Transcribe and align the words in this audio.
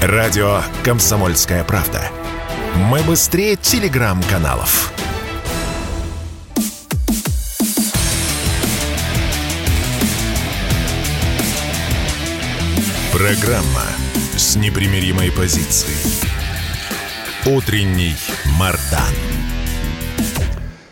Радио 0.00 0.60
«Комсомольская 0.84 1.64
правда». 1.64 2.00
Мы 2.88 3.00
быстрее 3.02 3.56
телеграм-каналов. 3.56 4.92
Программа 13.12 13.82
с 14.36 14.54
непримиримой 14.54 15.32
позицией. 15.32 16.30
Утренний 17.44 18.14
Мардан. 18.56 19.02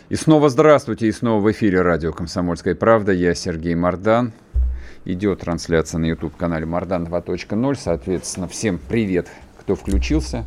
И 0.09 0.17
снова 0.17 0.49
здравствуйте, 0.49 1.07
и 1.07 1.13
снова 1.13 1.41
в 1.41 1.49
эфире 1.53 1.81
радио 1.81 2.11
«Комсомольская 2.11 2.75
правда». 2.75 3.13
Я 3.13 3.33
Сергей 3.35 3.73
Мардан. 3.73 4.33
Идет 5.09 5.39
трансляция 5.39 5.99
на 5.99 6.05
YouTube-канале 6.07 6.65
Мардан 6.65 7.05
2.0. 7.05 7.75
Соответственно, 7.79 8.49
всем 8.49 8.77
привет, 8.77 9.29
кто 9.57 9.73
включился. 9.73 10.43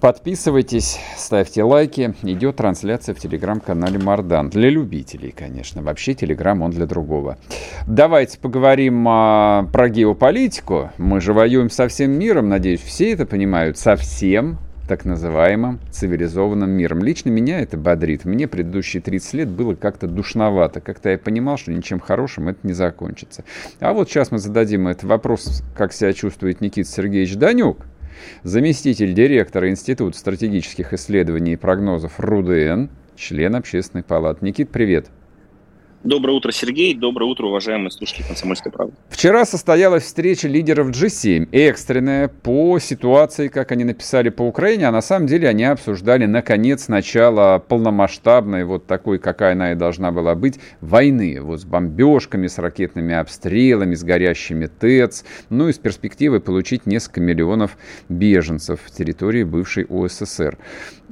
Подписывайтесь, 0.00 0.98
ставьте 1.16 1.62
лайки. 1.62 2.12
Идет 2.24 2.56
трансляция 2.56 3.14
в 3.14 3.20
телеграм-канале 3.20 4.00
Мардан. 4.00 4.50
Для 4.50 4.68
любителей, 4.68 5.30
конечно. 5.30 5.80
Вообще 5.80 6.14
телеграм 6.14 6.60
он 6.60 6.72
для 6.72 6.86
другого. 6.86 7.38
Давайте 7.86 8.36
поговорим 8.40 9.06
а, 9.08 9.68
про 9.72 9.90
геополитику. 9.90 10.90
Мы 10.98 11.20
же 11.20 11.32
воюем 11.32 11.70
со 11.70 11.86
всем 11.86 12.18
миром. 12.18 12.48
Надеюсь, 12.48 12.80
все 12.80 13.12
это 13.12 13.26
понимают. 13.26 13.78
Совсем 13.78 14.58
так 14.86 15.04
называемым 15.04 15.80
цивилизованным 15.90 16.70
миром. 16.70 17.02
Лично 17.02 17.30
меня 17.30 17.60
это 17.60 17.76
бодрит. 17.76 18.24
Мне 18.24 18.46
предыдущие 18.48 19.02
30 19.02 19.34
лет 19.34 19.48
было 19.48 19.74
как-то 19.74 20.06
душновато. 20.06 20.80
Как-то 20.80 21.10
я 21.10 21.18
понимал, 21.18 21.56
что 21.56 21.72
ничем 21.72 22.00
хорошим 22.00 22.48
это 22.48 22.60
не 22.62 22.72
закончится. 22.72 23.44
А 23.80 23.92
вот 23.92 24.08
сейчас 24.08 24.30
мы 24.30 24.38
зададим 24.38 24.88
этот 24.88 25.04
вопрос, 25.04 25.62
как 25.76 25.92
себя 25.92 26.12
чувствует 26.12 26.60
Никита 26.60 26.88
Сергеевич 26.88 27.36
Данюк, 27.36 27.78
заместитель 28.42 29.12
директора 29.12 29.70
Института 29.70 30.16
стратегических 30.16 30.92
исследований 30.92 31.54
и 31.54 31.56
прогнозов 31.56 32.18
РУДН, 32.18 32.86
член 33.16 33.56
Общественной 33.56 34.04
палаты. 34.04 34.44
Никит, 34.44 34.70
привет. 34.70 35.06
Доброе 36.04 36.32
утро, 36.32 36.52
Сергей. 36.52 36.94
Доброе 36.94 37.26
утро, 37.26 37.46
уважаемые 37.46 37.90
слушатели 37.90 38.24
«Комсомольской 38.26 38.70
правды». 38.70 38.94
Вчера 39.08 39.44
состоялась 39.44 40.04
встреча 40.04 40.46
лидеров 40.46 40.90
G7, 40.90 41.48
экстренная, 41.52 42.28
по 42.28 42.78
ситуации, 42.78 43.48
как 43.48 43.72
они 43.72 43.84
написали 43.84 44.28
по 44.28 44.42
Украине, 44.42 44.86
а 44.86 44.92
на 44.92 45.00
самом 45.00 45.26
деле 45.26 45.48
они 45.48 45.64
обсуждали, 45.64 46.26
наконец, 46.26 46.88
начало 46.88 47.58
полномасштабной, 47.66 48.64
вот 48.64 48.86
такой, 48.86 49.18
какая 49.18 49.52
она 49.52 49.72
и 49.72 49.74
должна 49.74 50.12
была 50.12 50.34
быть, 50.34 50.60
войны. 50.80 51.38
Вот 51.40 51.60
с 51.60 51.64
бомбежками, 51.64 52.46
с 52.46 52.58
ракетными 52.58 53.14
обстрелами, 53.14 53.94
с 53.94 54.04
горящими 54.04 54.66
ТЭЦ, 54.66 55.24
ну 55.50 55.68
и 55.68 55.72
с 55.72 55.78
перспективой 55.78 56.40
получить 56.40 56.86
несколько 56.86 57.20
миллионов 57.20 57.76
беженцев 58.08 58.80
в 58.84 58.90
территории 58.90 59.42
бывшей 59.42 59.86
УССР. 59.88 60.58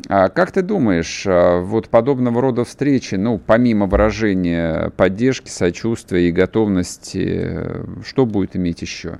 А 0.08 0.28
как 0.28 0.52
ты 0.52 0.62
думаешь, 0.62 1.24
а, 1.26 1.60
вот 1.60 1.88
подобного 1.88 2.40
рода 2.40 2.64
встречи, 2.64 3.14
ну, 3.14 3.38
помимо 3.38 3.86
выражения 3.86 4.83
поддержки, 4.90 5.48
сочувствия 5.48 6.28
и 6.28 6.32
готовности, 6.32 7.82
что 8.04 8.26
будет 8.26 8.56
иметь 8.56 8.82
еще? 8.82 9.18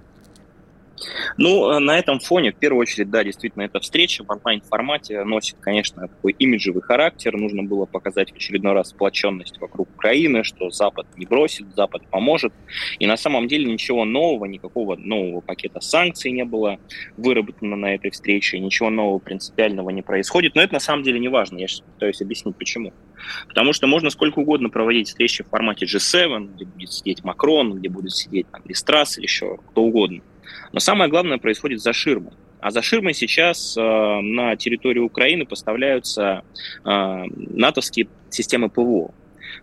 Ну, 1.37 1.71
э, 1.71 1.79
на 1.79 1.99
этом 1.99 2.21
фоне, 2.21 2.53
в 2.53 2.57
первую 2.57 2.83
очередь, 2.83 3.11
да, 3.11 3.25
действительно, 3.25 3.63
эта 3.63 3.81
встреча 3.81 4.25
в 4.25 4.31
онлайн-формате 4.31 5.25
носит, 5.25 5.57
конечно, 5.61 6.09
такой 6.09 6.33
имиджевый 6.39 6.83
характер. 6.83 7.37
Нужно 7.37 7.63
было 7.63 7.87
показать 7.87 8.33
в 8.33 8.37
очередной 8.37 8.73
раз 8.73 8.91
сплоченность 8.91 9.61
вокруг 9.61 9.89
Украины, 9.95 10.45
что 10.45 10.71
Запад 10.71 11.07
не 11.17 11.27
бросит, 11.27 11.75
Запад 11.75 12.03
поможет. 12.09 12.53
И 12.99 13.07
на 13.07 13.17
самом 13.17 13.49
деле 13.49 13.71
ничего 13.71 14.05
нового, 14.05 14.45
никакого 14.47 14.97
нового 14.97 15.41
пакета 15.41 15.81
санкций 15.81 16.31
не 16.31 16.45
было 16.45 16.79
выработано 17.17 17.77
на 17.77 17.95
этой 17.95 18.11
встрече, 18.11 18.59
ничего 18.59 18.91
нового 18.91 19.19
принципиального 19.19 19.91
не 19.91 20.03
происходит. 20.03 20.55
Но 20.55 20.63
это 20.63 20.75
на 20.75 20.81
самом 20.81 21.03
деле 21.03 21.19
не 21.19 21.29
важно. 21.29 21.59
Я 21.59 21.67
сейчас 21.67 21.81
пытаюсь 21.81 22.23
объяснить, 22.23 22.57
почему. 22.57 22.93
Потому 23.49 23.73
что 23.73 23.87
можно 23.87 24.11
сколько 24.11 24.41
угодно 24.41 24.69
проводить 24.69 25.09
встречи 25.09 25.43
в 25.43 25.49
формате 25.49 25.87
G7, 25.87 26.55
где 26.55 26.65
будет 26.65 26.93
сидеть 26.93 27.25
Макрон, 27.25 27.75
где 27.75 27.89
будет 27.89 28.13
сидеть 28.13 28.47
там, 28.51 28.63
Листрас 28.65 29.19
или 29.19 29.25
еще 29.25 29.59
кто 29.71 29.83
угодно. 29.83 30.21
Но 30.73 30.81
самое 30.81 31.11
главное 31.11 31.39
происходит 31.39 31.81
за 31.81 31.93
ширмой. 31.93 32.33
А 32.61 32.71
за 32.71 32.81
ширмой 32.81 33.15
сейчас 33.15 33.77
э, 33.77 33.81
на 33.81 34.57
территорию 34.57 35.05
Украины 35.05 35.45
поставляются 35.45 36.45
э, 36.85 37.25
натовские 37.37 38.09
системы 38.31 38.71
ПВО. 38.71 39.13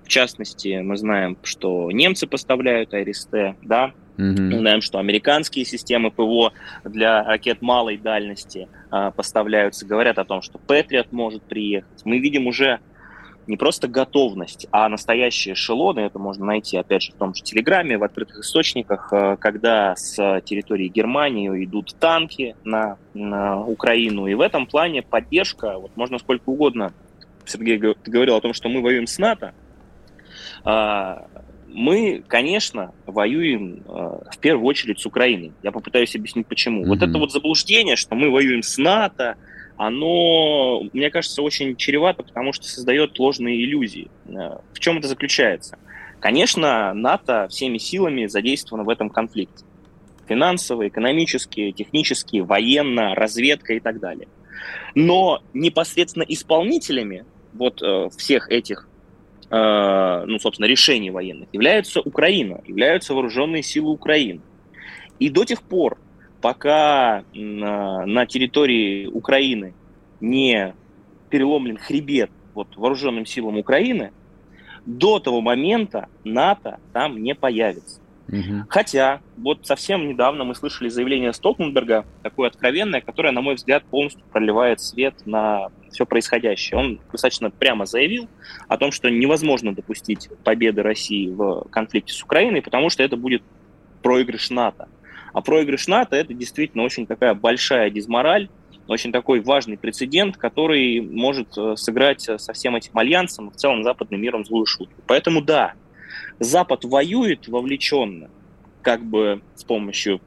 В 0.03 0.07
частности, 0.07 0.81
мы 0.81 0.97
знаем, 0.97 1.37
что 1.43 1.91
немцы 1.91 2.27
поставляют 2.27 2.93
АРСТ, 2.93 3.55
да, 3.63 3.93
Mm-hmm. 4.17 4.41
Мы 4.41 4.57
знаем, 4.59 4.81
что 4.81 4.99
американские 4.99 5.65
системы 5.65 6.11
ПВО 6.11 6.53
для 6.83 7.23
ракет 7.23 7.61
малой 7.61 7.97
дальности 7.97 8.67
э, 8.91 9.11
поставляются. 9.15 9.85
Говорят 9.85 10.19
о 10.19 10.25
том, 10.25 10.41
что 10.41 10.59
Патриот 10.59 11.11
может 11.11 11.41
приехать. 11.41 12.05
Мы 12.05 12.19
видим 12.19 12.45
уже 12.45 12.81
не 13.47 13.57
просто 13.57 13.87
готовность, 13.87 14.67
а 14.71 14.87
настоящие 14.89 15.53
эшелоны, 15.53 16.01
это 16.01 16.19
можно 16.19 16.45
найти, 16.45 16.77
опять 16.77 17.03
же, 17.03 17.11
в 17.11 17.15
том 17.15 17.33
же 17.33 17.43
Телеграме, 17.43 17.97
в 17.97 18.03
открытых 18.03 18.39
источниках, 18.39 19.11
э, 19.11 19.37
когда 19.39 19.95
с 19.95 20.41
территории 20.45 20.87
Германии 20.87 21.49
идут 21.63 21.95
танки 21.99 22.55
на, 22.63 22.97
на 23.13 23.61
Украину. 23.61 24.27
И 24.27 24.33
в 24.33 24.41
этом 24.41 24.67
плане 24.67 25.01
поддержка, 25.01 25.77
вот 25.77 25.95
можно 25.95 26.19
сколько 26.19 26.49
угодно, 26.49 26.93
Сергей, 27.45 27.77
говорил 27.77 28.35
о 28.35 28.41
том, 28.41 28.53
что 28.53 28.69
мы 28.69 28.81
воюем 28.81 29.07
с 29.07 29.17
НАТО, 29.17 29.53
а, 30.63 31.25
мы, 31.67 32.23
конечно, 32.27 32.93
воюем 33.05 33.83
э, 33.87 33.91
в 34.31 34.37
первую 34.39 34.65
очередь 34.65 34.99
с 34.99 35.05
Украиной. 35.05 35.53
Я 35.63 35.71
попытаюсь 35.71 36.15
объяснить, 36.15 36.47
почему. 36.47 36.83
Mm-hmm. 36.83 36.87
Вот 36.87 37.01
это 37.01 37.17
вот 37.17 37.31
заблуждение, 37.31 37.95
что 37.95 38.15
мы 38.15 38.29
воюем 38.29 38.61
с 38.61 38.77
НАТО, 38.77 39.37
оно, 39.81 40.83
мне 40.93 41.09
кажется, 41.09 41.41
очень 41.41 41.75
чревато, 41.75 42.21
потому 42.21 42.53
что 42.53 42.65
создает 42.65 43.17
ложные 43.17 43.63
иллюзии. 43.63 44.11
Э, 44.27 44.59
в 44.73 44.79
чем 44.79 44.99
это 44.99 45.07
заключается? 45.07 45.79
Конечно, 46.19 46.93
НАТО 46.93 47.47
всеми 47.49 47.79
силами 47.79 48.27
задействовано 48.27 48.83
в 48.83 48.89
этом 48.89 49.09
конфликте. 49.09 49.65
Финансово, 50.27 50.87
экономически, 50.87 51.71
технически, 51.71 52.41
военно, 52.41 53.15
разведка 53.15 53.73
и 53.73 53.79
так 53.79 53.99
далее. 53.99 54.27
Но 54.93 55.41
непосредственно 55.55 56.25
исполнителями 56.27 57.25
вот 57.53 57.81
э, 57.81 58.09
всех 58.15 58.51
этих 58.51 58.87
э, 59.49 60.23
ну, 60.27 60.37
собственно, 60.37 60.67
решений 60.67 61.09
военных 61.09 61.49
является 61.53 62.01
Украина, 62.01 62.61
являются 62.67 63.15
вооруженные 63.15 63.63
силы 63.63 63.89
Украины. 63.89 64.41
И 65.17 65.29
до 65.29 65.43
тех 65.43 65.63
пор, 65.63 65.97
пока 66.41 67.23
на, 67.33 68.05
на 68.05 68.25
территории 68.25 69.07
Украины 69.07 69.73
не 70.19 70.73
переломлен 71.29 71.77
хребет 71.77 72.31
вот, 72.53 72.75
вооруженным 72.75 73.25
силам 73.25 73.57
Украины, 73.57 74.11
до 74.85 75.19
того 75.19 75.41
момента 75.41 76.09
НАТО 76.23 76.79
там 76.91 77.21
не 77.21 77.35
появится. 77.35 78.01
Угу. 78.27 78.65
Хотя, 78.69 79.21
вот 79.37 79.65
совсем 79.67 80.07
недавно 80.07 80.43
мы 80.43 80.55
слышали 80.55 80.89
заявление 80.89 81.33
Столтенберга, 81.33 82.05
такое 82.23 82.49
откровенное, 82.49 83.01
которое, 83.01 83.31
на 83.31 83.41
мой 83.41 83.55
взгляд, 83.55 83.83
полностью 83.83 84.23
проливает 84.31 84.79
свет 84.79 85.15
на 85.25 85.67
все 85.91 86.05
происходящее. 86.05 86.79
Он 86.79 86.99
достаточно 87.11 87.51
прямо 87.51 87.85
заявил 87.85 88.29
о 88.69 88.77
том, 88.77 88.91
что 88.91 89.09
невозможно 89.09 89.75
допустить 89.75 90.29
победы 90.43 90.81
России 90.81 91.29
в 91.29 91.67
конфликте 91.69 92.13
с 92.13 92.23
Украиной, 92.23 92.61
потому 92.61 92.89
что 92.89 93.03
это 93.03 93.17
будет 93.17 93.43
проигрыш 94.01 94.49
НАТО. 94.49 94.87
А 95.33 95.41
проигрыш 95.41 95.87
НАТО– 95.87 96.15
это 96.17 96.33
действительно 96.33 96.83
очень 96.83 97.07
такая 97.07 97.33
большая 97.33 97.89
дизмораль, 97.89 98.49
очень 98.87 99.11
такой 99.11 99.39
важный 99.41 99.77
прецедент, 99.77 100.37
который 100.37 100.99
может 101.01 101.57
э, 101.57 101.75
сыграть 101.77 102.21
со 102.21 102.53
всем 102.53 102.75
этим 102.75 102.97
альянсом, 102.97 103.51
в 103.51 103.55
целом 103.55 103.83
западным 103.83 104.21
миром 104.21 104.43
злую 104.43 104.65
шутку. 104.65 105.01
Поэтому 105.07 105.41
да, 105.41 105.73
Запад 106.39 106.83
воюет 106.83 107.47
вовлеченно, 107.47 108.29
как 108.81 109.03
бы 109.03 109.41
с 109.55 109.63
помощью 109.63 110.19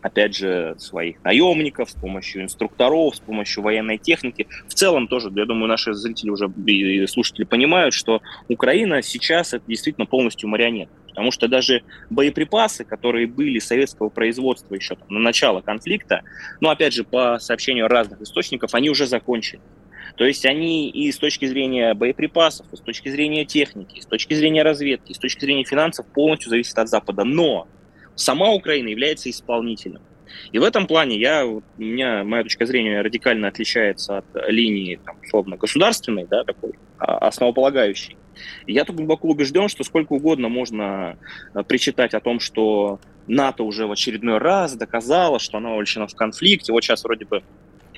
опять 0.00 0.36
же, 0.36 0.74
своих 0.78 1.22
наемников, 1.24 1.90
с 1.90 1.94
помощью 1.94 2.42
инструкторов, 2.42 3.16
с 3.16 3.20
помощью 3.20 3.62
военной 3.62 3.98
техники. 3.98 4.46
В 4.68 4.74
целом 4.74 5.08
тоже, 5.08 5.30
я 5.34 5.44
думаю, 5.44 5.68
наши 5.68 5.92
зрители 5.92 6.30
уже 6.30 6.48
и 6.66 7.06
слушатели 7.06 7.44
понимают, 7.44 7.94
что 7.94 8.22
Украина 8.48 9.02
сейчас 9.02 9.54
это 9.54 9.64
действительно 9.66 10.06
полностью 10.06 10.48
марионетка. 10.48 10.94
Потому 11.18 11.32
что 11.32 11.48
даже 11.48 11.82
боеприпасы, 12.10 12.84
которые 12.84 13.26
были 13.26 13.58
советского 13.58 14.08
производства 14.08 14.76
еще 14.76 14.94
там, 14.94 15.08
на 15.08 15.18
начало 15.18 15.62
конфликта, 15.62 16.22
ну, 16.60 16.68
опять 16.68 16.92
же, 16.92 17.02
по 17.02 17.40
сообщению 17.40 17.88
разных 17.88 18.20
источников, 18.20 18.72
они 18.72 18.88
уже 18.88 19.04
закончили. 19.04 19.60
То 20.16 20.24
есть 20.24 20.46
они 20.46 20.88
и 20.90 21.10
с 21.10 21.18
точки 21.18 21.46
зрения 21.46 21.94
боеприпасов, 21.94 22.72
и 22.72 22.76
с 22.76 22.80
точки 22.80 23.08
зрения 23.08 23.44
техники, 23.44 23.98
и 23.98 24.00
с 24.00 24.06
точки 24.06 24.34
зрения 24.34 24.62
разведки, 24.62 25.10
и 25.10 25.14
с 25.14 25.18
точки 25.18 25.40
зрения 25.40 25.64
финансов 25.64 26.06
полностью 26.06 26.50
зависят 26.50 26.78
от 26.78 26.88
Запада. 26.88 27.24
Но 27.24 27.66
сама 28.14 28.52
Украина 28.52 28.86
является 28.86 29.28
исполнителем. 29.28 30.02
И 30.52 30.60
в 30.60 30.62
этом 30.62 30.86
плане 30.86 31.18
я, 31.18 31.44
у 31.44 31.64
меня, 31.78 32.22
моя 32.22 32.44
точка 32.44 32.64
зрения 32.64 33.00
радикально 33.00 33.48
отличается 33.48 34.18
от 34.18 34.26
линии, 34.46 35.00
там, 35.04 35.16
условно, 35.20 35.56
государственной, 35.56 36.26
да, 36.26 36.44
такой, 36.44 36.74
а, 36.98 37.18
основополагающей. 37.26 38.16
И 38.66 38.72
я 38.72 38.84
тут 38.84 38.96
глубоко 38.96 39.28
убежден, 39.28 39.68
что 39.68 39.84
сколько 39.84 40.12
угодно 40.12 40.48
можно 40.48 41.16
э, 41.54 41.62
причитать 41.62 42.14
о 42.14 42.20
том, 42.20 42.40
что 42.40 43.00
НАТО 43.26 43.62
уже 43.62 43.86
в 43.86 43.92
очередной 43.92 44.38
раз 44.38 44.74
доказало, 44.74 45.38
что 45.38 45.58
оно 45.58 45.70
вовлечено 45.70 46.06
в 46.06 46.14
конфликт. 46.14 46.68
И 46.68 46.72
вот 46.72 46.82
сейчас 46.82 47.04
вроде 47.04 47.24
бы 47.24 47.42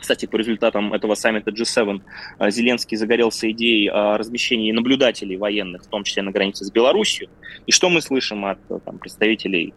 кстати, 0.01 0.25
по 0.25 0.37
результатам 0.37 0.95
этого 0.95 1.15
саммита 1.15 1.51
G7 1.51 2.01
э, 2.39 2.51
Зеленский 2.51 2.97
загорелся 2.97 3.51
идеей 3.51 3.89
о 3.89 4.17
размещении 4.17 4.73
наблюдателей 4.73 5.37
военных, 5.37 5.83
в 5.83 5.89
том 5.89 6.05
числе 6.05 6.23
на 6.23 6.31
границе 6.31 6.65
с 6.65 6.71
Беларусью. 6.71 7.29
И 7.67 7.73
что 7.73 7.91
мы 7.91 8.01
слышим 8.01 8.47
от 8.47 8.59
там, 8.85 8.99
представителей 8.99 9.75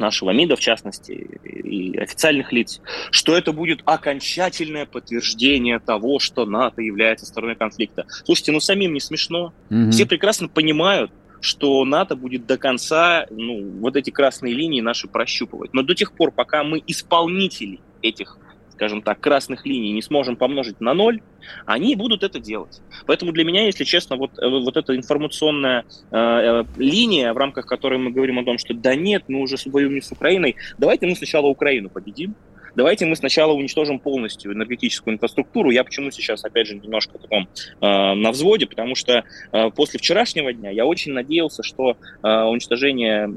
нашего 0.00 0.30
МИДа, 0.30 0.56
в 0.56 0.60
частности, 0.60 1.12
и 1.44 1.96
официальных 1.96 2.52
лиц, 2.52 2.80
что 3.10 3.36
это 3.36 3.52
будет 3.52 3.82
окончательное 3.84 4.86
подтверждение 4.86 5.78
того, 5.78 6.18
что 6.18 6.46
НАТО 6.46 6.82
является 6.82 7.26
стороной 7.26 7.54
конфликта. 7.54 8.06
Слушайте, 8.24 8.52
ну 8.52 8.60
самим 8.60 8.94
не 8.94 9.00
смешно. 9.00 9.52
Mm-hmm. 9.70 9.90
Все 9.90 10.06
прекрасно 10.06 10.48
понимают, 10.48 11.12
что 11.40 11.84
НАТО 11.84 12.16
будет 12.16 12.46
до 12.46 12.58
конца 12.58 13.26
ну, 13.30 13.62
вот 13.80 13.96
эти 13.96 14.10
красные 14.10 14.54
линии 14.54 14.80
наши 14.80 15.08
прощупывать. 15.08 15.72
Но 15.72 15.82
до 15.82 15.94
тех 15.94 16.12
пор, 16.12 16.32
пока 16.32 16.64
мы 16.64 16.82
исполнители 16.86 17.80
этих 18.02 18.38
скажем 18.80 19.02
так, 19.02 19.20
красных 19.20 19.66
линий 19.66 19.92
не 19.92 20.00
сможем 20.00 20.36
помножить 20.36 20.80
на 20.80 20.94
ноль, 20.94 21.20
они 21.66 21.96
будут 21.96 22.22
это 22.22 22.40
делать. 22.40 22.80
Поэтому 23.06 23.30
для 23.30 23.44
меня, 23.44 23.66
если 23.66 23.84
честно, 23.84 24.16
вот, 24.16 24.30
э, 24.38 24.48
вот 24.48 24.74
эта 24.74 24.96
информационная 24.96 25.84
э, 26.10 26.16
э, 26.16 26.64
линия, 26.78 27.34
в 27.34 27.36
рамках 27.36 27.66
которой 27.66 27.98
мы 27.98 28.10
говорим 28.10 28.38
о 28.38 28.44
том, 28.44 28.56
что 28.56 28.72
да 28.72 28.94
нет, 28.94 29.24
мы 29.28 29.42
уже 29.42 29.56
воюем 29.66 30.00
с 30.00 30.10
Украиной, 30.12 30.56
давайте 30.78 31.06
мы 31.06 31.14
сначала 31.14 31.48
Украину 31.48 31.90
победим, 31.90 32.34
давайте 32.74 33.04
мы 33.04 33.16
сначала 33.16 33.52
уничтожим 33.52 33.98
полностью 33.98 34.54
энергетическую 34.54 35.12
инфраструктуру. 35.12 35.68
Я 35.68 35.84
почему 35.84 36.10
сейчас, 36.10 36.42
опять 36.42 36.66
же, 36.66 36.74
немножко 36.76 37.18
таком 37.18 37.50
э, 37.82 38.14
на 38.14 38.30
взводе, 38.30 38.66
потому 38.66 38.94
что 38.94 39.24
э, 39.52 39.70
после 39.76 39.98
вчерашнего 39.98 40.54
дня 40.54 40.70
я 40.70 40.86
очень 40.86 41.12
надеялся, 41.12 41.62
что 41.62 41.98
э, 42.22 42.44
уничтожение 42.44 43.28
э, 43.28 43.30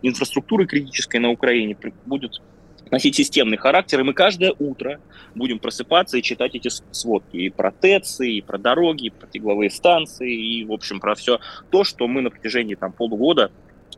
инфраструктуры 0.00 0.66
критической 0.66 1.20
на 1.20 1.28
Украине 1.28 1.76
будет 2.06 2.40
носить 2.90 3.16
системный 3.16 3.56
характер, 3.56 4.00
и 4.00 4.02
мы 4.02 4.12
каждое 4.12 4.54
утро 4.58 5.00
будем 5.34 5.58
просыпаться 5.58 6.18
и 6.18 6.22
читать 6.22 6.54
эти 6.54 6.68
сводки 6.90 7.36
и 7.36 7.48
про 7.50 7.70
ТЭЦы, 7.70 8.30
и 8.30 8.40
про 8.40 8.58
дороги, 8.58 9.06
и 9.06 9.10
про 9.10 9.26
тегловые 9.26 9.70
станции, 9.70 10.32
и, 10.32 10.64
в 10.64 10.72
общем, 10.72 11.00
про 11.00 11.14
все 11.14 11.40
то, 11.70 11.84
что 11.84 12.06
мы 12.08 12.22
на 12.22 12.30
протяжении 12.30 12.74
там, 12.74 12.92
полугода, 12.92 13.50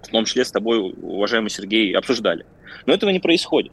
в 0.03 0.09
том 0.09 0.25
числе 0.25 0.45
с 0.45 0.51
тобой, 0.51 0.79
уважаемый 0.81 1.51
Сергей, 1.51 1.93
обсуждали. 1.93 2.47
Но 2.87 2.95
этого 2.95 3.11
не 3.11 3.21
происходит. 3.21 3.73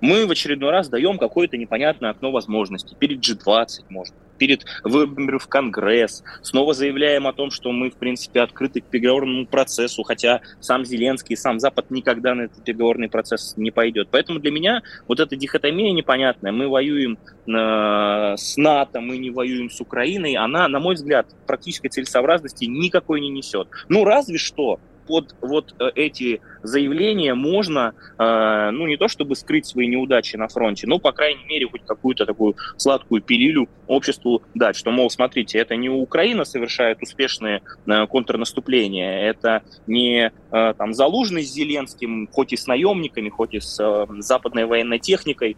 Мы 0.00 0.26
в 0.26 0.30
очередной 0.30 0.70
раз 0.70 0.88
даем 0.88 1.18
какое-то 1.18 1.56
непонятное 1.56 2.10
окно 2.10 2.30
возможностей. 2.30 2.96
Перед 2.98 3.20
G20, 3.20 3.84
может 3.88 4.14
перед 4.44 4.66
выборами 4.82 5.38
в 5.38 5.46
Конгресс. 5.48 6.22
Снова 6.42 6.74
заявляем 6.74 7.26
о 7.26 7.32
том, 7.32 7.50
что 7.50 7.72
мы, 7.72 7.88
в 7.88 7.94
принципе, 7.94 8.42
открыты 8.42 8.82
к 8.82 8.84
переговорному 8.84 9.46
процессу, 9.46 10.02
хотя 10.02 10.42
сам 10.60 10.84
Зеленский, 10.84 11.34
сам 11.34 11.58
Запад 11.58 11.90
никогда 11.90 12.34
на 12.34 12.42
этот 12.42 12.62
переговорный 12.62 13.08
процесс 13.08 13.54
не 13.56 13.70
пойдет. 13.70 14.08
Поэтому 14.10 14.40
для 14.40 14.50
меня 14.50 14.82
вот 15.08 15.18
эта 15.18 15.34
дихотомия 15.34 15.92
непонятная. 15.92 16.52
Мы 16.52 16.68
воюем 16.68 17.16
э, 17.46 18.36
с 18.36 18.58
НАТО, 18.58 19.00
мы 19.00 19.16
не 19.16 19.30
воюем 19.30 19.70
с 19.70 19.80
Украиной. 19.80 20.34
Она, 20.34 20.68
на 20.68 20.78
мой 20.78 20.94
взгляд, 20.94 21.26
практической 21.46 21.88
целесообразности 21.88 22.66
никакой 22.66 23.22
не 23.22 23.30
несет. 23.30 23.68
Ну, 23.88 24.04
разве 24.04 24.36
что 24.36 24.78
под 25.06 25.34
вот 25.40 25.74
э, 25.78 25.90
эти 25.94 26.40
заявления 26.62 27.34
можно, 27.34 27.94
э, 28.18 28.70
ну, 28.70 28.86
не 28.86 28.96
то 28.96 29.08
чтобы 29.08 29.36
скрыть 29.36 29.66
свои 29.66 29.86
неудачи 29.86 30.36
на 30.36 30.48
фронте, 30.48 30.86
но, 30.86 30.98
по 30.98 31.12
крайней 31.12 31.44
мере, 31.44 31.68
хоть 31.68 31.84
какую-то 31.84 32.26
такую 32.26 32.56
сладкую 32.76 33.22
пилюлю 33.22 33.68
обществу 33.86 34.42
дать, 34.54 34.76
что, 34.76 34.90
мол, 34.90 35.10
смотрите, 35.10 35.58
это 35.58 35.76
не 35.76 35.88
Украина 35.88 36.44
совершает 36.44 37.02
успешные 37.02 37.62
э, 37.86 38.06
контрнаступления, 38.06 39.28
это 39.28 39.62
не 39.86 40.32
там 40.50 40.94
Залужный 40.94 41.42
с 41.42 41.52
Зеленским, 41.52 42.28
хоть 42.30 42.52
и 42.52 42.56
с 42.56 42.68
наемниками, 42.68 43.28
хоть 43.28 43.54
и 43.54 43.60
с 43.60 44.06
западной 44.20 44.66
военной 44.66 45.00
техникой, 45.00 45.56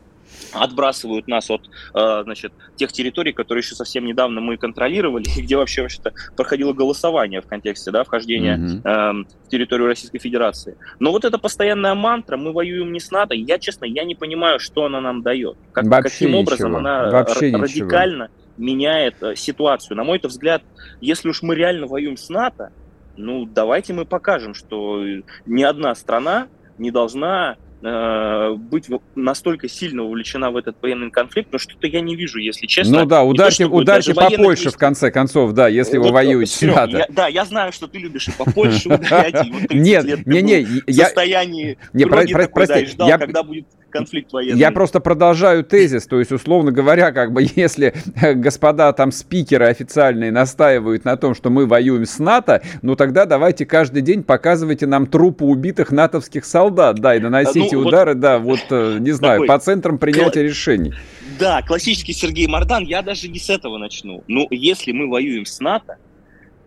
отбрасывают 0.53 1.29
нас 1.29 1.51
от 1.51 1.63
э, 1.95 2.23
значит, 2.25 2.53
тех 2.77 2.93
территорий, 2.93 3.33
которые 3.33 3.63
еще 3.63 3.75
совсем 3.75 4.05
недавно 4.05 4.41
мы 4.41 4.57
контролировали, 4.57 5.25
и 5.37 5.43
где 5.43 5.57
вообще 5.57 5.83
вообще-то 5.83 6.13
проходило 6.37 6.73
голосование 6.73 7.41
в 7.41 7.47
контексте 7.47 7.91
да, 7.91 8.05
вхождения 8.05 8.57
mm-hmm. 8.57 8.81
э, 8.85 9.25
в 9.47 9.49
территорию 9.49 9.89
Российской 9.89 10.19
Федерации. 10.19 10.77
Но 10.99 11.13
вот 11.13 11.25
эта 11.25 11.39
постоянная 11.39 11.95
мантра, 11.95 12.37
мы 12.37 12.53
воюем 12.53 12.93
не 12.93 13.01
с 13.01 13.11
НАТО, 13.11 13.35
я, 13.35 13.59
честно, 13.59 13.85
я 13.85 14.05
не 14.05 14.15
понимаю, 14.15 14.59
что 14.59 14.85
она 14.85 15.01
нам 15.01 15.23
дает. 15.23 15.57
Как, 15.73 15.89
каким 15.89 16.29
ничего. 16.29 16.41
образом 16.41 16.77
она 16.77 17.11
вообще 17.11 17.55
радикально 17.55 18.25
ничего. 18.25 18.65
меняет 18.65 19.23
э, 19.23 19.37
ситуацию. 19.37 19.97
На 19.97 20.05
мой 20.05 20.21
взгляд, 20.23 20.63
если 21.01 21.29
уж 21.29 21.43
мы 21.43 21.55
реально 21.55 21.87
воюем 21.87 22.17
с 22.17 22.29
НАТО, 22.29 22.71
ну, 23.17 23.47
давайте 23.47 23.95
мы 23.95 24.05
покажем, 24.05 24.55
что 24.55 25.03
ни 25.47 25.63
одна 25.63 25.95
страна 25.95 26.49
не 26.77 26.91
должна 26.91 27.57
Э, 27.57 27.66
быть 27.83 28.89
настолько 29.15 29.69
сильно 29.69 30.03
увлечена 30.03 30.51
в 30.51 30.57
этот 30.57 30.77
военный 30.81 31.11
конфликт, 31.11 31.53
но 31.53 31.59
что-то 31.59 31.87
я 31.87 32.01
не 32.01 32.17
вижу, 32.17 32.39
если 32.39 32.67
честно. 32.67 33.01
Ну 33.01 33.07
да, 33.07 33.23
ударьте, 33.23 33.67
то, 33.67 33.71
ударьте 33.71 34.15
по 34.15 34.31
Польше, 34.31 34.65
есть... 34.65 34.77
в 34.77 34.79
конце 34.79 35.11
концов, 35.11 35.53
да, 35.53 35.69
если 35.69 35.99
вот, 35.99 36.09
вы 36.09 36.13
воюете. 36.13 36.53
Серег, 36.53 36.75
надо. 36.77 36.99
Я, 36.99 37.07
да, 37.09 37.27
я 37.29 37.45
знаю, 37.45 37.73
что 37.73 37.87
ты 37.87 37.99
любишь 37.99 38.29
и 38.29 38.33
по 38.33 38.51
Польше 38.51 38.89
ударять, 38.95 39.47
и 39.47 39.51
вот 39.51 39.71
Нет, 39.71 40.27
не, 40.27 40.43
не, 40.43 40.65
в 40.65 40.93
состоянии 40.93 41.79
не, 41.93 42.07
про, 42.07 42.27
про, 42.27 42.49
прости, 42.49 42.87
ждал, 42.87 43.09
я, 43.09 43.19
когда 43.19 43.43
будет 43.43 43.67
конфликт 43.99 44.33
военный. 44.33 44.59
Я 44.59 44.71
просто 44.71 45.01
продолжаю 45.01 45.65
тезис, 45.65 46.07
то 46.07 46.19
есть, 46.19 46.33
условно 46.33 46.73
говоря, 46.73 47.13
как 47.13 47.33
бы 47.33 47.47
если 47.57 47.95
э, 48.21 48.35
господа 48.35 48.93
там 48.93 49.13
спикеры 49.13 49.67
официальные 49.67 50.33
настаивают 50.33 51.05
на 51.05 51.17
том, 51.17 51.35
что 51.35 51.51
мы 51.51 51.67
воюем 51.67 52.05
с 52.05 52.19
НАТО, 52.19 52.63
ну 52.83 52.97
тогда 52.97 53.25
давайте 53.27 53.67
каждый 53.67 54.03
день 54.03 54.23
показывайте 54.23 54.87
нам 54.87 55.07
трупы 55.07 55.45
убитых 55.45 55.91
натовских 55.91 56.45
солдат, 56.45 56.97
да, 56.99 57.17
и 57.17 57.21
наносите 57.21 57.77
ну, 57.77 57.87
удары, 57.87 58.13
вот, 58.13 58.21
да, 58.21 58.39
вот, 58.39 58.61
э, 58.71 58.99
не 59.01 59.13
знаю, 59.13 59.41
такой, 59.41 59.49
по 59.49 59.59
центрам 59.59 59.99
принятия 59.99 60.41
кла- 60.41 60.49
решений. 60.49 60.95
Да, 61.39 61.63
классический 61.63 62.13
Сергей 62.13 62.47
Мардан, 62.47 62.85
я 62.85 63.03
даже 63.03 63.29
не 63.29 63.39
с 63.39 63.51
этого 63.51 63.79
начну. 63.79 64.25
Ну, 64.27 64.47
если 64.51 64.93
мы 64.93 65.09
воюем 65.09 65.45
с 65.45 65.61
НАТО, 65.61 65.97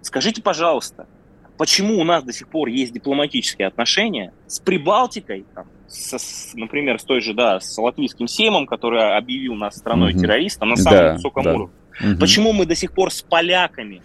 скажите, 0.01 0.41
пожалуйста, 0.41 1.07
почему 1.59 1.99
у 1.99 2.05
нас 2.05 2.23
до 2.23 2.31
сих 2.31 2.47
пор 2.47 2.69
есть 2.69 2.93
дипломатические 2.93 3.67
отношения 3.67 4.31
с 4.47 4.59
Прибалтикой, 4.61 5.45
там, 5.53 5.67
с, 5.89 6.53
например, 6.53 6.99
с 6.99 7.03
той 7.03 7.19
же, 7.19 7.33
да, 7.33 7.59
с 7.59 7.77
латвийским 7.77 8.29
Сеймом, 8.29 8.65
который 8.65 9.17
объявил 9.17 9.55
нас 9.55 9.75
страной 9.75 10.13
угу. 10.13 10.21
террористом 10.21 10.69
на 10.69 10.77
самом 10.77 10.99
да, 10.99 11.13
высоком 11.15 11.43
да. 11.43 11.53
уровне. 11.53 11.75
Угу. 12.01 12.19
Почему 12.21 12.53
мы 12.53 12.65
до 12.65 12.75
сих 12.75 12.93
пор 12.93 13.11
с 13.11 13.21
поляками? 13.21 14.01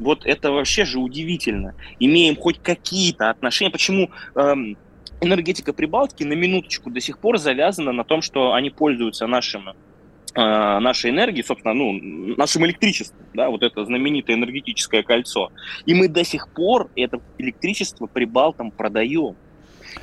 Вот 0.00 0.24
это 0.24 0.50
вообще 0.50 0.86
же 0.86 0.98
удивительно. 0.98 1.74
Имеем 2.00 2.36
хоть 2.36 2.58
какие-то 2.58 3.28
отношения. 3.28 3.70
Почему 3.70 4.10
эм, 4.34 4.78
энергетика 5.20 5.74
Прибалтики 5.74 6.24
на 6.24 6.32
минуточку 6.32 6.88
до 6.88 7.02
сих 7.02 7.18
пор 7.18 7.36
завязана 7.36 7.92
на 7.92 8.04
том, 8.04 8.22
что 8.22 8.54
они 8.54 8.70
пользуются 8.70 9.26
нашим 9.26 9.74
нашей 10.34 11.10
энергией, 11.10 11.44
собственно, 11.44 11.74
ну, 11.74 11.92
нашим 12.36 12.66
электричеством, 12.66 13.24
да, 13.34 13.50
вот 13.50 13.62
это 13.62 13.84
знаменитое 13.84 14.36
энергетическое 14.36 15.02
кольцо. 15.02 15.52
И 15.86 15.94
мы 15.94 16.08
до 16.08 16.24
сих 16.24 16.48
пор 16.48 16.90
это 16.96 17.20
электричество 17.38 18.06
прибалтам 18.06 18.70
продаем. 18.70 19.36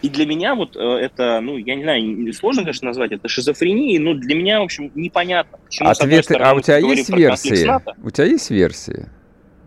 И 0.02 0.10
для 0.10 0.26
меня 0.26 0.56
вот 0.56 0.76
э, 0.78 0.80
это, 0.80 1.42
ну, 1.42 1.58
я 1.58 1.76
не 1.76 1.84
знаю, 1.84 2.34
сложно, 2.34 2.64
конечно, 2.64 2.88
назвать 2.88 3.12
это 3.12 3.28
шизофренией, 3.28 4.00
но 4.00 4.14
для 4.14 4.36
меня, 4.36 4.62
в 4.62 4.64
общем, 4.64 4.90
непонятно, 4.96 5.60
почему, 5.66 5.90
Ответы, 5.90 6.24
стороны, 6.24 6.46
а 6.46 6.54
у 6.54 6.62
тебя 6.62 6.78
есть 6.78 7.10
версии? 7.10 7.70
У 8.02 8.10
тебя 8.10 8.26
есть 8.26 8.50
версии? 8.50 9.10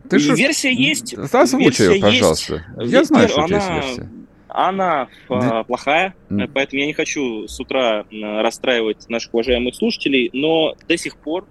Ты 0.09 0.19
же... 0.19 0.35
Версия 0.35 0.73
есть. 0.73 1.15
Озвучь 1.15 1.81
ее, 1.81 2.01
пожалуйста. 2.01 2.65
Есть. 2.79 2.93
Я 2.93 3.05
знаю, 3.05 3.29
что 3.29 3.43
у 3.43 3.47
тебя 3.47 3.57
есть 3.57 3.71
версия. 3.71 4.11
Она 4.57 5.09
да. 5.29 5.65
плохая, 5.65 6.15
mm. 6.31 6.49
поэтому 6.55 6.81
я 6.81 6.87
не 6.87 6.93
хочу 6.93 7.49
с 7.49 7.59
утра 7.59 8.05
расстраивать 8.13 9.09
наших 9.09 9.35
уважаемых 9.35 9.75
слушателей, 9.75 10.31
но 10.33 10.77
до 10.87 10.97
сих 10.97 11.17
пор 11.17 11.45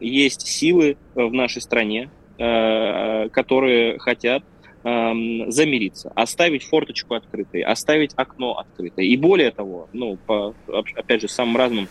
есть 0.00 0.46
силы 0.46 0.98
в 1.14 1.32
нашей 1.32 1.62
стране, 1.62 2.10
э, 2.38 3.30
которые 3.30 3.98
хотят 3.98 4.42
эм, 4.84 5.50
замириться, 5.50 6.12
оставить 6.14 6.64
форточку 6.64 7.14
открытой, 7.14 7.62
оставить 7.62 8.12
окно 8.16 8.58
открытое. 8.58 9.06
И 9.06 9.16
более 9.16 9.50
того, 9.50 9.88
ну, 9.94 10.18
по, 10.26 10.54
опять 10.68 11.22
же, 11.22 11.28
самым 11.28 11.56
разным 11.56 11.88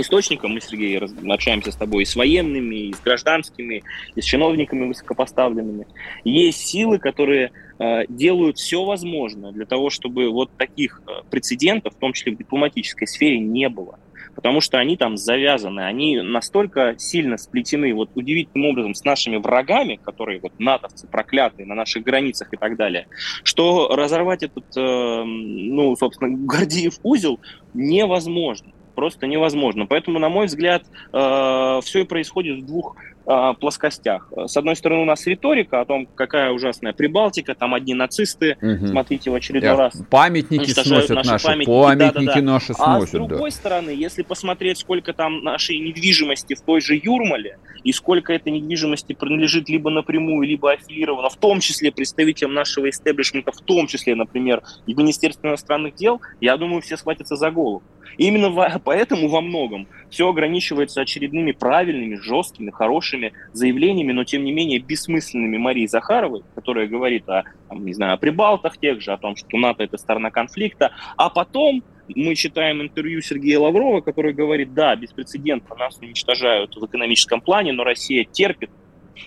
источникам, 0.00 0.52
мы, 0.52 0.60
Сергей, 0.60 0.98
общаемся 0.98 1.72
с 1.72 1.76
тобой 1.76 2.02
и 2.02 2.06
с 2.06 2.16
военными, 2.16 2.88
и 2.88 2.92
с 2.92 3.00
гражданскими, 3.00 3.82
и 4.14 4.20
с 4.20 4.24
чиновниками 4.24 4.86
высокопоставленными. 4.86 5.86
Есть 6.24 6.66
силы, 6.66 6.98
которые 6.98 7.52
э, 7.78 8.06
делают 8.08 8.58
все 8.58 8.84
возможное 8.84 9.52
для 9.52 9.66
того, 9.66 9.90
чтобы 9.90 10.30
вот 10.30 10.50
таких 10.56 11.02
э, 11.06 11.22
прецедентов, 11.30 11.94
в 11.94 11.98
том 11.98 12.12
числе 12.12 12.32
в 12.32 12.38
дипломатической 12.38 13.06
сфере, 13.06 13.38
не 13.38 13.68
было. 13.68 13.98
Потому 14.34 14.60
что 14.60 14.78
они 14.78 14.96
там 14.96 15.16
завязаны, 15.16 15.82
они 15.82 16.20
настолько 16.20 16.96
сильно 16.98 17.36
сплетены. 17.36 17.94
Вот 17.94 18.10
удивительным 18.14 18.70
образом 18.70 18.94
с 18.94 19.04
нашими 19.04 19.36
врагами, 19.36 19.96
которые 20.02 20.40
вот 20.40 20.52
натовцы 20.58 21.06
проклятые 21.06 21.66
на 21.66 21.74
наших 21.74 22.02
границах 22.02 22.52
и 22.52 22.56
так 22.56 22.76
далее, 22.76 23.06
что 23.44 23.94
разорвать 23.94 24.42
этот, 24.42 24.64
э, 24.76 25.24
ну, 25.24 25.94
собственно, 25.96 26.36
Гордиев 26.46 26.98
узел 27.02 27.40
невозможно 27.74 28.72
просто 28.94 29.26
невозможно. 29.26 29.86
Поэтому, 29.86 30.18
на 30.18 30.28
мой 30.28 30.46
взгляд, 30.46 30.84
э, 31.12 31.80
все 31.82 32.00
и 32.00 32.04
происходит 32.04 32.60
в 32.60 32.66
двух 32.66 32.96
плоскостях. 33.24 34.30
С 34.36 34.56
одной 34.56 34.76
стороны, 34.76 35.02
у 35.02 35.04
нас 35.06 35.26
риторика 35.26 35.80
о 35.80 35.84
том, 35.84 36.06
какая 36.06 36.50
ужасная 36.52 36.92
Прибалтика, 36.92 37.54
там 37.54 37.74
одни 37.74 37.94
нацисты, 37.94 38.56
угу. 38.60 38.86
смотрите, 38.88 39.30
в 39.30 39.34
очередной 39.34 39.70
Я 39.70 39.76
раз 39.76 40.02
памятники 40.10 40.70
сносят 40.70 41.10
наши, 41.10 41.30
наши 41.30 41.46
памятники, 41.46 41.70
памятники 41.70 42.26
да, 42.26 42.34
да, 42.34 42.40
да. 42.40 42.52
наши 42.52 42.74
сносят. 42.74 43.02
А 43.02 43.06
с 43.06 43.10
другой 43.10 43.50
да. 43.50 43.56
стороны, 43.56 43.90
если 43.90 44.22
посмотреть, 44.22 44.78
сколько 44.78 45.12
там 45.12 45.42
нашей 45.42 45.78
недвижимости 45.78 46.54
в 46.54 46.60
той 46.60 46.80
же 46.80 47.00
Юрмале, 47.02 47.58
и 47.84 47.92
сколько 47.92 48.32
этой 48.32 48.50
недвижимости 48.50 49.12
принадлежит 49.12 49.68
либо 49.68 49.90
напрямую, 49.90 50.48
либо 50.48 50.72
аффилировано, 50.72 51.28
в 51.28 51.36
том 51.36 51.60
числе 51.60 51.92
представителям 51.92 52.54
нашего 52.54 52.88
истеблишмента, 52.88 53.52
в 53.52 53.60
том 53.60 53.86
числе, 53.86 54.14
например, 54.14 54.62
и 54.86 54.94
в 54.94 54.98
Министерстве 54.98 55.50
иностранных 55.50 55.94
дел, 55.94 56.20
я 56.40 56.56
думаю, 56.56 56.80
все 56.80 56.96
схватятся 56.96 57.36
за 57.36 57.50
голову. 57.50 57.82
И 58.16 58.26
именно 58.26 58.80
поэтому 58.84 59.28
во 59.28 59.40
многом 59.40 59.86
все 60.10 60.28
ограничивается 60.28 61.00
очередными 61.00 61.52
правильными, 61.52 62.16
жесткими, 62.16 62.70
хорошими 62.70 63.13
заявлениями, 63.52 64.12
но 64.12 64.24
тем 64.24 64.44
не 64.44 64.52
менее 64.52 64.78
бессмысленными 64.78 65.56
Марии 65.56 65.86
Захаровой, 65.86 66.42
которая 66.54 66.86
говорит 66.86 67.28
о, 67.28 67.44
не 67.72 67.94
знаю, 67.94 68.14
о 68.14 68.16
прибалтах 68.16 68.78
тех 68.78 69.00
же, 69.00 69.12
о 69.12 69.18
том, 69.18 69.36
что 69.36 69.56
НАТО 69.56 69.84
это 69.84 69.98
сторона 69.98 70.30
конфликта, 70.30 70.92
а 71.16 71.30
потом 71.30 71.82
мы 72.08 72.34
читаем 72.34 72.82
интервью 72.82 73.22
Сергея 73.22 73.58
Лаврова, 73.58 74.00
который 74.00 74.32
говорит, 74.32 74.74
да, 74.74 74.94
беспрецедентно 74.94 75.74
нас 75.76 75.98
уничтожают 75.98 76.76
в 76.76 76.84
экономическом 76.84 77.40
плане, 77.40 77.72
но 77.72 77.84
Россия 77.84 78.24
терпит 78.24 78.70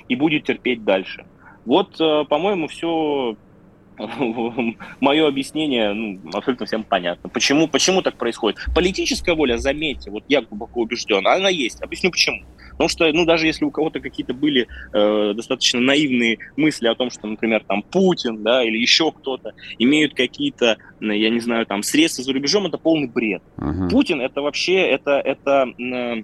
и 0.07 0.15
будет 0.15 0.45
терпеть 0.45 0.83
дальше. 0.83 1.25
Вот, 1.65 1.99
э, 1.99 2.25
по-моему, 2.29 2.67
все 2.67 3.35
мое 4.99 5.27
объяснение 5.27 5.93
ну, 5.93 6.19
абсолютно 6.33 6.65
всем 6.65 6.83
понятно. 6.83 7.29
Почему, 7.29 7.67
почему 7.67 8.01
так 8.01 8.15
происходит? 8.15 8.59
Политическая 8.75 9.33
воля, 9.33 9.57
заметьте, 9.57 10.11
вот 10.11 10.23
я 10.27 10.41
глубоко 10.41 10.81
убежден, 10.81 11.25
она 11.25 11.49
есть. 11.49 11.81
Объясню 11.81 12.11
почему. 12.11 12.43
Потому 12.77 12.89
что, 12.89 13.11
ну, 13.11 13.25
даже 13.25 13.47
если 13.47 13.65
у 13.65 13.71
кого-то 13.71 13.99
какие-то 13.99 14.35
были 14.35 14.67
э, 14.93 15.33
достаточно 15.33 15.79
наивные 15.79 16.37
мысли 16.55 16.87
о 16.87 16.93
том, 16.93 17.09
что, 17.09 17.25
например, 17.25 17.63
там 17.67 17.81
Путин, 17.81 18.43
да, 18.43 18.63
или 18.63 18.77
еще 18.77 19.11
кто-то 19.11 19.53
имеют 19.79 20.13
какие-то, 20.13 20.77
я 20.99 21.29
не 21.31 21.39
знаю, 21.39 21.65
там 21.65 21.81
средства 21.81 22.23
за 22.23 22.33
рубежом, 22.33 22.67
это 22.67 22.77
полный 22.77 23.07
бред. 23.07 23.41
Uh-huh. 23.57 23.89
Путин 23.89 24.21
это 24.21 24.41
вообще, 24.41 24.75
это, 24.75 25.19
это 25.19 25.67
э, 25.79 26.23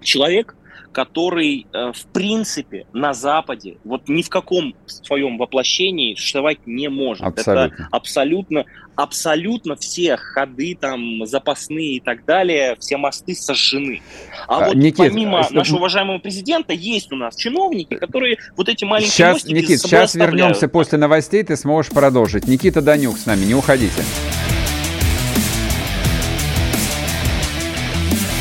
человек, 0.00 0.56
который, 0.92 1.66
э, 1.72 1.92
в 1.92 2.06
принципе, 2.12 2.86
на 2.92 3.14
Западе 3.14 3.78
вот 3.84 4.08
ни 4.08 4.22
в 4.22 4.28
каком 4.28 4.74
своем 4.86 5.38
воплощении 5.38 6.14
существовать 6.14 6.58
не 6.66 6.88
может. 6.88 7.24
Абсолютно. 7.24 7.74
Это 7.74 7.88
абсолютно, 7.90 8.64
абсолютно 8.94 9.76
все 9.76 10.16
ходы, 10.16 10.76
там, 10.78 11.26
запасные 11.26 11.96
и 11.96 12.00
так 12.00 12.24
далее, 12.24 12.76
все 12.78 12.98
мосты 12.98 13.34
сожжены. 13.34 14.02
А, 14.46 14.58
а 14.58 14.66
вот 14.66 14.74
Никит, 14.76 14.98
помимо 14.98 15.40
а, 15.40 15.50
нашего 15.50 15.78
уважаемого 15.78 16.18
президента 16.18 16.72
есть 16.72 17.10
у 17.12 17.16
нас 17.16 17.36
чиновники, 17.36 17.94
которые 17.94 18.38
вот 18.56 18.68
эти 18.68 18.84
маленькие 18.84 19.12
сейчас, 19.12 19.34
мостики 19.34 19.54
Никит, 19.54 19.80
сейчас 19.80 20.14
вернемся 20.14 20.68
после 20.68 20.98
новостей, 20.98 21.42
ты 21.42 21.56
сможешь 21.56 21.90
продолжить. 21.90 22.46
Никита 22.46 22.82
Данюк 22.82 23.18
с 23.18 23.26
нами, 23.26 23.44
не 23.44 23.54
уходите. 23.54 24.04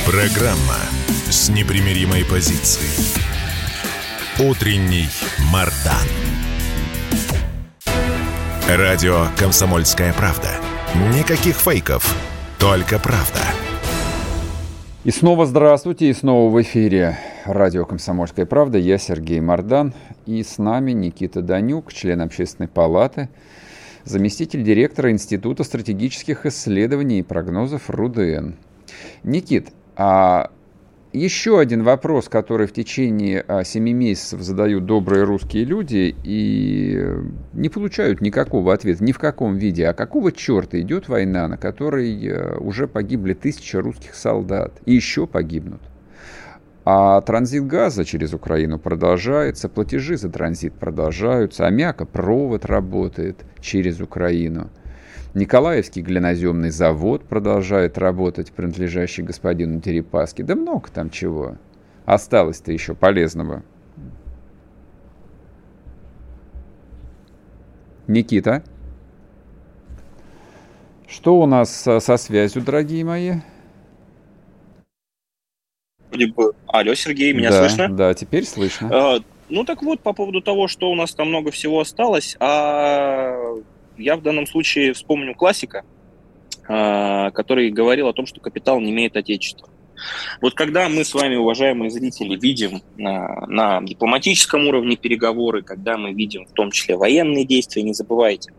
Программа 0.06 1.01
непримиримой 1.52 2.24
позицией. 2.24 3.22
Утренний 4.40 5.08
Мардан. 5.52 6.08
Радио 8.70 9.26
«Комсомольская 9.38 10.14
правда». 10.14 10.50
Никаких 11.14 11.56
фейков, 11.56 12.16
только 12.58 13.00
правда. 13.00 13.42
И 15.04 15.12
снова 15.12 15.46
здравствуйте, 15.46 16.10
и 16.10 16.14
снова 16.14 16.50
в 16.50 16.62
эфире 16.62 17.18
радио 17.46 17.86
«Комсомольская 17.86 18.46
правда». 18.46 18.78
Я 18.78 18.98
Сергей 18.98 19.42
Мардан, 19.42 19.94
и 20.26 20.44
с 20.44 20.58
нами 20.58 20.92
Никита 20.92 21.42
Данюк, 21.42 21.92
член 21.92 22.22
общественной 22.22 22.70
палаты, 22.70 23.28
заместитель 24.06 24.64
директора 24.64 25.12
Института 25.12 25.66
стратегических 25.66 26.46
исследований 26.46 27.20
и 27.20 27.24
прогнозов 27.24 27.90
РУДН. 27.90 28.52
Никит, 29.24 29.70
а 29.98 30.50
еще 31.14 31.60
один 31.60 31.84
вопрос, 31.84 32.30
который 32.30 32.68
в 32.68 32.74
течение 32.74 33.44
а, 33.48 33.64
семи 33.64 33.94
месяцев 33.94 34.42
задают 34.42 34.86
добрые 34.86 35.24
русские 35.24 35.66
люди 35.66 36.16
и 36.24 37.06
не 37.54 37.70
получают 37.70 38.22
никакого 38.22 38.74
ответа, 38.74 39.04
ни 39.04 39.12
в 39.12 39.20
каком 39.20 39.58
виде. 39.58 39.88
А 39.88 39.94
какого 39.94 40.32
черта 40.32 40.80
идет 40.80 41.10
война, 41.10 41.48
на 41.50 41.58
которой 41.58 42.26
э, 42.26 42.58
уже 42.58 42.88
погибли 42.88 43.34
тысячи 43.34 43.76
русских 43.76 44.16
солдат 44.16 44.74
и 44.86 44.94
еще 44.94 45.28
погибнут? 45.28 45.82
А 46.86 47.20
транзит 47.22 47.68
газа 47.68 48.06
через 48.06 48.34
Украину 48.34 48.80
продолжается, 48.80 49.70
платежи 49.70 50.18
за 50.18 50.30
транзит 50.30 50.74
продолжаются, 50.74 51.68
а 51.68 52.06
провод 52.06 52.66
работает 52.66 53.46
через 53.60 54.00
Украину– 54.00 54.70
Николаевский 55.34 56.02
глиноземный 56.02 56.72
завод 56.72 57.24
продолжает 57.24 57.98
работать, 57.98 58.52
принадлежащий 58.52 59.24
господину 59.24 59.80
Дерипаске. 59.80 60.44
Да 60.44 60.56
много 60.56 60.90
там 60.90 61.10
чего. 61.10 61.56
Осталось-то 62.06 62.74
еще 62.74 62.96
полезного. 62.96 63.64
Никита? 68.08 68.62
Что 71.08 71.40
у 71.40 71.46
нас 71.46 71.74
со 71.74 72.18
связью, 72.18 72.62
дорогие 72.62 73.06
мои? 73.06 73.36
Алло, 76.68 76.94
Сергей, 76.94 77.32
меня 77.34 77.52
да, 77.52 77.60
слышно? 77.60 77.90
Да, 77.90 78.14
теперь 78.14 78.46
слышно. 78.46 78.90
А, 78.92 79.20
ну 79.50 79.64
так 79.64 79.82
вот, 79.82 80.02
по 80.02 80.12
поводу 80.12 80.42
того, 80.42 80.68
что 80.68 80.92
у 80.92 80.96
нас 80.96 81.14
там 81.14 81.30
много 81.30 81.52
всего 81.52 81.80
осталось, 81.80 82.36
а 82.40 83.56
я 84.02 84.16
в 84.16 84.22
данном 84.22 84.46
случае 84.46 84.94
вспомню 84.94 85.36
классика, 85.36 85.84
а, 86.68 87.32
который 87.32 87.70
говорил 87.72 88.08
о 88.08 88.14
том, 88.14 88.26
что 88.26 88.40
капитал 88.40 88.80
не 88.80 88.92
имеет 88.92 89.16
отечества. 89.16 89.68
Вот 90.42 90.56
когда 90.56 90.90
мы 90.90 91.04
с 91.04 91.14
вами, 91.14 91.36
уважаемые 91.36 91.92
зрители, 91.92 92.36
видим 92.36 92.82
на, 92.98 93.46
на 93.48 93.82
дипломатическом 93.82 94.68
уровне 94.68 94.96
переговоры, 94.96 95.62
когда 95.62 95.98
мы 95.98 96.14
видим 96.14 96.46
в 96.46 96.54
том 96.54 96.72
числе 96.72 96.98
военные 96.98 97.46
действия, 97.46 97.84
не 97.84 97.94
забывайте, 97.94 98.54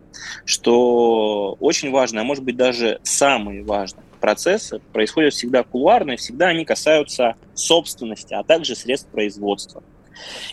что 0.44 1.56
очень 1.58 1.90
важно, 1.90 2.20
а 2.20 2.24
может 2.24 2.44
быть 2.44 2.56
даже 2.56 3.00
самые 3.02 3.64
важные 3.64 4.04
процессы 4.20 4.80
происходят 4.92 5.34
всегда 5.34 5.64
кулуарно, 5.64 6.12
и 6.12 6.16
всегда 6.16 6.48
они 6.48 6.64
касаются 6.64 7.34
собственности, 7.54 8.34
а 8.34 8.44
также 8.44 8.76
средств 8.76 9.08
производства. 9.10 9.82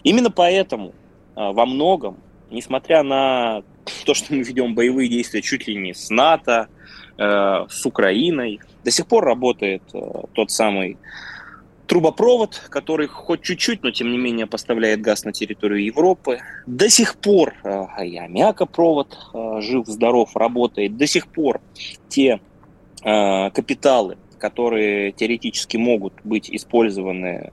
Именно 0.04 0.32
поэтому 0.32 0.94
а, 1.36 1.52
во 1.52 1.66
многом 1.66 2.18
несмотря 2.52 3.04
на 3.04 3.64
то, 4.06 4.14
что 4.14 4.34
мы 4.34 4.44
ведем 4.44 4.76
боевые 4.76 5.10
действия 5.10 5.42
чуть 5.42 5.68
ли 5.68 5.76
не 5.76 5.94
с 5.94 6.10
НАТО, 6.10 6.68
э, 7.18 7.66
с 7.70 7.86
Украиной, 7.86 8.60
до 8.84 8.92
сих 8.92 9.08
пор 9.08 9.26
работает 9.26 9.84
э, 9.94 10.00
тот 10.34 10.52
самый 10.52 10.98
трубопровод, 11.88 12.62
который 12.70 13.08
хоть 13.08 13.42
чуть-чуть, 13.42 13.84
но 13.84 13.92
тем 13.92 14.12
не 14.12 14.18
менее 14.18 14.46
поставляет 14.46 15.02
газ 15.02 15.26
на 15.26 15.32
территорию 15.34 15.84
Европы. 15.84 16.40
До 16.68 16.90
сих 16.90 17.16
пор 17.18 17.56
э, 17.64 17.86
и 18.06 18.18
аммиакопровод 18.18 19.18
э, 19.34 19.62
жив-здоров 19.62 20.36
работает. 20.36 20.98
До 20.98 21.08
сих 21.08 21.28
пор 21.28 21.62
те 22.08 22.40
капиталы, 23.02 24.18
которые 24.40 25.14
теоретически 25.14 25.78
могут 25.78 26.12
быть 26.26 26.50
использованы 26.50 27.50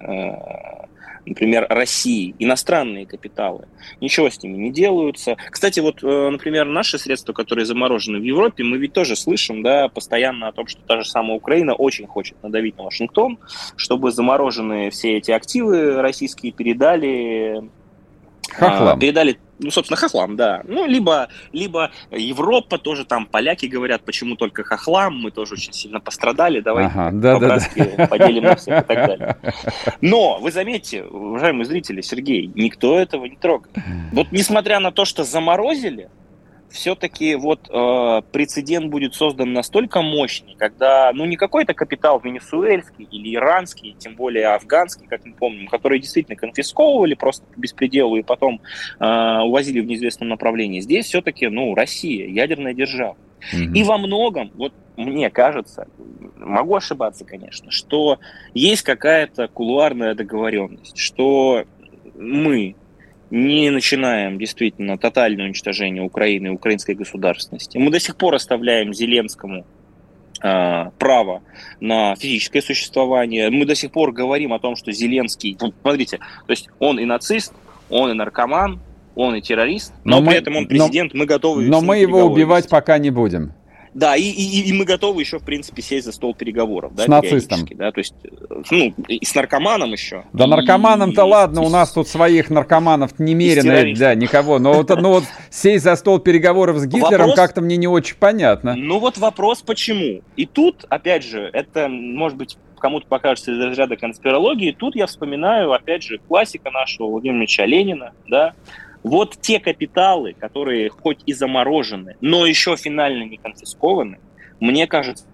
например, 1.26 1.66
России, 1.68 2.34
иностранные 2.38 3.06
капиталы, 3.06 3.66
ничего 4.00 4.30
с 4.30 4.42
ними 4.42 4.56
не 4.56 4.72
делаются. 4.72 5.36
Кстати, 5.50 5.80
вот, 5.80 6.02
э, 6.02 6.30
например, 6.30 6.66
наши 6.66 6.98
средства, 6.98 7.32
которые 7.32 7.66
заморожены 7.66 8.18
в 8.18 8.22
Европе, 8.22 8.64
мы 8.64 8.78
ведь 8.78 8.92
тоже 8.92 9.16
слышим, 9.16 9.62
да, 9.62 9.88
постоянно 9.88 10.48
о 10.48 10.52
том, 10.52 10.66
что 10.66 10.80
та 10.86 11.02
же 11.02 11.08
самая 11.08 11.36
Украина 11.36 11.74
очень 11.74 12.06
хочет 12.06 12.42
надавить 12.42 12.78
на 12.78 12.84
Вашингтон, 12.84 13.38
чтобы 13.76 14.12
замороженные 14.12 14.90
все 14.90 15.16
эти 15.16 15.30
активы 15.30 16.00
российские 16.00 16.52
передали 16.52 17.68
Хохлам. 18.50 18.98
передали 18.98 19.38
ну, 19.58 19.70
собственно, 19.70 19.96
хохлам, 19.96 20.36
да. 20.36 20.62
Ну, 20.64 20.86
либо, 20.86 21.28
либо 21.52 21.90
Европа 22.10 22.78
тоже, 22.78 23.04
там 23.04 23.26
поляки 23.26 23.66
говорят, 23.66 24.02
почему 24.02 24.36
только 24.36 24.64
хохлам, 24.64 25.18
мы 25.18 25.30
тоже 25.30 25.54
очень 25.54 25.72
сильно 25.72 26.00
пострадали, 26.00 26.60
давай 26.60 26.86
ага, 26.86 27.10
да, 27.12 27.38
да, 27.38 27.58
да. 27.74 28.06
поделим 28.06 28.44
на 28.44 28.56
всех 28.56 28.82
и 28.82 28.86
так 28.86 29.06
далее. 29.06 29.36
Но, 30.00 30.38
вы 30.40 30.52
заметьте, 30.52 31.04
уважаемые 31.04 31.64
зрители, 31.64 32.00
Сергей, 32.02 32.50
никто 32.54 32.98
этого 32.98 33.26
не 33.26 33.36
трогает. 33.36 33.74
Вот 34.12 34.30
несмотря 34.30 34.80
на 34.80 34.92
то, 34.92 35.04
что 35.04 35.24
заморозили, 35.24 36.10
все-таки 36.70 37.34
вот 37.36 37.68
э, 37.68 38.22
прецедент 38.32 38.90
будет 38.90 39.14
создан 39.14 39.52
настолько 39.52 40.02
мощный, 40.02 40.54
когда, 40.56 41.10
ну, 41.14 41.24
не 41.24 41.36
какой-то 41.36 41.74
капитал 41.74 42.20
венесуэльский 42.20 43.06
или 43.10 43.34
иранский, 43.34 43.96
тем 43.98 44.14
более 44.14 44.48
афганский, 44.48 45.06
как 45.06 45.24
мы 45.24 45.34
помним, 45.34 45.68
которые 45.68 46.00
действительно 46.00 46.36
конфисковывали 46.36 47.14
просто 47.14 47.46
по 47.46 47.58
беспределу 47.58 48.16
и 48.16 48.22
потом 48.22 48.60
э, 48.98 49.40
увозили 49.42 49.80
в 49.80 49.86
неизвестном 49.86 50.28
направлении. 50.28 50.80
Здесь 50.80 51.06
все-таки, 51.06 51.48
ну, 51.48 51.74
Россия, 51.74 52.28
ядерная 52.28 52.74
держава. 52.74 53.16
Mm-hmm. 53.54 53.72
И 53.74 53.84
во 53.84 53.98
многом, 53.98 54.50
вот 54.54 54.72
мне 54.96 55.30
кажется, 55.30 55.88
могу 56.36 56.74
ошибаться, 56.74 57.24
конечно, 57.24 57.70
что 57.70 58.18
есть 58.54 58.82
какая-то 58.82 59.48
кулуарная 59.48 60.14
договоренность, 60.14 60.96
что 60.96 61.64
мы 62.14 62.76
не 63.30 63.70
начинаем 63.70 64.38
действительно 64.38 64.98
тотальное 64.98 65.46
уничтожение 65.46 66.02
Украины 66.02 66.48
и 66.48 66.50
украинской 66.50 66.94
государственности, 66.94 67.78
мы 67.78 67.90
до 67.90 68.00
сих 68.00 68.16
пор 68.16 68.34
оставляем 68.34 68.94
Зеленскому 68.94 69.66
э, 70.42 70.90
право 70.98 71.42
на 71.80 72.14
физическое 72.16 72.62
существование. 72.62 73.50
Мы 73.50 73.64
до 73.64 73.74
сих 73.74 73.90
пор 73.90 74.12
говорим 74.12 74.52
о 74.52 74.58
том, 74.58 74.76
что 74.76 74.92
Зеленский, 74.92 75.56
смотрите, 75.82 76.18
то 76.18 76.50
есть 76.50 76.68
он 76.78 76.98
и 76.98 77.04
нацист, 77.04 77.52
он 77.90 78.10
и 78.10 78.14
наркоман, 78.14 78.80
он 79.14 79.34
и 79.34 79.40
террорист, 79.40 79.92
но, 80.04 80.20
но 80.20 80.26
при 80.26 80.26
мы, 80.26 80.34
этом 80.34 80.56
он 80.56 80.66
президент, 80.66 81.14
но, 81.14 81.20
мы 81.20 81.26
готовы... 81.26 81.62
Но 81.62 81.80
мы 81.80 81.98
его 81.98 82.24
убивать 82.24 82.68
пока 82.68 82.98
не 82.98 83.10
будем. 83.10 83.52
Да, 83.96 84.14
и, 84.14 84.24
и, 84.24 84.68
и 84.68 84.72
мы 84.74 84.84
готовы 84.84 85.22
еще, 85.22 85.38
в 85.38 85.42
принципе, 85.42 85.80
сесть 85.80 86.04
за 86.04 86.12
стол 86.12 86.34
переговоров. 86.34 86.94
Да, 86.94 87.04
с 87.04 87.08
нацистом. 87.08 87.66
Да, 87.70 87.90
то 87.90 88.00
есть, 88.00 88.14
ну, 88.70 88.92
и 89.08 89.24
с 89.24 89.34
наркоманом 89.34 89.90
еще. 89.90 90.24
Да, 90.34 90.46
наркоманом-то 90.46 91.24
ладно, 91.24 91.62
у 91.62 91.70
нас 91.70 91.92
тут 91.92 92.06
своих 92.06 92.50
наркоманов 92.50 93.18
немерено, 93.18 93.98
да, 93.98 94.14
никого. 94.14 94.58
Но 94.58 94.74
вот, 94.74 94.90
ну, 94.90 95.12
вот 95.12 95.24
сесть 95.48 95.84
за 95.84 95.96
стол 95.96 96.18
переговоров 96.18 96.76
с 96.76 96.86
Гитлером 96.86 97.32
как-то 97.32 97.62
мне 97.62 97.78
не 97.78 97.88
очень 97.88 98.16
понятно. 98.16 98.74
Ну 98.76 98.98
вот 98.98 99.16
вопрос, 99.16 99.62
почему? 99.62 100.20
И 100.36 100.44
тут, 100.44 100.84
опять 100.90 101.24
же, 101.24 101.48
это, 101.54 101.88
может 101.88 102.36
быть, 102.36 102.58
кому-то 102.78 103.06
покажется 103.06 103.52
из 103.52 103.58
разряда 103.58 103.96
конспирологии, 103.96 104.72
тут 104.72 104.94
я 104.94 105.06
вспоминаю, 105.06 105.72
опять 105.72 106.02
же, 106.02 106.18
классика 106.18 106.70
нашего 106.70 107.08
Владимира 107.08 107.38
Ильича 107.38 107.64
Ленина, 107.64 108.12
да, 108.28 108.52
вот 109.06 109.36
те 109.40 109.60
капиталы, 109.60 110.32
которые 110.32 110.90
хоть 110.90 111.20
и 111.26 111.32
заморожены, 111.32 112.16
но 112.20 112.44
еще 112.44 112.76
финально 112.76 113.22
не 113.22 113.36
конфискованы, 113.36 114.18
мне 114.58 114.88
кажется, 114.88 115.26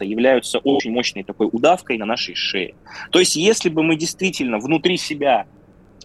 являются 0.00 0.58
очень 0.58 0.90
мощной 0.90 1.22
такой 1.22 1.48
удавкой 1.50 1.96
на 1.96 2.06
нашей 2.06 2.34
шее. 2.34 2.74
То 3.12 3.20
есть, 3.20 3.36
если 3.36 3.68
бы 3.68 3.84
мы 3.84 3.94
действительно 3.94 4.58
внутри 4.58 4.96
себя, 4.96 5.46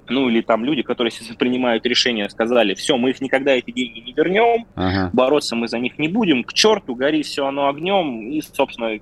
ну 0.08 0.30
или 0.30 0.42
там 0.42 0.64
люди, 0.64 0.84
которые 0.84 1.12
принимают 1.40 1.84
решения, 1.88 2.30
сказали, 2.30 2.76
все, 2.76 2.96
мы 2.96 3.10
их 3.10 3.22
никогда 3.22 3.54
эти 3.54 3.72
деньги 3.72 4.00
не 4.00 4.14
вернем, 4.14 4.68
ага. 4.76 5.10
бороться 5.14 5.56
мы 5.56 5.68
за 5.68 5.80
них 5.80 5.98
не 5.98 6.08
будем, 6.08 6.44
к 6.44 6.54
черту, 6.54 6.94
гори 6.94 7.24
все 7.24 7.48
оно 7.48 7.70
огнем, 7.70 8.30
и, 8.30 8.40
собственно, 8.42 9.00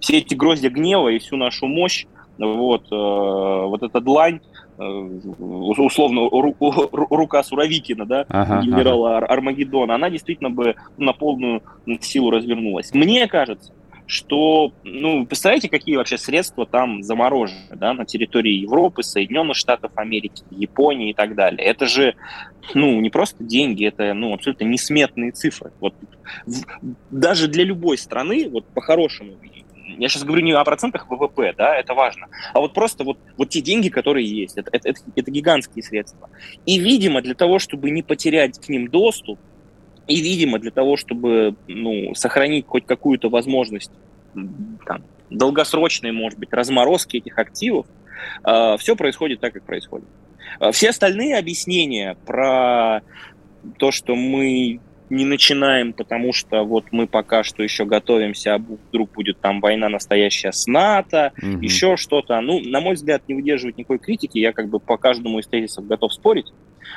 все 0.00 0.16
эти 0.16 0.34
гроздья 0.34 0.70
гнева 0.70 1.08
и 1.10 1.18
всю 1.18 1.36
нашу 1.36 1.66
мощь, 1.66 2.06
вот, 2.38 2.86
э, 2.90 3.66
вот 3.66 3.82
эта 3.82 4.00
длань, 4.00 4.40
условно 4.78 6.28
руку, 6.28 6.72
рука 6.92 7.42
Суровикина, 7.42 8.06
да, 8.06 8.26
ага, 8.28 8.62
генерала 8.62 9.18
ага. 9.18 9.26
Армагеддона, 9.26 9.94
она 9.94 10.10
действительно 10.10 10.50
бы 10.50 10.76
на 10.96 11.12
полную 11.12 11.62
силу 12.00 12.30
развернулась. 12.30 12.92
Мне 12.92 13.26
кажется, 13.26 13.72
что, 14.06 14.72
ну, 14.84 15.26
представляете, 15.26 15.68
какие 15.68 15.96
вообще 15.96 16.16
средства 16.16 16.64
там 16.64 17.02
заморожены, 17.02 17.74
да, 17.74 17.92
на 17.92 18.04
территории 18.04 18.52
Европы, 18.52 19.02
Соединенных 19.02 19.56
Штатов 19.56 19.90
Америки, 19.96 20.44
Японии 20.50 21.10
и 21.10 21.14
так 21.14 21.34
далее. 21.34 21.66
Это 21.66 21.86
же, 21.86 22.14
ну, 22.74 23.00
не 23.00 23.10
просто 23.10 23.42
деньги, 23.42 23.84
это, 23.84 24.14
ну, 24.14 24.32
абсолютно 24.32 24.64
несметные 24.64 25.32
цифры. 25.32 25.72
Вот 25.80 25.94
даже 27.10 27.48
для 27.48 27.64
любой 27.64 27.98
страны, 27.98 28.48
вот 28.48 28.66
по-хорошему, 28.66 29.32
я 29.86 30.08
сейчас 30.08 30.24
говорю 30.24 30.42
не 30.42 30.52
о 30.52 30.64
процентах 30.64 31.08
ВВП, 31.08 31.54
да, 31.56 31.74
это 31.76 31.94
важно, 31.94 32.28
а 32.52 32.60
вот 32.60 32.74
просто 32.74 33.04
вот, 33.04 33.18
вот 33.36 33.48
те 33.50 33.60
деньги, 33.60 33.88
которые 33.88 34.26
есть, 34.26 34.58
это, 34.58 34.70
это, 34.72 34.94
это, 35.14 35.30
гигантские 35.30 35.82
средства. 35.82 36.28
И, 36.64 36.78
видимо, 36.78 37.22
для 37.22 37.34
того, 37.34 37.58
чтобы 37.58 37.90
не 37.90 38.02
потерять 38.02 38.58
к 38.58 38.68
ним 38.68 38.88
доступ, 38.88 39.38
и, 40.06 40.20
видимо, 40.20 40.58
для 40.58 40.70
того, 40.70 40.96
чтобы 40.96 41.56
ну, 41.66 42.14
сохранить 42.14 42.66
хоть 42.66 42.86
какую-то 42.86 43.28
возможность 43.28 43.90
там, 44.34 45.04
долгосрочной, 45.30 46.12
может 46.12 46.38
быть, 46.38 46.52
разморозки 46.52 47.16
этих 47.16 47.38
активов, 47.38 47.86
э, 48.44 48.76
все 48.78 48.94
происходит 48.94 49.40
так, 49.40 49.52
как 49.52 49.64
происходит. 49.64 50.06
Э, 50.60 50.70
все 50.70 50.90
остальные 50.90 51.36
объяснения 51.36 52.16
про 52.24 53.00
то, 53.78 53.90
что 53.90 54.14
мы 54.14 54.80
не 55.10 55.24
начинаем, 55.24 55.92
потому 55.92 56.32
что 56.32 56.64
вот 56.64 56.86
мы 56.90 57.06
пока 57.06 57.44
что 57.44 57.62
еще 57.62 57.84
готовимся, 57.84 58.54
а 58.54 58.58
вдруг 58.58 59.12
будет 59.12 59.40
там 59.40 59.60
война 59.60 59.88
настоящая 59.88 60.52
с 60.52 60.66
НАТО, 60.66 61.32
угу. 61.40 61.60
еще 61.60 61.96
что-то. 61.96 62.40
Ну, 62.40 62.60
на 62.60 62.80
мой 62.80 62.94
взгляд, 62.94 63.22
не 63.28 63.34
выдерживает 63.34 63.78
никакой 63.78 63.98
критики. 63.98 64.38
Я 64.38 64.52
как 64.52 64.68
бы 64.68 64.80
по 64.80 64.96
каждому 64.96 65.38
из 65.38 65.46
тезисов 65.46 65.86
готов 65.86 66.12
спорить. 66.12 66.52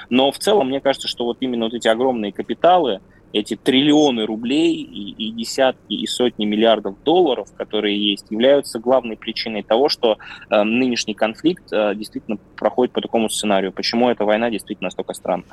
Но 0.10 0.32
в 0.32 0.40
целом, 0.40 0.70
мне 0.70 0.82
кажется, 0.82 1.08
что 1.08 1.26
вот 1.26 1.38
именно 1.40 1.66
вот 1.66 1.74
эти 1.74 1.88
огромные 1.88 2.32
капиталы, 2.32 3.02
эти 3.34 3.56
триллионы 3.56 4.26
рублей 4.26 4.76
и, 4.82 5.12
и 5.12 5.32
десятки 5.32 5.94
и 5.94 6.06
сотни 6.08 6.46
миллиардов 6.46 6.96
долларов, 7.04 7.50
которые 7.58 7.98
есть, 8.12 8.26
являются 8.30 8.80
главной 8.80 9.18
причиной 9.18 9.64
того, 9.64 9.90
что 9.90 10.18
э, 10.50 10.64
нынешний 10.64 11.14
конфликт 11.14 11.64
э, 11.72 11.94
действительно 11.96 12.38
проходит 12.56 12.94
по 12.94 13.02
такому 13.02 13.30
сценарию. 13.30 13.72
Почему 13.72 14.10
эта 14.10 14.26
война 14.26 14.50
действительно 14.50 14.88
настолько 14.88 15.14
странная? 15.14 15.46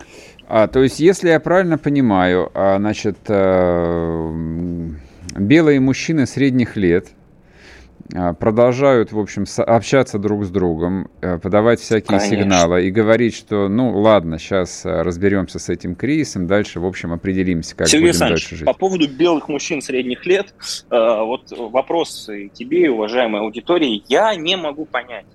А, 0.49 0.69
то 0.69 0.83
есть, 0.83 1.01
если 1.01 1.29
я 1.29 1.41
правильно 1.41 1.79
понимаю, 1.79 2.51
а, 2.55 2.79
значит, 2.79 3.19
э, 3.29 4.91
белые 5.37 5.81
мужчины 5.81 6.27
средних 6.27 6.77
лет 6.77 7.16
продолжают, 8.39 9.13
в 9.13 9.19
общем, 9.19 9.45
общаться 9.59 10.19
друг 10.19 10.45
с 10.45 10.51
другом, 10.51 11.09
э, 11.21 11.39
подавать 11.39 11.81
всякие 11.81 12.19
Конечно. 12.19 12.29
сигналы 12.29 12.87
и 12.87 12.91
говорить, 12.91 13.35
что, 13.35 13.69
ну, 13.69 13.99
ладно, 13.99 14.39
сейчас 14.39 14.85
э, 14.85 15.03
разберемся 15.03 15.59
с 15.59 15.69
этим 15.69 15.95
кризисом, 15.95 16.47
дальше, 16.47 16.81
в 16.81 16.87
общем, 16.87 17.13
определимся, 17.13 17.77
как 17.77 17.89
Сергей 17.89 18.13
будем 18.13 18.21
дальше 18.21 18.57
жить. 18.57 18.65
по 18.65 18.75
поводу 18.75 19.09
белых 19.09 19.49
мужчин 19.49 19.81
средних 19.83 20.27
лет, 20.27 20.55
э, 20.91 21.23
вот 21.25 21.51
вопрос 21.51 22.29
тебе, 22.53 22.91
уважаемой 22.91 23.41
аудитории, 23.41 24.03
я 24.09 24.35
не 24.35 24.57
могу 24.57 24.85
понять. 24.85 25.27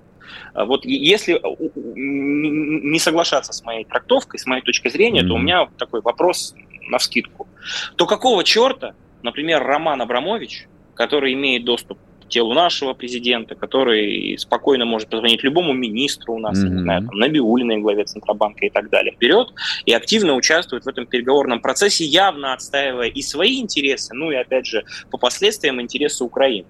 Вот 0.54 0.86
если 0.86 1.42
не 1.74 3.00
соглашаться 3.00 3.54
с 3.54 3.64
моей 3.64 3.86
трактовкой, 3.86 4.40
с 4.40 4.46
моей 4.46 4.62
точки 4.62 4.90
зрения, 4.90 5.24
mm-hmm. 5.24 5.28
то 5.28 5.34
у 5.36 5.38
меня 5.38 5.68
такой 5.78 6.02
вопрос 6.02 6.56
на 6.90 6.98
вскидку. 6.98 7.48
То 7.96 8.06
какого 8.06 8.44
черта, 8.44 8.94
например, 9.24 9.64
Роман 9.64 10.02
Абрамович, 10.02 10.68
который 10.94 11.34
имеет 11.34 11.66
доступ 11.66 11.98
телу 12.32 12.54
нашего 12.54 12.94
президента, 12.94 13.54
который 13.56 14.38
спокойно 14.40 14.86
может 14.86 15.10
позвонить 15.10 15.44
любому 15.44 15.74
министру 15.74 16.34
у 16.34 16.40
нас, 16.40 16.58
mm-hmm. 16.58 16.70
не 16.70 16.82
знаю, 16.82 17.06
там, 17.06 17.20
Набиулиной 17.20 17.78
главе 17.78 18.06
Центробанка 18.06 18.66
и 18.66 18.70
так 18.70 18.90
далее, 18.90 19.14
вперед, 19.14 19.50
и 19.86 19.94
активно 19.94 20.34
участвует 20.36 20.86
в 20.86 20.88
этом 20.88 21.06
переговорном 21.06 21.60
процессе, 21.60 22.06
явно 22.06 22.54
отстаивая 22.54 23.10
и 23.10 23.22
свои 23.22 23.60
интересы, 23.60 24.16
ну 24.16 24.32
и, 24.32 24.36
опять 24.36 24.66
же, 24.66 24.84
по 25.12 25.18
последствиям 25.18 25.80
интересы 25.80 26.24
Украины 26.24 26.66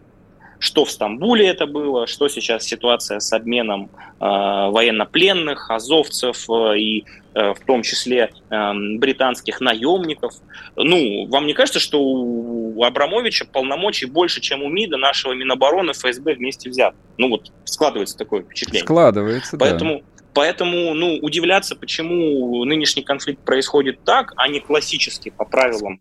что 0.61 0.85
в 0.85 0.91
Стамбуле 0.91 1.47
это 1.47 1.65
было, 1.65 2.05
что 2.05 2.29
сейчас 2.29 2.63
ситуация 2.63 3.19
с 3.19 3.33
обменом 3.33 3.89
э, 3.95 4.05
военнопленных, 4.19 5.71
азовцев 5.71 6.47
э, 6.49 6.77
и 6.77 7.05
э, 7.33 7.53
в 7.55 7.59
том 7.65 7.81
числе 7.81 8.29
э, 8.51 8.73
британских 8.97 9.59
наемников. 9.59 10.35
Ну, 10.75 11.25
вам 11.29 11.47
не 11.47 11.53
кажется, 11.53 11.79
что 11.79 11.99
у 11.99 12.83
Абрамовича 12.83 13.45
полномочий 13.51 14.05
больше, 14.05 14.39
чем 14.39 14.61
у 14.61 14.69
МИДа, 14.69 14.97
нашего 14.97 15.33
Минобороны, 15.33 15.93
ФСБ 15.93 16.35
вместе 16.35 16.69
взят? 16.69 16.93
Ну 17.17 17.29
вот 17.29 17.51
складывается 17.65 18.15
такое 18.15 18.43
впечатление. 18.43 18.83
Складывается, 18.83 19.57
Поэтому, 19.57 19.97
да. 19.97 20.23
Поэтому, 20.33 20.93
ну, 20.93 21.17
удивляться, 21.23 21.75
почему 21.75 22.63
нынешний 22.65 23.01
конфликт 23.01 23.43
происходит 23.43 24.03
так, 24.03 24.33
а 24.37 24.47
не 24.47 24.59
классически 24.59 25.29
по 25.29 25.43
правилам 25.43 25.99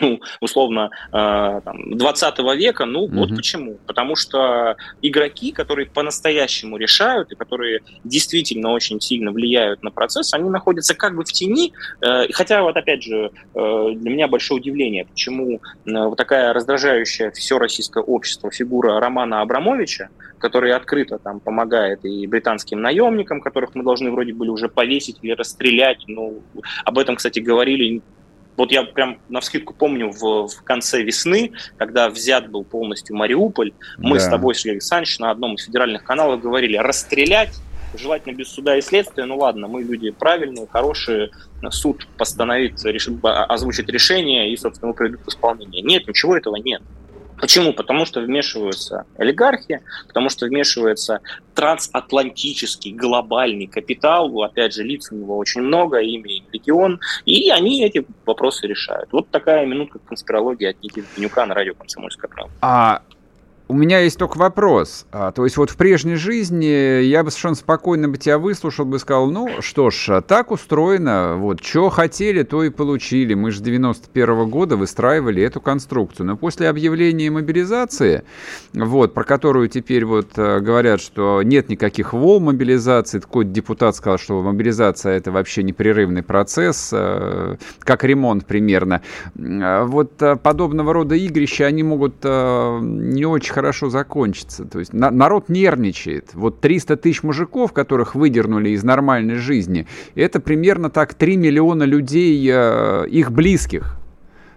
ну, 0.00 0.20
условно, 0.40 0.90
э, 1.12 1.60
там, 1.64 1.96
20 1.96 2.38
века, 2.56 2.86
ну, 2.86 3.04
угу. 3.04 3.16
вот 3.16 3.36
почему. 3.36 3.78
Потому 3.86 4.16
что 4.16 4.76
игроки, 5.02 5.52
которые 5.52 5.86
по-настоящему 5.86 6.76
решают 6.76 7.32
и 7.32 7.36
которые 7.36 7.80
действительно 8.04 8.72
очень 8.72 9.00
сильно 9.00 9.30
влияют 9.30 9.82
на 9.82 9.90
процесс, 9.90 10.34
они 10.34 10.50
находятся 10.50 10.94
как 10.94 11.14
бы 11.16 11.24
в 11.24 11.32
тени. 11.32 11.72
Э, 12.00 12.30
хотя, 12.32 12.62
вот 12.62 12.76
опять 12.76 13.02
же, 13.02 13.30
э, 13.54 13.88
для 13.94 14.10
меня 14.10 14.28
большое 14.28 14.60
удивление, 14.60 15.06
почему 15.06 15.60
вот 15.84 16.16
такая 16.16 16.52
раздражающая 16.52 17.30
все 17.30 17.58
российское 17.58 18.02
общество 18.02 18.50
фигура 18.50 19.00
Романа 19.00 19.40
Абрамовича, 19.40 20.08
который 20.38 20.72
открыто 20.72 21.18
там 21.18 21.40
помогает 21.40 22.04
и 22.04 22.26
британским 22.26 22.80
наемникам, 22.80 23.40
которых 23.40 23.74
мы 23.74 23.84
должны 23.84 24.10
вроде 24.10 24.32
были 24.32 24.50
уже 24.50 24.68
повесить 24.68 25.18
или 25.22 25.32
расстрелять. 25.32 26.04
Ну, 26.06 26.42
об 26.84 26.98
этом, 26.98 27.16
кстати, 27.16 27.40
говорили 27.40 28.02
вот 28.56 28.72
я 28.72 28.82
прям 28.84 29.18
на 29.28 29.40
вскидку 29.40 29.74
помню 29.74 30.10
в, 30.10 30.48
в 30.48 30.62
конце 30.62 31.02
весны, 31.02 31.52
когда 31.76 32.08
взят 32.08 32.48
был 32.48 32.64
полностью 32.64 33.16
Мариуполь, 33.16 33.72
мы 33.98 34.18
да. 34.18 34.20
с 34.20 34.28
тобой, 34.28 34.54
Сергей 34.54 34.72
Александрович, 34.72 35.18
на 35.18 35.30
одном 35.30 35.54
из 35.54 35.64
федеральных 35.64 36.04
каналов 36.04 36.40
говорили 36.40 36.76
расстрелять, 36.76 37.54
желательно 37.96 38.34
без 38.34 38.48
суда 38.48 38.76
и 38.76 38.80
следствия, 38.80 39.24
ну 39.24 39.38
ладно, 39.38 39.68
мы 39.68 39.82
люди 39.82 40.10
правильные, 40.10 40.66
хорошие, 40.66 41.30
суд 41.70 42.06
постановит, 42.16 42.82
решит, 42.84 43.14
озвучит 43.22 43.88
решение 43.88 44.52
и, 44.52 44.56
собственно, 44.56 44.92
придут 44.92 45.20
в 45.24 45.28
исполнение. 45.28 45.82
Нет, 45.82 46.06
ничего 46.06 46.36
этого 46.36 46.56
нет. 46.56 46.82
Почему? 47.40 47.72
Потому 47.72 48.06
что 48.06 48.20
вмешиваются 48.20 49.06
олигархи, 49.18 49.82
потому 50.06 50.30
что 50.30 50.46
вмешивается 50.46 51.20
трансатлантический 51.54 52.92
глобальный 52.92 53.66
капитал, 53.66 54.42
опять 54.42 54.74
же, 54.74 54.82
лиц 54.82 55.10
у 55.10 55.16
него 55.16 55.36
очень 55.36 55.62
много, 55.62 55.98
имя 55.98 56.42
регион, 56.52 57.00
и 57.24 57.50
они 57.50 57.84
эти 57.84 58.06
вопросы 58.24 58.66
решают. 58.66 59.12
Вот 59.12 59.30
такая 59.30 59.66
минутка 59.66 59.98
конспирологии 59.98 60.66
от 60.66 60.82
Никиты 60.82 61.06
Пенюка 61.14 61.46
на 61.46 61.54
радио 61.54 61.74
«Комсомольская 61.74 62.30
правда». 62.30 62.52
А 62.60 63.02
у 63.68 63.74
меня 63.74 64.00
есть 64.00 64.18
только 64.18 64.38
вопрос. 64.38 65.06
А, 65.10 65.32
то 65.32 65.44
есть 65.44 65.56
вот 65.56 65.70
в 65.70 65.76
прежней 65.76 66.14
жизни 66.14 67.02
я 67.02 67.24
бы 67.24 67.30
совершенно 67.30 67.56
спокойно 67.56 68.08
бы 68.08 68.16
тебя 68.16 68.38
выслушал, 68.38 68.84
бы 68.84 68.98
сказал, 68.98 69.28
ну 69.30 69.60
что 69.60 69.90
ж, 69.90 70.08
а 70.10 70.20
так 70.20 70.52
устроено, 70.52 71.36
вот, 71.36 71.62
что 71.64 71.90
хотели, 71.90 72.44
то 72.44 72.62
и 72.62 72.70
получили. 72.70 73.34
Мы 73.34 73.50
же 73.50 73.58
с 73.58 73.60
91 73.62 74.24
-го 74.24 74.46
года 74.46 74.76
выстраивали 74.76 75.42
эту 75.42 75.60
конструкцию. 75.60 76.26
Но 76.26 76.36
после 76.36 76.68
объявления 76.68 77.30
мобилизации, 77.30 78.22
вот, 78.72 79.14
про 79.14 79.24
которую 79.24 79.68
теперь 79.68 80.04
вот 80.04 80.30
э, 80.36 80.60
говорят, 80.60 81.00
что 81.00 81.42
нет 81.42 81.68
никаких 81.68 82.12
волн 82.12 82.44
мобилизации, 82.44 83.18
такой 83.18 83.46
депутат 83.46 83.96
сказал, 83.96 84.18
что 84.18 84.42
мобилизация 84.42 85.16
это 85.16 85.32
вообще 85.32 85.64
непрерывный 85.64 86.22
процесс, 86.22 86.90
э, 86.92 87.56
как 87.80 88.04
ремонт 88.04 88.46
примерно. 88.46 89.02
А 89.36 89.84
вот 89.84 90.22
э, 90.22 90.36
подобного 90.36 90.92
рода 90.92 91.16
игрища, 91.16 91.66
они 91.66 91.82
могут 91.82 92.22
не 92.22 93.24
очень 93.24 93.55
хорошо 93.56 93.88
закончится. 93.88 94.66
То 94.66 94.80
есть 94.80 94.92
на, 94.92 95.10
народ 95.10 95.48
нервничает. 95.48 96.34
Вот 96.34 96.60
300 96.60 96.98
тысяч 96.98 97.22
мужиков, 97.22 97.72
которых 97.72 98.14
выдернули 98.14 98.68
из 98.68 98.84
нормальной 98.84 99.36
жизни, 99.36 99.86
это 100.14 100.40
примерно 100.40 100.90
так 100.90 101.14
3 101.14 101.38
миллиона 101.38 101.84
людей, 101.84 102.46
э, 102.52 103.06
их 103.08 103.32
близких. 103.32 103.96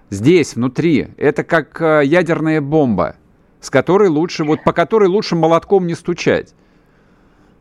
Здесь, 0.10 0.56
внутри. 0.56 1.08
Это 1.16 1.46
как 1.46 1.82
э, 1.82 2.02
ядерная 2.04 2.60
бомба, 2.60 3.16
с 3.62 3.70
которой 3.70 4.10
лучше, 4.10 4.44
вот 4.44 4.66
по 4.66 4.74
которой 4.74 5.08
лучше 5.08 5.38
молотком 5.38 5.88
не 5.88 5.96
стучать. 5.96 6.54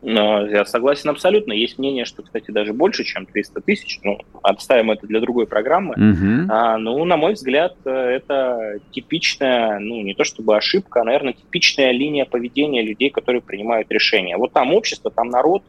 Но 0.01 0.47
я 0.47 0.63
согласен 0.65 1.09
абсолютно. 1.09 1.51
Есть 1.51 1.77
мнение, 1.77 2.05
что, 2.05 2.23
кстати, 2.23 2.51
даже 2.51 2.73
больше, 2.73 3.03
чем 3.03 3.25
300 3.25 3.61
тысяч. 3.61 3.99
Ну, 4.03 4.19
отставим 4.41 4.91
это 4.91 5.05
для 5.07 5.19
другой 5.19 5.45
программы. 5.45 5.93
Угу. 5.93 6.51
А, 6.51 6.77
ну, 6.77 7.03
на 7.03 7.17
мой 7.17 7.33
взгляд, 7.33 7.75
это 7.85 8.79
типичная, 8.91 9.79
ну, 9.79 10.01
не 10.01 10.13
то 10.13 10.23
чтобы 10.23 10.55
ошибка, 10.55 11.01
а, 11.01 11.03
наверное, 11.03 11.33
типичная 11.33 11.91
линия 11.91 12.25
поведения 12.25 12.81
людей, 12.81 13.09
которые 13.09 13.41
принимают 13.41 13.91
решения. 13.91 14.37
Вот 14.37 14.53
там 14.53 14.73
общество, 14.73 15.11
там 15.11 15.29
народ. 15.29 15.63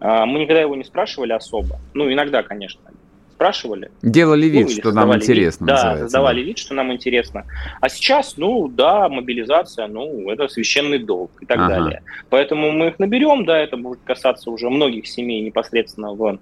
А, 0.00 0.24
мы 0.24 0.40
никогда 0.40 0.62
его 0.62 0.74
не 0.74 0.84
спрашивали 0.84 1.32
особо. 1.32 1.78
Ну, 1.92 2.10
иногда, 2.10 2.42
конечно 2.42 2.80
спрашивали. 3.36 3.90
Делали 4.02 4.46
вид, 4.46 4.68
ну, 4.68 4.72
что 4.72 4.92
нам 4.92 5.14
интересно. 5.14 5.64
Вид, 5.66 5.74
да, 5.74 5.98
создавали 5.98 6.40
да. 6.40 6.46
вид, 6.46 6.58
что 6.58 6.74
нам 6.74 6.92
интересно. 6.92 7.44
А 7.80 7.88
сейчас, 7.90 8.36
ну 8.38 8.68
да, 8.68 9.08
мобилизация, 9.10 9.86
ну 9.88 10.30
это 10.30 10.48
священный 10.48 10.98
долг 10.98 11.30
и 11.42 11.46
так 11.46 11.58
ага. 11.58 11.68
далее. 11.68 12.02
Поэтому 12.30 12.72
мы 12.72 12.88
их 12.88 12.98
наберем, 12.98 13.44
да, 13.44 13.58
это 13.58 13.76
будет 13.76 14.00
касаться 14.04 14.50
уже 14.50 14.70
многих 14.70 15.06
семей 15.06 15.42
непосредственно 15.42 16.12
в 16.12 16.38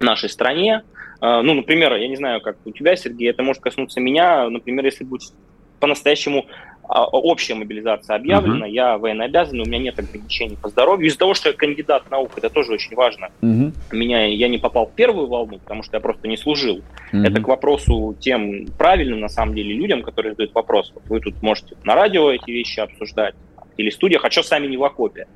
нашей 0.00 0.28
стране. 0.28 0.82
А, 1.20 1.42
ну, 1.42 1.54
например, 1.54 1.94
я 1.94 2.08
не 2.08 2.16
знаю, 2.16 2.40
как 2.40 2.56
у 2.64 2.72
тебя, 2.72 2.96
Сергей, 2.96 3.30
это 3.30 3.44
может 3.44 3.62
коснуться 3.62 4.00
меня, 4.00 4.48
например, 4.50 4.84
если 4.84 5.04
будет 5.04 5.32
по-настоящему 5.78 6.46
общая 6.92 7.54
мобилизация 7.54 8.16
объявлена, 8.16 8.66
uh-huh. 8.66 8.72
я 8.72 8.98
военнообязанный, 8.98 9.62
у 9.62 9.66
меня 9.66 9.78
нет 9.78 9.98
ограничений 9.98 10.56
по 10.60 10.68
здоровью. 10.68 11.08
Из-за 11.08 11.18
того, 11.18 11.34
что 11.34 11.48
я 11.48 11.54
кандидат 11.54 12.10
наук, 12.10 12.32
это 12.36 12.50
тоже 12.50 12.72
очень 12.72 12.94
важно. 12.94 13.30
Uh-huh. 13.40 13.72
Меня, 13.92 14.26
я 14.26 14.48
не 14.48 14.58
попал 14.58 14.86
в 14.86 14.92
первую 14.92 15.26
волну, 15.26 15.58
потому 15.58 15.82
что 15.82 15.96
я 15.96 16.00
просто 16.00 16.28
не 16.28 16.36
служил. 16.36 16.82
Uh-huh. 17.12 17.26
Это 17.26 17.40
к 17.40 17.48
вопросу 17.48 18.16
тем 18.20 18.66
правильным, 18.78 19.20
на 19.20 19.28
самом 19.28 19.54
деле, 19.54 19.74
людям, 19.74 20.02
которые 20.02 20.32
задают 20.32 20.54
вопрос. 20.54 20.92
Вот 20.94 21.04
вы 21.08 21.20
тут 21.20 21.40
можете 21.42 21.76
на 21.84 21.94
радио 21.94 22.30
эти 22.30 22.50
вещи 22.50 22.80
обсуждать, 22.80 23.34
или 23.76 23.90
студиях, 23.90 24.24
а 24.24 24.30
что 24.30 24.42
сами 24.42 24.66
не 24.66 24.76
в 24.76 24.84
окопе? 24.84 25.26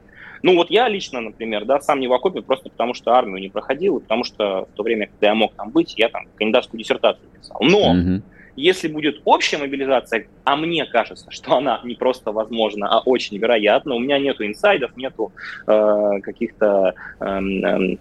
Ну 0.43 0.55
вот 0.55 0.71
я 0.71 0.89
лично, 0.89 1.21
например, 1.21 1.65
да, 1.65 1.81
сам 1.81 1.99
не 1.99 2.09
в 2.09 2.13
окопе 2.13 2.43
просто 2.43 2.69
потому, 2.69 2.93
что 2.93 3.13
армию 3.13 3.41
не 3.41 3.49
проходил, 3.49 3.97
и 3.97 4.03
потому 4.03 4.23
что 4.23 4.69
в 4.73 4.77
то 4.77 4.83
время, 4.83 5.07
когда 5.07 5.29
я 5.29 5.35
мог 5.35 5.55
там 5.55 5.71
быть, 5.71 5.95
я 5.97 6.09
там 6.11 6.27
кандидатскую 6.37 6.79
диссертацию 6.79 7.27
писал. 7.31 7.59
Но 7.63 7.95
uh-huh 7.95 8.23
если 8.57 8.89
будет 8.89 9.21
общая 9.25 9.59
мобилизация, 9.59 10.27
а 10.45 10.57
мне 10.57 10.87
кажется, 10.87 11.31
что 11.31 11.57
она 11.57 11.81
не 11.85 11.95
просто 11.95 12.33
возможна, 12.33 12.89
а 12.89 13.01
очень 13.01 13.37
вероятна, 13.37 13.95
у 13.95 13.99
меня 13.99 14.19
нету 14.19 14.47
инсайдов, 14.47 14.97
нету 14.97 15.33
э, 15.67 16.21
каких-то... 16.23 16.95
Э, 17.21 17.39
э, 17.39 17.97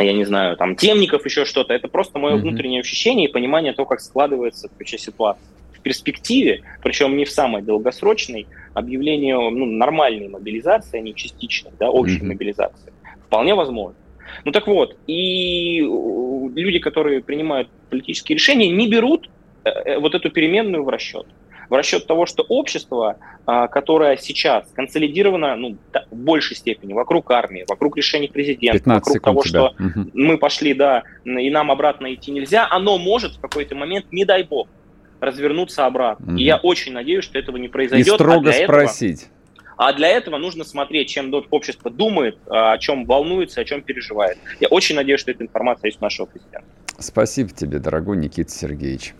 я 0.00 0.12
не 0.12 0.24
знаю, 0.24 0.56
там, 0.56 0.74
темников, 0.74 1.24
еще 1.24 1.44
что-то. 1.44 1.72
Это 1.72 1.86
просто 1.86 2.18
мое 2.18 2.34
mm-hmm. 2.34 2.40
внутреннее 2.40 2.80
ощущение 2.80 3.28
и 3.28 3.32
понимание 3.32 3.72
того, 3.72 3.86
как 3.86 4.00
складывается 4.00 4.68
вообще 4.76 4.98
ситуация. 4.98 5.46
В 5.72 5.80
перспективе, 5.80 6.62
причем 6.82 7.16
не 7.16 7.24
в 7.24 7.30
самой 7.30 7.62
долгосрочной, 7.62 8.48
объявление 8.74 9.36
ну, 9.36 9.66
нормальной 9.66 10.28
мобилизации, 10.28 10.98
а 10.98 11.00
не 11.00 11.14
частичной, 11.14 11.70
да, 11.78 11.90
общей 11.90 12.18
mm-hmm. 12.18 12.26
мобилизации, 12.26 12.92
вполне 13.26 13.54
возможно. 13.54 13.96
Ну 14.44 14.50
так 14.50 14.66
вот, 14.66 14.96
и 15.06 15.80
люди, 15.80 16.80
которые 16.80 17.22
принимают 17.22 17.68
политические 17.88 18.34
решения, 18.34 18.68
не 18.68 18.88
берут 18.88 19.28
Э, 19.28 19.28
э, 19.28 19.43
вот 19.98 20.14
эту 20.14 20.30
переменную 20.30 20.84
в 20.84 20.88
расчет. 20.88 21.26
В 21.68 21.74
расчет 21.74 22.06
того, 22.06 22.26
что 22.26 22.42
общество, 22.42 23.16
а, 23.46 23.68
которое 23.68 24.16
сейчас 24.16 24.66
консолидировано 24.74 25.56
ну, 25.56 25.76
в 26.10 26.16
большей 26.16 26.56
степени 26.56 26.92
вокруг 26.92 27.30
армии, 27.30 27.64
вокруг 27.68 27.96
решений 27.96 28.28
президента, 28.28 28.88
вокруг 28.90 29.20
того, 29.20 29.42
тебя. 29.42 29.48
что 29.48 29.74
угу. 29.82 30.10
мы 30.12 30.38
пошли, 30.38 30.74
да, 30.74 31.04
и 31.24 31.50
нам 31.50 31.70
обратно 31.70 32.12
идти 32.12 32.30
нельзя, 32.32 32.66
оно 32.70 32.98
может 32.98 33.36
в 33.36 33.40
какой-то 33.40 33.74
момент, 33.74 34.06
не 34.12 34.24
дай 34.24 34.42
бог, 34.42 34.68
развернуться 35.20 35.86
обратно. 35.86 36.32
Угу. 36.32 36.36
И 36.36 36.44
я 36.44 36.56
очень 36.58 36.92
надеюсь, 36.92 37.24
что 37.24 37.38
этого 37.38 37.56
не 37.56 37.68
произойдет. 37.68 38.06
И 38.06 38.14
строго 38.14 38.50
а 38.50 38.52
спросить. 38.52 39.22
Этого, 39.22 39.34
а 39.76 39.92
для 39.92 40.08
этого 40.08 40.36
нужно 40.38 40.64
смотреть, 40.64 41.08
чем 41.08 41.32
общество 41.50 41.90
думает, 41.90 42.38
о 42.46 42.78
чем 42.78 43.06
волнуется, 43.06 43.60
о 43.60 43.64
чем 43.64 43.82
переживает. 43.82 44.38
Я 44.60 44.68
очень 44.68 44.94
надеюсь, 44.94 45.20
что 45.20 45.30
эта 45.30 45.42
информация 45.42 45.88
есть 45.88 46.00
у 46.00 46.04
нашего 46.04 46.26
президента. 46.26 46.66
Спасибо 46.98 47.50
тебе, 47.50 47.78
дорогой 47.78 48.16
Никита 48.16 48.50
Сергеевич. 48.52 49.14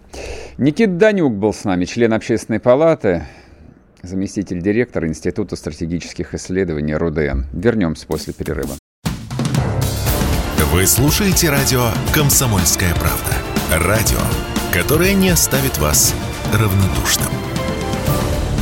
Никит 0.58 0.96
Данюк 0.96 1.34
был 1.34 1.52
с 1.52 1.64
нами, 1.64 1.84
член 1.84 2.12
общественной 2.12 2.60
палаты, 2.60 3.24
заместитель 4.02 4.62
директора 4.62 5.08
Института 5.08 5.56
стратегических 5.56 6.34
исследований 6.34 6.94
РУДН. 6.94 7.46
Вернемся 7.52 8.06
после 8.06 8.32
перерыва. 8.32 8.74
Вы 10.72 10.86
слушаете 10.86 11.50
радио 11.50 11.90
«Комсомольская 12.12 12.92
правда». 12.94 13.86
Радио, 13.86 14.18
которое 14.72 15.14
не 15.14 15.28
оставит 15.30 15.78
вас 15.78 16.14
равнодушным. 16.52 17.30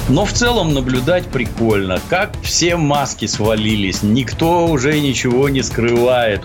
Но 0.09 0.27
в 0.27 0.33
целом 0.33 0.75
наблюдать 0.75 1.25
прикольно, 1.27 2.01
как 2.11 2.37
все 2.43 2.77
маски 2.77 3.27
свалились, 3.27 4.03
никто 4.03 4.67
уже 4.67 5.01
ничего 5.01 5.49
не 5.49 5.63
скрывает. 5.63 6.43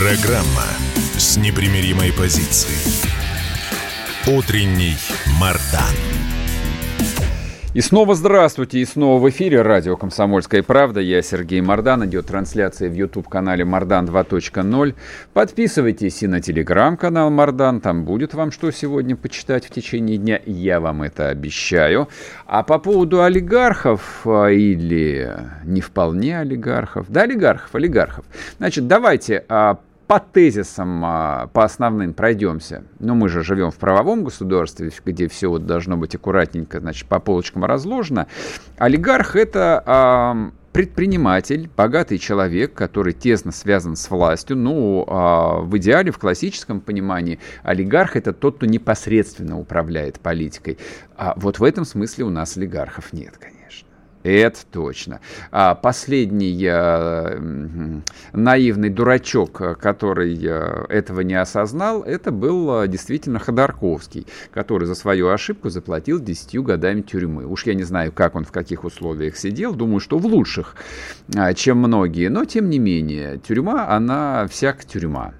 Программа 0.00 0.64
с 1.18 1.36
непримиримой 1.36 2.10
позицией. 2.10 3.06
Утренний 4.26 4.96
Мардан. 5.38 5.94
И 7.74 7.82
снова 7.82 8.14
здравствуйте, 8.14 8.78
и 8.78 8.84
снова 8.86 9.20
в 9.20 9.28
эфире 9.28 9.60
радио 9.60 9.98
«Комсомольская 9.98 10.62
правда». 10.62 11.00
Я 11.00 11.20
Сергей 11.20 11.60
Мордан. 11.60 12.06
Идет 12.06 12.26
трансляция 12.26 12.88
в 12.88 12.94
YouTube-канале 12.94 13.66
«Мордан 13.66 14.06
2.0». 14.06 14.94
Подписывайтесь 15.34 16.22
и 16.22 16.26
на 16.26 16.40
телеграм-канал 16.40 17.30
«Мордан». 17.30 17.82
Там 17.82 18.04
будет 18.06 18.32
вам 18.32 18.52
что 18.52 18.70
сегодня 18.70 19.16
почитать 19.16 19.66
в 19.66 19.70
течение 19.70 20.16
дня. 20.16 20.40
Я 20.46 20.80
вам 20.80 21.02
это 21.02 21.28
обещаю. 21.28 22.08
А 22.46 22.62
по 22.62 22.78
поводу 22.78 23.22
олигархов 23.22 24.22
а, 24.24 24.48
или 24.48 25.30
не 25.64 25.82
вполне 25.82 26.40
олигархов, 26.40 27.06
да, 27.10 27.22
олигархов, 27.22 27.74
олигархов. 27.74 28.24
Значит, 28.58 28.88
давайте 28.88 29.44
а, 29.48 29.78
по 30.10 30.18
тезисам, 30.18 31.04
а, 31.04 31.46
по 31.52 31.62
основным 31.62 32.14
пройдемся. 32.14 32.82
Но 32.98 33.14
мы 33.14 33.28
же 33.28 33.44
живем 33.44 33.70
в 33.70 33.76
правовом 33.76 34.24
государстве, 34.24 34.90
где 35.04 35.28
все 35.28 35.48
вот 35.48 35.66
должно 35.66 35.96
быть 35.96 36.16
аккуратненько, 36.16 36.80
значит, 36.80 37.06
по 37.06 37.20
полочкам 37.20 37.64
разложено. 37.64 38.26
Олигарх– 38.76 39.36
это 39.36 40.50
предприниматель, 40.72 41.70
богатый 41.76 42.18
человек, 42.18 42.74
который 42.74 43.12
тесно 43.12 43.52
связан 43.52 43.94
с 43.94 44.10
властью. 44.10 44.56
Ну, 44.56 45.04
а, 45.06 45.60
в 45.60 45.76
идеале, 45.78 46.10
в 46.10 46.18
классическом 46.18 46.80
понимании, 46.80 47.38
олигарх 47.62 48.16
это 48.16 48.32
тот, 48.32 48.56
кто 48.56 48.66
непосредственно 48.66 49.60
управляет 49.60 50.18
политикой. 50.18 50.78
А 51.16 51.34
вот 51.36 51.60
в 51.60 51.62
этом 51.62 51.84
смысле 51.84 52.24
у 52.24 52.30
нас 52.30 52.56
олигархов 52.56 53.12
нет, 53.12 53.38
конечно. 53.38 53.59
Это 54.22 54.58
точно. 54.70 55.20
А 55.50 55.74
последний 55.74 56.62
э, 56.62 57.38
наивный 58.32 58.90
дурачок, 58.90 59.78
который 59.80 60.38
э, 60.42 60.84
этого 60.90 61.20
не 61.20 61.34
осознал, 61.34 62.02
это 62.02 62.30
был 62.30 62.82
э, 62.82 62.88
действительно 62.88 63.38
Ходорковский, 63.38 64.26
который 64.52 64.84
за 64.84 64.94
свою 64.94 65.28
ошибку 65.28 65.70
заплатил 65.70 66.20
10 66.20 66.58
годами 66.62 67.00
тюрьмы. 67.00 67.46
Уж 67.46 67.64
я 67.64 67.74
не 67.74 67.84
знаю, 67.84 68.12
как 68.12 68.34
он 68.34 68.44
в 68.44 68.52
каких 68.52 68.84
условиях 68.84 69.38
сидел, 69.38 69.74
думаю, 69.74 70.00
что 70.00 70.18
в 70.18 70.26
лучших, 70.26 70.76
э, 71.34 71.54
чем 71.54 71.78
многие, 71.78 72.28
но 72.28 72.44
тем 72.44 72.68
не 72.68 72.78
менее, 72.78 73.38
тюрьма, 73.38 73.88
она 73.88 74.46
всяк 74.48 74.84
тюрьма. 74.84 75.32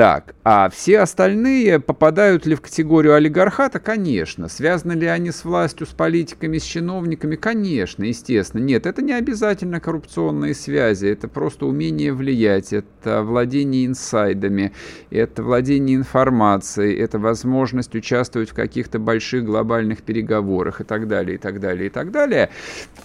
Так, 0.00 0.34
а 0.44 0.70
все 0.70 1.00
остальные 1.00 1.78
попадают 1.78 2.46
ли 2.46 2.54
в 2.54 2.62
категорию 2.62 3.16
олигархата? 3.16 3.80
Конечно. 3.80 4.48
Связаны 4.48 4.92
ли 4.92 5.06
они 5.06 5.30
с 5.30 5.44
властью, 5.44 5.86
с 5.86 5.90
политиками, 5.90 6.56
с 6.56 6.62
чиновниками? 6.62 7.36
Конечно, 7.36 8.04
естественно. 8.04 8.62
Нет, 8.62 8.86
это 8.86 9.02
не 9.02 9.12
обязательно 9.12 9.78
коррупционные 9.78 10.54
связи, 10.54 11.06
это 11.08 11.28
просто 11.28 11.66
умение 11.66 12.14
влиять, 12.14 12.72
это 12.72 13.22
владение 13.22 13.84
инсайдами, 13.84 14.72
это 15.10 15.42
владение 15.42 15.96
информацией, 15.96 16.96
это 16.96 17.18
возможность 17.18 17.94
участвовать 17.94 18.48
в 18.48 18.54
каких-то 18.54 18.98
больших 18.98 19.44
глобальных 19.44 20.00
переговорах 20.00 20.80
и 20.80 20.84
так 20.84 21.08
далее, 21.08 21.34
и 21.34 21.38
так 21.38 21.60
далее, 21.60 21.88
и 21.88 21.90
так 21.90 22.10
далее. 22.10 22.48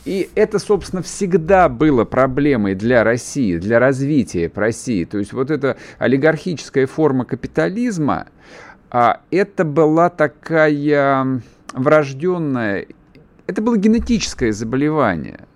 И 0.05 0.29
это, 0.34 0.60
собственно, 0.60 1.01
всегда 1.01 1.67
было 1.67 2.05
проблемой 2.05 2.73
для 2.73 3.03
России, 3.03 3.58
для 3.58 3.79
развития 3.79 4.49
России. 4.55 5.03
То 5.03 5.17
есть 5.17 5.34
вот 5.34 5.51
это 5.51 5.75
олигархическое 5.99 6.85
классическая 6.86 6.88
форма 6.88 7.26
капитализма, 7.26 8.28
а 8.91 9.21
это 9.32 9.65
была 9.65 10.10
такая 10.10 11.41
врожденная, 11.74 12.86
это 13.48 13.62
было 13.62 13.78
генетическое 13.78 14.52
заболевание– 14.52 15.39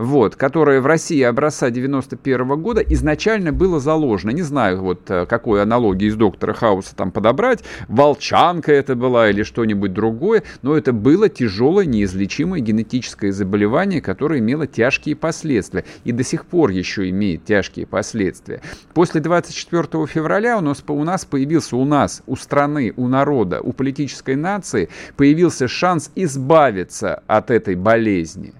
вот, 0.00 0.34
которое 0.34 0.80
в 0.80 0.86
России 0.86 1.20
образца 1.20 1.68
91 1.68 2.40
-го 2.40 2.56
года 2.56 2.80
изначально 2.80 3.52
было 3.52 3.80
заложено. 3.80 4.30
Не 4.30 4.40
знаю, 4.40 4.80
вот 4.80 5.10
э, 5.10 5.26
какой 5.26 5.62
аналогии 5.62 6.08
из 6.08 6.16
доктора 6.16 6.54
Хауса 6.54 6.96
там 6.96 7.12
подобрать, 7.12 7.62
волчанка 7.86 8.72
это 8.72 8.94
была 8.94 9.28
или 9.28 9.42
что-нибудь 9.42 9.92
другое, 9.92 10.42
но 10.62 10.74
это 10.74 10.94
было 10.94 11.28
тяжелое, 11.28 11.84
неизлечимое 11.84 12.60
генетическое 12.60 13.30
заболевание, 13.30 14.00
которое 14.00 14.40
имело 14.40 14.66
тяжкие 14.66 15.16
последствия 15.16 15.84
и 16.04 16.12
до 16.12 16.24
сих 16.24 16.46
пор 16.46 16.70
еще 16.70 17.10
имеет 17.10 17.44
тяжкие 17.44 17.86
последствия. 17.86 18.62
После 18.94 19.20
24 19.20 20.06
февраля 20.06 20.56
у 20.56 20.62
нас, 20.62 20.82
у 20.88 21.04
нас 21.04 21.26
появился, 21.26 21.76
у 21.76 21.84
нас, 21.84 22.22
у 22.26 22.36
страны, 22.36 22.94
у 22.96 23.06
народа, 23.06 23.60
у 23.60 23.74
политической 23.74 24.36
нации 24.36 24.88
появился 25.18 25.68
шанс 25.68 26.10
избавиться 26.14 27.22
от 27.26 27.50
этой 27.50 27.74
болезни 27.74 28.54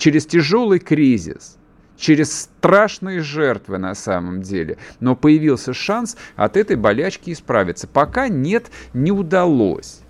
через 0.00 0.24
тяжелый 0.24 0.78
кризис, 0.78 1.58
через 1.96 2.32
страшные 2.32 3.20
жертвы 3.20 3.78
на 3.78 3.94
самом 3.94 4.40
деле. 4.42 4.78
Но 4.98 5.14
появился 5.14 5.74
шанс 5.74 6.16
от 6.36 6.56
этой 6.56 6.76
болячки 6.76 7.30
исправиться. 7.30 7.86
Пока 7.86 8.28
нет, 8.28 8.70
не 8.94 9.12
удалось. 9.12 10.00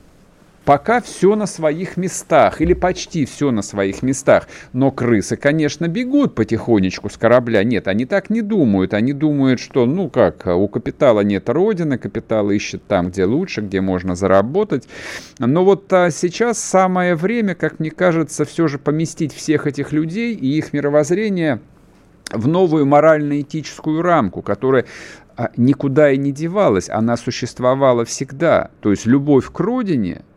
Пока 0.65 1.01
все 1.01 1.37
на 1.37 1.47
своих 1.47 1.97
местах, 1.97 2.61
или 2.61 2.75
почти 2.75 3.25
все 3.25 3.51
на 3.51 3.63
своих 3.63 4.03
местах. 4.03 4.47
Но 4.75 4.91
крысы, 4.91 5.37
конечно, 5.37 5.89
бегут 5.89 6.35
потихонечку 6.35 7.09
с 7.09 7.17
корабля. 7.17 7.65
Нет, 7.65 7.89
они 7.89 8.05
так 8.05 8.29
не 8.29 8.43
думают. 8.43 8.93
Они 8.93 9.15
думают, 9.15 9.59
что, 9.59 9.87
ну 9.87 10.11
как, 10.11 10.47
у 10.47 10.69
капитала 10.69 11.21
нет 11.21 11.49
родины, 11.49 11.97
капитал 11.97 12.51
ищет 12.51 12.87
там, 12.87 13.09
где 13.09 13.25
лучше, 13.25 13.63
где 13.63 13.81
можно 13.81 14.15
заработать. 14.15 14.87
Но 15.39 15.65
вот 15.65 15.91
а, 15.95 16.11
сейчас 16.11 16.59
самое 16.59 17.15
время, 17.15 17.55
как 17.55 17.81
мне 17.81 17.91
кажется, 17.91 18.45
все 18.45 18.69
же 18.69 18.79
поместить 18.79 19.35
всех 19.35 19.67
этих 19.67 19.93
людей 19.93 20.35
и 20.35 20.59
их 20.59 20.75
мировоззрение 20.75 21.61
в 22.31 22.47
новую 22.47 22.85
морально-этическую 22.85 24.03
рамку, 24.03 24.43
которая 24.43 24.85
а, 25.37 25.51
никуда 25.57 26.13
и 26.13 26.19
не 26.19 26.33
девалась, 26.33 26.91
она 26.91 27.17
существовала 27.17 28.05
всегда. 28.05 28.71
То 28.81 28.91
есть 28.91 29.07
любовь 29.07 29.51
к 29.51 29.59
родине– 29.59 30.23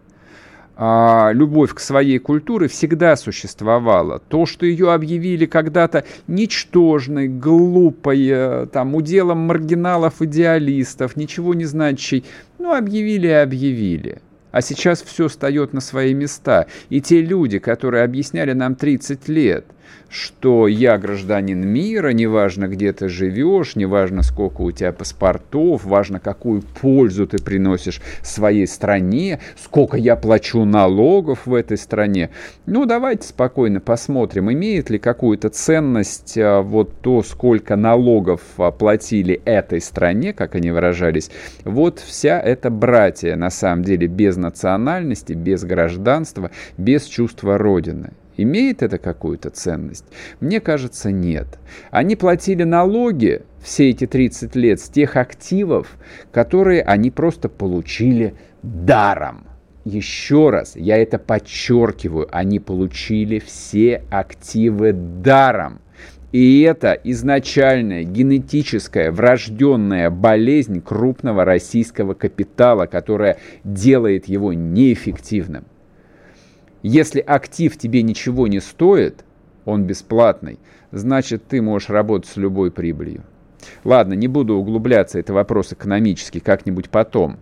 а, 0.75 1.31
любовь 1.33 1.73
к 1.73 1.79
своей 1.79 2.17
культуре 2.19 2.67
всегда 2.67 3.15
существовала. 3.15 4.19
То, 4.19 4.45
что 4.45 4.65
ее 4.65 4.91
объявили 4.91 5.45
когда-то 5.45 6.03
ничтожной, 6.27 7.27
глупой, 7.27 8.27
э, 8.27 8.67
там, 8.71 8.95
уделом 8.95 9.39
маргиналов-идеалистов, 9.39 11.15
ничего 11.15 11.53
не 11.53 11.65
значащей, 11.65 12.25
ну, 12.57 12.73
объявили 12.73 13.27
и 13.27 13.31
объявили. 13.31 14.21
А 14.51 14.61
сейчас 14.61 15.01
все 15.03 15.27
встает 15.27 15.73
на 15.73 15.81
свои 15.81 16.13
места. 16.13 16.67
И 16.89 17.01
те 17.01 17.21
люди, 17.21 17.59
которые 17.59 18.03
объясняли 18.03 18.53
нам 18.53 18.75
30 18.75 19.27
лет– 19.27 19.65
что 20.13 20.67
я 20.67 20.97
гражданин 20.99 21.67
мира, 21.67 22.09
неважно, 22.09 22.67
где 22.67 22.93
ты 22.93 23.09
живешь, 23.09 23.75
неважно, 23.75 24.21
сколько 24.21 24.61
у 24.61 24.71
тебя 24.71 24.91
паспортов, 24.93 25.85
важно, 25.85 26.19
какую 26.19 26.61
пользу 26.61 27.25
ты 27.25 27.41
приносишь 27.41 27.99
своей 28.21 28.67
стране, 28.67 29.39
сколько 29.57 29.97
я 29.97 30.15
плачу 30.15 30.65
налогов 30.65 31.45
в 31.45 31.53
этой 31.55 31.77
стране. 31.77 32.29
Ну, 32.67 32.85
давайте 32.85 33.27
спокойно 33.27 33.79
посмотрим, 33.79 34.51
имеет 34.51 34.91
ли 34.91 34.99
какую-то 34.99 35.49
ценность 35.49 36.37
а, 36.37 36.61
вот 36.61 37.01
то, 37.01 37.23
сколько 37.23 37.75
налогов 37.75 38.41
платили 38.77 39.41
этой 39.45 39.81
стране, 39.81 40.33
как 40.33 40.53
они 40.53 40.69
выражались. 40.69 41.31
Вот 41.65 41.99
вся 41.99 42.39
эта 42.39 42.69
братья, 42.69 43.35
на 43.35 43.49
самом 43.49 43.83
деле, 43.83 44.05
без 44.05 44.37
национальности, 44.37 45.33
без 45.33 45.63
гражданства, 45.63 46.51
без 46.77 47.05
чувства 47.05 47.57
Родины. 47.57 48.11
Имеет 48.37 48.81
это 48.81 48.97
какую-то 48.97 49.49
ценность? 49.49 50.05
Мне 50.39 50.59
кажется, 50.59 51.11
нет. 51.11 51.59
Они 51.91 52.15
платили 52.15 52.63
налоги 52.63 53.43
все 53.61 53.89
эти 53.89 54.07
30 54.07 54.55
лет 54.55 54.79
с 54.79 54.89
тех 54.89 55.15
активов, 55.15 55.97
которые 56.31 56.81
они 56.81 57.11
просто 57.11 57.49
получили 57.49 58.35
даром. 58.61 59.45
Еще 59.85 60.49
раз, 60.49 60.75
я 60.75 60.97
это 60.97 61.19
подчеркиваю, 61.19 62.27
они 62.31 62.59
получили 62.59 63.39
все 63.39 64.03
активы 64.09 64.93
даром. 64.93 65.81
И 66.31 66.61
это 66.61 66.93
изначальная 67.03 68.03
генетическая 68.03 69.11
врожденная 69.11 70.09
болезнь 70.09 70.81
крупного 70.81 71.45
российского 71.45 72.15
капитала, 72.15 72.87
которая 72.87 73.37
делает 73.63 74.25
его 74.25 74.51
неэффективным. 74.51 75.65
Если 76.83 77.21
актив 77.21 77.77
тебе 77.77 78.03
ничего 78.03 78.47
не 78.47 78.59
стоит, 78.59 79.23
он 79.65 79.85
бесплатный, 79.85 80.59
значит 80.91 81.47
ты 81.47 81.61
можешь 81.61 81.89
работать 81.89 82.29
с 82.29 82.35
любой 82.35 82.71
прибылью. 82.71 83.23
Ладно, 83.85 84.13
не 84.13 84.27
буду 84.27 84.55
углубляться, 84.55 85.17
это 85.17 85.33
вопрос 85.33 85.71
экономический, 85.71 86.41
как-нибудь 86.41 86.89
потом. 86.89 87.37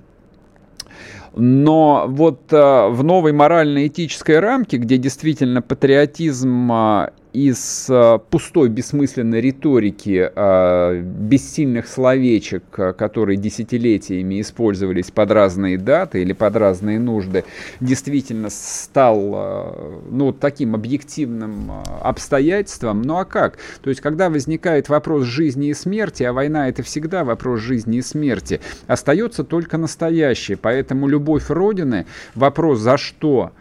Но 1.34 2.06
вот 2.08 2.54
э, 2.54 2.88
в 2.90 3.04
новой 3.04 3.32
морально-этической 3.32 4.40
рамке, 4.40 4.78
где 4.78 4.98
действительно 4.98 5.62
патриотизм 5.62 6.72
э, 6.72 7.10
из 7.34 7.88
э, 7.90 8.20
пустой 8.30 8.70
бессмысленной 8.70 9.40
риторики, 9.40 10.32
э, 10.34 11.02
бессильных 11.02 11.88
словечек, 11.88 12.64
э, 12.78 12.94
которые 12.94 13.38
десятилетиями 13.38 14.42
использовались 14.42 15.12
под 15.12 15.32
разные 15.32 15.78
даты 15.78 16.22
или 16.22 16.34
под 16.34 16.56
разные 16.58 17.00
нужды, 17.00 17.46
действительно 17.80 18.50
стал 18.50 20.02
ну, 20.10 20.34
таким 20.34 20.76
объективным 20.76 21.72
обстоятельством. 22.02 23.02
Ну 23.02 23.18
а 23.18 23.26
как? 23.26 23.58
То 23.82 23.90
есть, 23.90 24.02
когда 24.02 24.30
возникает 24.30 24.90
вопрос 24.90 25.24
жизни 25.24 25.70
и 25.70 25.74
смерти, 25.74 26.24
а 26.24 26.34
война 26.34 26.68
это 26.70 26.84
всегда 26.84 27.24
вопрос 27.24 27.62
жизни 27.62 27.98
и 27.98 28.02
смерти, 28.02 28.60
остается 28.88 29.44
только 29.44 29.78
настоящее. 29.78 30.58
Поэтому 30.58 31.08
любовь 31.08 31.50
Родины, 31.50 32.06
вопрос 32.36 32.80
за 32.80 32.98
что, 32.98 33.52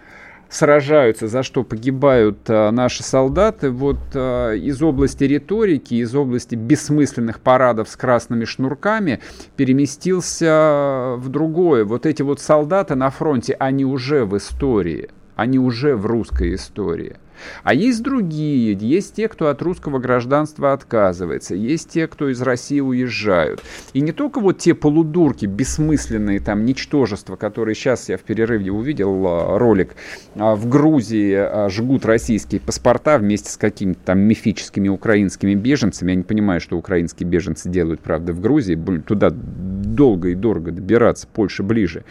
сражаются, 0.51 1.29
за 1.29 1.43
что 1.43 1.63
погибают 1.63 2.39
а, 2.49 2.71
наши 2.71 3.03
солдаты, 3.03 3.71
вот 3.71 3.99
а, 4.15 4.53
из 4.53 4.83
области 4.83 5.25
риторики, 5.25 5.95
из 5.95 6.15
области 6.15 6.57
бессмысленных 6.57 7.41
парадов 7.41 7.89
с 7.89 7.97
красными 7.97 8.45
шнурками 8.45 9.21
переместился 9.57 11.15
в 11.17 11.29
другое. 11.29 11.85
Вот 11.85 12.05
эти 12.05 12.23
вот 12.23 12.41
солдаты 12.41 12.97
на 12.97 13.11
фронте, 13.11 13.55
они 13.59 13.85
уже 13.85 14.25
в 14.25 14.37
истории, 14.37 15.09
они 15.37 15.59
уже 15.59 15.95
в 15.97 16.05
русской 16.05 16.55
истории. 16.55 17.17
А 17.63 17.75
есть 17.75 18.03
другие, 18.03 18.77
есть 18.81 19.15
те, 19.15 19.29
кто 19.29 19.49
от 19.49 19.63
русского 19.63 19.99
гражданства 19.99 20.73
отказывается, 20.73 21.55
есть 21.55 21.91
те, 21.91 22.07
кто 22.07 22.29
из 22.29 22.41
России 22.43 22.81
уезжают. 22.81 23.63
И 23.93 24.01
не 24.01 24.13
только 24.13 24.41
вот 24.41 24.59
те 24.59 24.75
полудурки, 24.75 25.47
бессмысленные 25.47 26.41
там 26.41 26.65
ничтожества, 26.65 27.37
которые 27.37 27.75
сейчас 27.75 28.09
я 28.09 28.17
в 28.17 28.23
перерыве 28.23 28.73
увидел 28.73 29.27
а, 29.27 29.59
ролик, 29.59 29.95
а, 30.37 30.55
в 30.55 30.69
Грузии 30.69 31.35
а, 31.35 31.69
жгут 31.69 32.05
российские 32.07 32.61
паспорта 32.61 33.19
вместе 33.19 33.51
с 33.51 33.57
какими-то 33.57 34.01
там 34.05 34.21
мифическими 34.21 34.89
украинскими 34.89 35.55
беженцами. 35.55 36.11
Я 36.11 36.17
не 36.17 36.23
понимаю, 36.23 36.61
что 36.61 36.77
украинские 36.77 37.29
беженцы 37.29 37.69
делают, 37.69 38.01
правда, 38.01 38.33
в 38.33 38.41
Грузии. 38.41 38.81
Туда 39.07 39.31
долго 39.31 40.29
и 40.31 40.35
дорого 40.35 40.73
добираться, 40.73 41.27
Польша 41.33 41.63
ближе. 41.63 42.05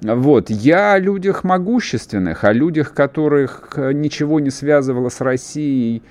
Вот. 0.00 0.50
Я 0.50 0.94
о 0.94 0.98
людях 0.98 1.44
могущественных, 1.44 2.44
о 2.44 2.52
людях, 2.52 2.92
которых 2.92 3.74
э, 3.76 3.92
ничего 3.92 4.40
не 4.40 4.50
связывало 4.62 5.08
с 5.08 5.20
Россией 5.20 6.02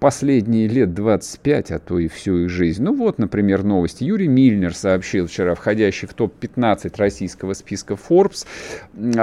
последние 0.00 0.68
лет 0.68 0.94
25, 0.94 1.70
а 1.72 1.78
то 1.78 1.98
и 1.98 2.08
всю 2.08 2.44
их 2.44 2.48
жизнь. 2.48 2.82
Ну 2.82 2.94
вот, 2.94 3.18
например, 3.18 3.62
новость. 3.62 4.00
Юрий 4.00 4.28
Мильнер 4.28 4.74
сообщил 4.74 5.26
вчера, 5.26 5.54
входящий 5.54 6.08
в 6.08 6.14
топ-15 6.14 6.94
российского 6.96 7.52
списка 7.52 7.94
Forbes, 7.94 8.46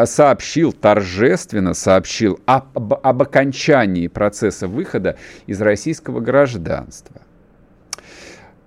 сообщил 0.05 0.73
торжественно, 0.73 1.73
сообщил 1.73 2.39
об, 2.45 2.93
об 2.93 3.21
окончании 3.23 4.07
процесса 4.07 4.67
выхода 4.67 5.17
из 5.47 5.59
российского 5.59 6.19
гражданства. 6.19 7.20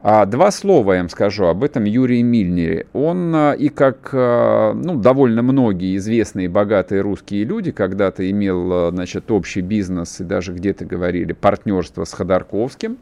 А 0.06 0.26
два 0.26 0.50
слова 0.50 0.92
я 0.92 0.98
вам 0.98 1.08
скажу 1.08 1.46
об 1.46 1.64
этом 1.64 1.84
Юрии 1.84 2.20
Мильнере. 2.20 2.86
Он 2.92 3.34
а, 3.34 3.52
и 3.52 3.70
как 3.70 4.10
ну, 4.12 4.96
довольно 4.96 5.40
многие 5.40 5.96
известные 5.96 6.50
богатые 6.50 7.00
русские 7.00 7.44
люди 7.44 7.72
когда-то 7.72 8.30
имел 8.30 8.90
значит, 8.90 9.30
общий 9.30 9.62
бизнес 9.62 10.20
и 10.20 10.24
даже 10.24 10.52
где-то 10.52 10.84
говорили 10.84 11.32
партнерство 11.32 12.04
с 12.04 12.12
Ходорковским. 12.12 12.98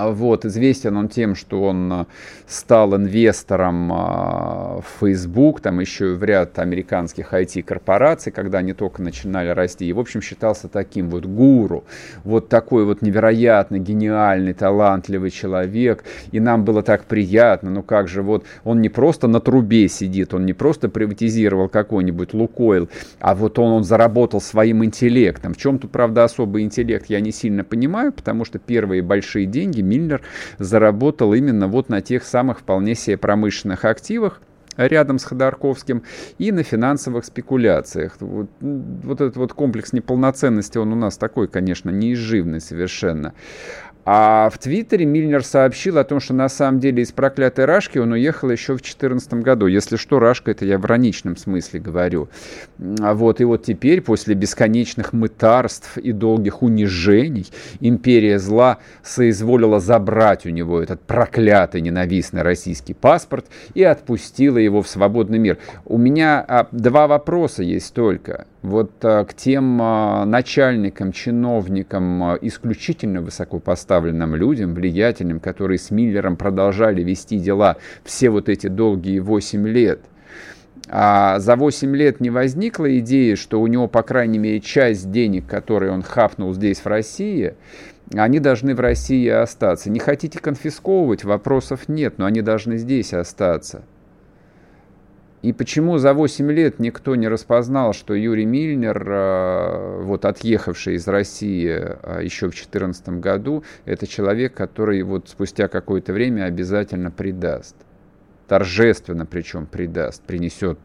А 0.00 0.12
вот, 0.12 0.46
известен 0.46 0.96
он 0.96 1.10
тем, 1.10 1.34
что 1.34 1.62
он 1.62 1.92
а, 1.92 2.06
стал 2.46 2.96
инвестором 2.96 3.92
а, 3.92 4.80
в 4.80 4.86
Facebook, 4.98 5.60
там 5.60 5.78
еще 5.78 6.14
в 6.14 6.24
ряд 6.24 6.58
американских 6.58 7.34
IT-корпораций, 7.34 8.32
когда 8.32 8.58
они 8.58 8.72
только 8.72 9.02
начинали 9.02 9.50
расти. 9.50 9.86
И, 9.86 9.92
в 9.92 10.00
общем, 10.00 10.22
считался 10.22 10.68
таким 10.68 11.10
вот 11.10 11.26
гуру, 11.26 11.84
вот 12.24 12.48
такой 12.48 12.86
вот 12.86 13.02
невероятно 13.02 13.78
гениальный, 13.78 14.54
талантливый 14.54 15.28
человек. 15.28 16.02
И 16.32 16.40
нам 16.40 16.64
было 16.64 16.82
так 16.82 17.04
приятно, 17.04 17.68
ну 17.68 17.82
как 17.82 18.08
же, 18.08 18.22
вот 18.22 18.46
он 18.64 18.80
не 18.80 18.88
просто 18.88 19.28
на 19.28 19.38
трубе 19.38 19.86
сидит, 19.88 20.32
он 20.32 20.46
не 20.46 20.54
просто 20.54 20.88
приватизировал 20.88 21.68
какой-нибудь 21.68 22.32
Лукойл, 22.32 22.88
а 23.18 23.34
вот 23.34 23.58
он, 23.58 23.70
он 23.72 23.84
заработал 23.84 24.40
своим 24.40 24.82
интеллектом. 24.82 25.52
В 25.52 25.58
чем-то, 25.58 25.88
правда, 25.88 26.24
особый 26.24 26.62
интеллект 26.62 27.04
я 27.10 27.20
не 27.20 27.32
сильно 27.32 27.64
понимаю, 27.64 28.14
потому 28.14 28.46
что 28.46 28.58
первые 28.58 29.02
большие 29.02 29.44
деньги 29.44 29.89
Миллер 29.90 30.22
заработал 30.58 31.34
именно 31.34 31.66
вот 31.66 31.88
на 31.88 32.00
тех 32.00 32.24
самых 32.24 32.60
вполне 32.60 32.94
себе 32.94 33.16
промышленных 33.16 33.84
активах, 33.84 34.40
рядом 34.76 35.18
с 35.18 35.24
Ходорковским, 35.24 36.02
и 36.38 36.52
на 36.52 36.62
финансовых 36.62 37.24
спекуляциях. 37.24 38.16
Вот, 38.20 38.48
вот 38.60 39.20
этот 39.20 39.36
вот 39.36 39.52
комплекс 39.52 39.92
неполноценности, 39.92 40.78
он 40.78 40.92
у 40.92 40.96
нас 40.96 41.16
такой, 41.18 41.48
конечно, 41.48 41.90
неизживный 41.90 42.60
совершенно. 42.60 43.34
А 44.12 44.50
в 44.50 44.58
Твиттере 44.58 45.06
Мильнер 45.06 45.44
сообщил 45.44 45.96
о 45.96 46.02
том, 46.02 46.18
что 46.18 46.34
на 46.34 46.48
самом 46.48 46.80
деле 46.80 47.04
из 47.04 47.12
проклятой 47.12 47.64
Рашки 47.64 47.98
он 47.98 48.10
уехал 48.10 48.50
еще 48.50 48.72
в 48.72 48.78
2014 48.78 49.34
году. 49.34 49.68
Если 49.68 49.94
что, 49.94 50.18
Рашка, 50.18 50.50
это 50.50 50.64
я 50.64 50.78
в 50.78 50.84
ироничном 50.84 51.36
смысле 51.36 51.78
говорю. 51.78 52.28
А 52.98 53.14
вот, 53.14 53.40
и 53.40 53.44
вот 53.44 53.62
теперь, 53.62 54.00
после 54.00 54.34
бесконечных 54.34 55.12
мытарств 55.12 55.96
и 55.96 56.10
долгих 56.10 56.60
унижений, 56.60 57.46
империя 57.78 58.40
зла 58.40 58.78
соизволила 59.04 59.78
забрать 59.78 60.44
у 60.44 60.48
него 60.48 60.82
этот 60.82 61.00
проклятый 61.02 61.80
ненавистный 61.80 62.42
российский 62.42 62.94
паспорт 62.94 63.46
и 63.74 63.84
отпустила 63.84 64.58
его 64.58 64.82
в 64.82 64.88
свободный 64.88 65.38
мир. 65.38 65.58
У 65.84 65.98
меня 65.98 66.44
а, 66.48 66.66
два 66.72 67.06
вопроса 67.06 67.62
есть 67.62 67.94
только 67.94 68.46
вот 68.62 68.90
а, 69.04 69.24
к 69.24 69.34
тем 69.34 69.76
начальникам, 69.76 71.12
чиновникам, 71.12 72.36
исключительно 72.42 73.20
высокопоставленным 73.20 73.99
людям, 74.06 74.74
влиятельным, 74.74 75.40
которые 75.40 75.78
с 75.78 75.90
Миллером 75.90 76.36
продолжали 76.36 77.02
вести 77.02 77.38
дела 77.38 77.76
все 78.04 78.30
вот 78.30 78.48
эти 78.48 78.66
долгие 78.66 79.20
8 79.20 79.66
лет. 79.68 80.00
А 80.88 81.38
за 81.38 81.56
8 81.56 81.94
лет 81.94 82.20
не 82.20 82.30
возникла 82.30 82.98
идея, 82.98 83.36
что 83.36 83.60
у 83.60 83.66
него, 83.66 83.86
по 83.86 84.02
крайней 84.02 84.38
мере, 84.38 84.60
часть 84.60 85.10
денег, 85.10 85.46
которые 85.46 85.92
он 85.92 86.02
хапнул 86.02 86.52
здесь, 86.52 86.80
в 86.80 86.86
России, 86.86 87.54
они 88.14 88.40
должны 88.40 88.74
в 88.74 88.80
России 88.80 89.28
остаться. 89.28 89.88
Не 89.90 90.00
хотите 90.00 90.40
конфисковывать, 90.40 91.22
вопросов 91.22 91.88
нет, 91.88 92.14
но 92.18 92.26
они 92.26 92.42
должны 92.42 92.76
здесь 92.76 93.14
остаться. 93.14 93.84
И 95.42 95.54
почему 95.54 95.96
за 95.96 96.12
8 96.12 96.52
лет 96.52 96.80
никто 96.80 97.14
не 97.14 97.26
распознал, 97.26 97.94
что 97.94 98.14
Юрий 98.14 98.44
Мильнер, 98.44 99.02
э, 99.10 100.02
вот 100.02 100.26
отъехавший 100.26 100.96
из 100.96 101.08
России 101.08 101.70
э, 101.70 102.22
еще 102.22 102.46
в 102.46 102.50
2014 102.50 103.08
году, 103.20 103.64
это 103.86 104.06
человек, 104.06 104.52
который 104.52 105.02
вот 105.02 105.30
спустя 105.30 105.68
какое-то 105.68 106.12
время 106.12 106.44
обязательно 106.44 107.10
предаст. 107.10 107.74
Торжественно 108.48 109.24
причем 109.24 109.64
предаст, 109.64 110.22
принесет 110.24 110.78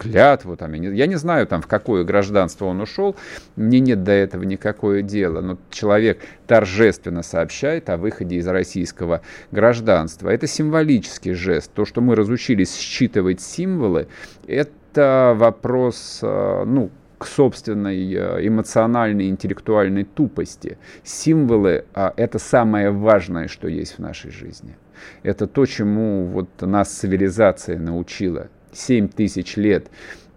клятву, 0.00 0.56
там, 0.56 0.72
я, 0.72 0.78
не, 0.78 0.96
я 0.96 1.06
не 1.06 1.16
знаю, 1.16 1.46
там, 1.46 1.60
в 1.60 1.66
какое 1.66 2.04
гражданство 2.04 2.64
он 2.64 2.80
ушел, 2.80 3.16
мне 3.56 3.80
нет 3.80 4.02
до 4.02 4.12
этого 4.12 4.44
никакое 4.44 5.02
дела, 5.02 5.42
но 5.42 5.58
человек 5.70 6.20
торжественно 6.46 7.22
сообщает 7.22 7.90
о 7.90 7.98
выходе 7.98 8.36
из 8.36 8.46
российского 8.46 9.20
гражданства. 9.52 10.30
Это 10.30 10.46
символический 10.46 11.34
жест. 11.34 11.70
То, 11.74 11.84
что 11.84 12.00
мы 12.00 12.14
разучились 12.14 12.74
считывать 12.74 13.42
символы, 13.42 14.08
это 14.46 15.34
вопрос, 15.36 16.20
э, 16.22 16.64
ну, 16.66 16.90
к 17.18 17.26
собственной 17.26 18.14
э, 18.14 18.48
эмоциональной, 18.48 19.28
интеллектуальной 19.28 20.04
тупости. 20.04 20.78
Символы 21.04 21.84
а,— 21.92 22.14
это 22.16 22.38
самое 22.38 22.90
важное, 22.90 23.48
что 23.48 23.68
есть 23.68 23.96
в 23.96 23.98
нашей 23.98 24.30
жизни. 24.30 24.76
Это 25.22 25.46
то, 25.46 25.66
чему 25.66 26.24
вот 26.24 26.48
нас 26.62 26.88
цивилизация 26.88 27.78
научила. 27.78 28.48
7 28.72 29.08
тысяч 29.08 29.56
лет 29.56 29.88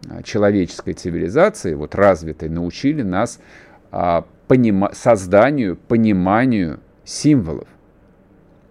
а, 0.09 0.23
человеческой 0.23 0.93
цивилизации, 0.93 1.73
вот 1.73 1.95
развитой, 1.95 2.49
научили 2.49 3.01
нас 3.01 3.39
а, 3.91 4.25
понима 4.47 4.91
созданию, 4.93 5.77
пониманию 5.87 6.79
символов. 7.03 7.67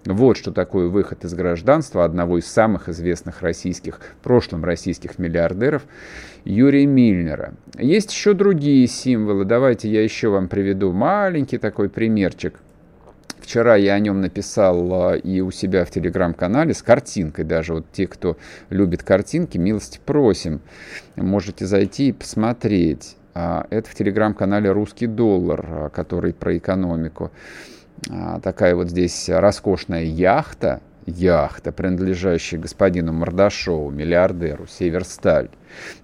Вот 0.05 0.37
что 0.37 0.51
такое 0.51 0.89
выход 0.89 1.25
из 1.25 1.33
гражданства 1.33 2.05
одного 2.05 2.39
из 2.39 2.47
самых 2.47 2.89
известных 2.89 3.41
российских, 3.41 4.01
в 4.19 4.25
прошлом 4.25 4.65
российских 4.65 5.21
миллиардеров, 5.21 5.83
Юрия 6.45 6.87
Мильнера. 6.87 7.55
Есть 7.79 8.11
еще 8.11 8.35
другие 8.35 8.89
символы. 8.89 9.45
Давайте 9.45 9.89
я 9.89 10.03
еще 10.03 10.29
вам 10.29 10.49
приведу 10.49 10.93
маленький 10.93 11.59
такой 11.59 11.89
примерчик– 11.89 12.59
Вчера 13.53 13.77
я 13.77 13.93
о 13.93 13.99
нем 13.99 14.23
написал 14.23 15.11
а, 15.11 15.13
и 15.15 15.43
у 15.43 15.51
себя 15.51 15.85
в 15.85 15.91
телеграм-канале 15.91 16.73
с 16.73 16.81
картинкой 16.81 17.45
даже. 17.45 17.75
Вот 17.75 17.85
те, 17.93 18.07
кто 18.07 18.39
любит 18.71 19.03
картинки, 19.03 19.59
милости 19.59 20.01
просим. 20.03 20.63
Можете 21.17 21.67
зайти 21.67 22.09
и 22.09 22.13
посмотреть. 22.13 23.15
А, 23.35 23.67
это 23.69 23.91
в 23.91 23.95
телеграм-канале 23.95 24.73
«Русский 24.73 25.07
доллар», 25.07 25.67
а, 25.69 25.89
который 25.91 26.33
про 26.33 26.57
экономику. 26.57 27.31
Такая 28.43 28.75
вот 28.75 28.89
здесь 28.89 29.29
роскошная 29.29 30.05
яхта, 30.05 30.81
яхта, 31.05 31.73
принадлежащая 31.73 32.59
господину 32.59 33.13
Мордашову, 33.13 33.91
миллиардеру, 33.91 34.67
Северсталь. 34.67 35.51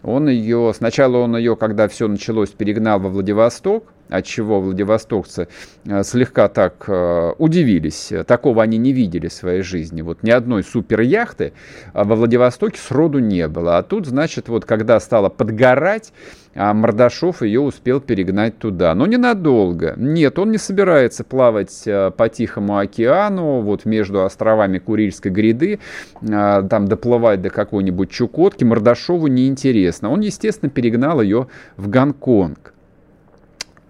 Он 0.02 0.28
ее, 0.28 0.72
сначала 0.76 1.18
он 1.18 1.36
ее, 1.36 1.56
когда 1.56 1.88
все 1.88 2.08
началось, 2.08 2.50
перегнал 2.50 3.00
во 3.00 3.08
Владивосток, 3.08 3.84
от 4.08 4.24
чего 4.24 4.60
владивостокцы 4.60 5.48
э, 5.86 6.02
слегка 6.02 6.48
так 6.48 6.84
э, 6.88 7.32
удивились. 7.38 8.12
Такого 8.26 8.62
они 8.62 8.78
не 8.78 8.92
видели 8.92 9.28
в 9.28 9.32
своей 9.32 9.62
жизни. 9.62 10.02
Вот 10.02 10.22
ни 10.22 10.30
одной 10.30 10.64
суперяхты 10.64 11.52
во 11.92 12.14
Владивостоке 12.14 12.78
сроду 12.78 13.18
не 13.18 13.48
было. 13.48 13.78
А 13.78 13.82
тут, 13.82 14.06
значит, 14.06 14.48
вот 14.48 14.64
когда 14.64 14.98
стало 15.00 15.28
подгорать, 15.28 16.12
а 16.54 16.74
Мордашов 16.74 17.42
ее 17.42 17.60
успел 17.60 18.00
перегнать 18.00 18.58
туда. 18.58 18.94
Но 18.94 19.06
ненадолго. 19.06 19.94
Нет, 19.96 20.38
он 20.38 20.50
не 20.50 20.58
собирается 20.58 21.22
плавать 21.22 21.82
э, 21.86 22.10
по 22.10 22.28
Тихому 22.28 22.78
океану, 22.78 23.60
вот 23.60 23.84
между 23.84 24.24
островами 24.24 24.78
Курильской 24.78 25.30
гряды, 25.30 25.80
там 26.20 26.86
доплывать 26.88 27.42
до 27.42 27.50
какой-нибудь 27.50 28.10
Чукотки. 28.10 28.64
Мордашову 28.64 29.26
неинтересно. 29.58 30.10
Он, 30.10 30.20
естественно, 30.20 30.70
перегнал 30.70 31.20
ее 31.20 31.48
в 31.76 31.88
Гонконг. 31.88 32.74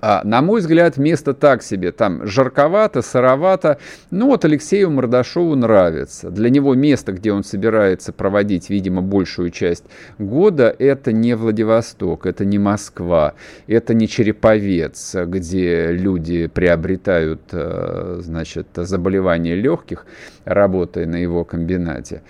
А, 0.01 0.23
на 0.23 0.43
мой 0.43 0.61
взгляд, 0.61 0.97
место 0.97 1.35
так 1.35 1.61
себе. 1.61 1.91
Там 1.91 2.25
жарковато, 2.25 3.03
сыровато. 3.03 3.79
Ну 4.13 4.27
вот 4.27 4.45
Алексею 4.45 4.93
Мордашову 4.93 5.57
нравится. 5.57 6.31
Для 6.31 6.51
него 6.51 6.77
место, 6.77 7.11
где 7.11 7.33
он 7.33 7.43
собирается 7.43 8.13
проводить, 8.13 8.71
видимо, 8.71 9.03
большую 9.03 9.51
часть 9.51 9.85
года, 10.21 10.73
это 10.79 11.11
не 11.11 11.35
Владивосток, 11.35 12.27
это 12.27 12.45
не 12.45 12.61
Москва, 12.61 13.35
это 13.67 13.93
не 13.93 14.07
Череповец, 14.07 15.17
где 15.17 15.91
люди 15.91 16.47
приобретают, 16.47 17.41
э, 17.51 18.21
значит, 18.23 18.69
заболевания 18.75 19.57
легких, 19.57 20.07
работая 20.45 21.07
на 21.07 21.17
его 21.17 21.45
комбинате. 21.45 22.23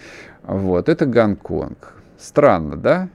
Вот, 0.42 0.88
это 0.88 1.05
Гонконг. 1.05 1.92
Странно, 2.18 2.77
да? 2.77 3.11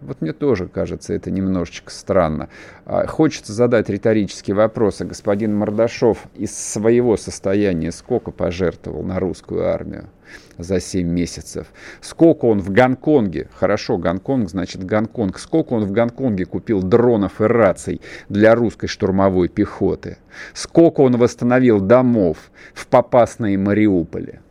Вот 0.00 0.20
мне 0.20 0.32
тоже 0.32 0.68
кажется 0.68 1.12
это 1.12 1.30
немножечко 1.30 1.90
странно. 1.90 2.48
А, 2.86 3.06
хочется 3.06 3.52
задать 3.52 3.88
риторический 3.88 4.52
вопрос. 4.52 5.00
А 5.00 5.04
господин 5.04 5.56
Мордашов 5.56 6.28
из 6.34 6.56
своего 6.56 7.16
состояния 7.16 7.90
сколько 7.90 8.30
пожертвовал 8.30 9.02
на 9.02 9.18
русскую 9.18 9.66
армию 9.66 10.08
за 10.56 10.78
7 10.78 11.06
месяцев? 11.06 11.66
Сколько 12.00 12.44
он 12.44 12.60
в 12.60 12.70
Гонконге, 12.70 13.48
хорошо, 13.52 13.98
Гонконг, 13.98 14.48
значит 14.48 14.84
Гонконг, 14.84 15.38
сколько 15.38 15.72
он 15.72 15.84
в 15.84 15.90
Гонконге 15.90 16.44
купил 16.44 16.80
дронов 16.80 17.40
и 17.40 17.44
раций 17.44 18.00
для 18.28 18.54
русской 18.54 18.86
штурмовой 18.86 19.48
пехоты? 19.48 20.18
Сколько 20.54 21.00
он 21.00 21.16
восстановил 21.16 21.80
домов 21.80 22.52
в 22.72 22.86
Попасной 22.86 23.56
Мариуполе? 23.56 24.42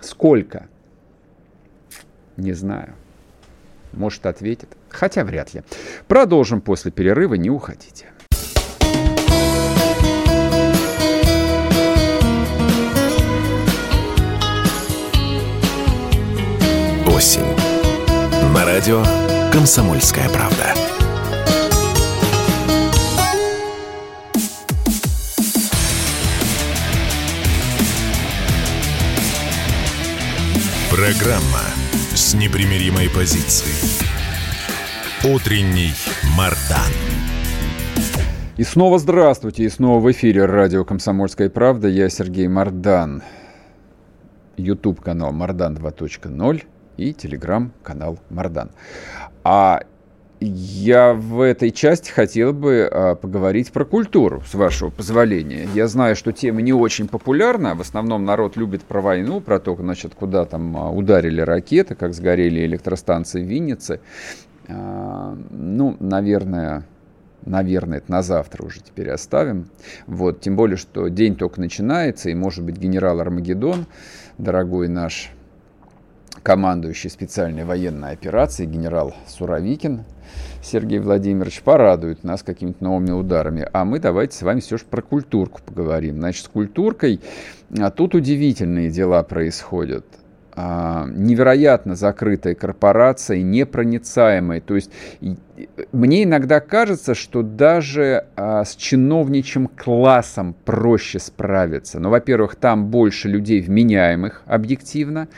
Сколько? 0.00 0.68
Не 2.36 2.52
знаю. 2.52 2.94
Может, 3.92 4.26
ответит. 4.26 4.68
Хотя 4.88 5.24
вряд 5.24 5.54
ли. 5.54 5.62
Продолжим 6.08 6.60
после 6.60 6.90
перерыва, 6.90 7.34
не 7.34 7.50
уходите. 7.50 8.06
осень. 17.22 17.44
На 18.52 18.64
радио 18.64 19.04
«Комсомольская 19.52 20.28
правда». 20.28 20.74
Программа 30.90 31.71
с 32.22 32.34
непримиримой 32.34 33.10
позицией. 33.10 34.06
Утренний 35.24 35.90
Мардан. 36.36 36.92
И 38.56 38.62
снова 38.62 39.00
здравствуйте, 39.00 39.64
и 39.64 39.68
снова 39.68 39.98
в 39.98 40.08
эфире 40.12 40.44
радио 40.44 40.84
«Комсомольская 40.84 41.50
правда». 41.50 41.88
Я 41.88 42.08
Сергей 42.08 42.46
Мардан. 42.46 43.24
YouTube-канал 44.56 45.32
Мардан 45.32 45.76
2.0 45.76 46.62
и 46.96 47.12
телеграм-канал 47.12 48.20
Мардан. 48.30 48.70
А 49.42 49.80
я 50.44 51.12
в 51.12 51.40
этой 51.40 51.70
части 51.70 52.10
хотел 52.10 52.52
бы 52.52 52.88
а, 52.90 53.14
поговорить 53.14 53.72
про 53.72 53.84
культуру, 53.84 54.42
с 54.46 54.54
вашего 54.54 54.90
позволения. 54.90 55.68
Я 55.74 55.88
знаю, 55.88 56.16
что 56.16 56.32
тема 56.32 56.62
не 56.62 56.72
очень 56.72 57.08
популярна. 57.08 57.74
В 57.74 57.80
основном 57.80 58.24
народ 58.24 58.56
любит 58.56 58.82
про 58.82 59.00
войну, 59.00 59.40
про 59.40 59.58
то, 59.60 59.76
значит, 59.76 60.14
куда 60.14 60.44
там 60.44 60.76
а, 60.76 60.90
ударили 60.90 61.40
ракеты, 61.40 61.94
как 61.94 62.14
сгорели 62.14 62.64
электростанции 62.66 63.42
в 63.42 63.46
Виннице. 63.46 64.00
А, 64.68 65.36
ну, 65.50 65.96
наверное, 66.00 66.84
наверное, 67.44 67.98
это 67.98 68.10
на 68.10 68.22
завтра 68.22 68.64
уже 68.64 68.80
теперь 68.80 69.10
оставим. 69.10 69.68
Вот, 70.06 70.40
тем 70.40 70.56
более, 70.56 70.76
что 70.76 71.08
день 71.08 71.36
только 71.36 71.60
начинается, 71.60 72.30
и, 72.30 72.34
может 72.34 72.64
быть, 72.64 72.76
генерал 72.76 73.20
Армагеддон, 73.20 73.86
дорогой 74.38 74.88
наш 74.88 75.30
командующий 76.42 77.10
специальной 77.10 77.64
военной 77.64 78.12
операцией, 78.12 78.68
генерал 78.68 79.14
Суровикин, 79.28 80.04
Сергей 80.62 80.98
Владимирович 81.00 81.62
порадует 81.62 82.24
нас 82.24 82.42
какими-то 82.42 82.84
новыми 82.84 83.10
ударами. 83.10 83.68
А 83.72 83.84
мы 83.84 83.98
давайте 83.98 84.36
с 84.36 84.42
вами 84.42 84.60
все 84.60 84.78
же 84.78 84.84
про 84.84 85.02
культурку 85.02 85.60
поговорим. 85.64 86.18
Значит, 86.18 86.44
с 86.44 86.48
культуркой 86.48 87.20
а 87.78 87.90
тут 87.90 88.14
удивительные 88.14 88.90
дела 88.90 89.22
происходят. 89.22 90.04
А, 90.54 91.06
невероятно 91.08 91.96
закрытая 91.96 92.54
корпорация, 92.54 93.40
непроницаемая. 93.40 94.60
То 94.60 94.74
есть 94.74 94.90
мне 95.92 96.24
иногда 96.24 96.60
кажется, 96.60 97.14
что 97.14 97.42
даже 97.42 98.26
а, 98.36 98.64
с 98.64 98.76
чиновничьим 98.76 99.68
классом 99.68 100.54
проще 100.64 101.18
справиться. 101.20 101.98
Но, 101.98 102.04
ну, 102.04 102.10
во-первых, 102.10 102.56
там 102.56 102.88
больше 102.88 103.28
людей 103.28 103.62
вменяемых 103.62 104.42
объективно, 104.46 105.28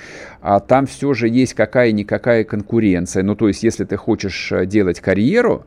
а 0.40 0.58
там 0.58 0.86
все 0.86 1.14
же 1.14 1.28
есть 1.28 1.54
какая-никакая 1.54 2.42
конкуренция. 2.42 3.22
Ну, 3.22 3.36
то 3.36 3.46
есть, 3.46 3.62
если 3.62 3.84
ты 3.84 3.96
хочешь 3.96 4.50
э, 4.50 4.66
делать 4.66 5.00
карьеру, 5.00 5.64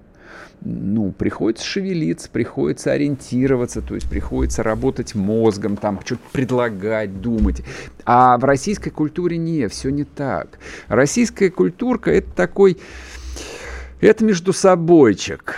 ну, 0.61 1.11
приходится 1.11 1.65
шевелиться, 1.65 2.29
приходится 2.29 2.91
ориентироваться, 2.91 3.81
то 3.81 3.95
есть 3.95 4.09
приходится 4.09 4.63
работать 4.63 5.15
мозгом, 5.15 5.77
там 5.77 5.99
что-то 6.03 6.21
предлагать, 6.31 7.21
думать. 7.21 7.61
А 8.05 8.37
в 8.37 8.43
российской 8.43 8.89
культуре 8.89 9.37
не, 9.37 9.67
все 9.67 9.89
не 9.89 10.03
так. 10.03 10.59
Российская 10.87 11.49
культурка 11.49 12.11
это 12.11 12.31
такой, 12.31 12.77
это 14.01 14.23
между 14.23 14.53
собойчик 14.53 15.55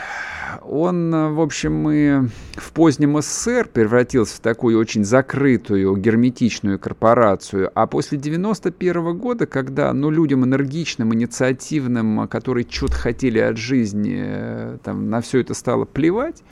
он, 0.64 1.14
э, 1.14 1.30
в 1.30 1.41
общем, 1.41 1.89
и 1.89 2.28
в 2.56 2.72
позднем 2.72 3.22
СССР 3.22 3.70
превратился 3.72 4.38
в 4.38 4.39
такую 4.39 4.80
очень 4.80 5.04
закрытую, 5.04 5.95
герметичную 5.95 6.80
корпорацию. 6.80 7.72
А 7.76 7.88
после 7.88 8.18
91 8.18 9.18
года, 9.18 9.45
когда 9.45 9.93
ну, 9.93 10.10
людям 10.10 10.45
энергичным, 10.45 11.14
инициативным, 11.14 12.28
которые 12.28 12.66
что-то 12.70 12.93
хотели 12.93 13.39
от 13.39 13.58
жизни, 13.58 14.22
э, 14.26 14.78
там, 14.84 15.10
на 15.10 15.22
все 15.22 15.39
это 15.39 15.54
стало 15.54 15.86
плевать, 15.86 16.43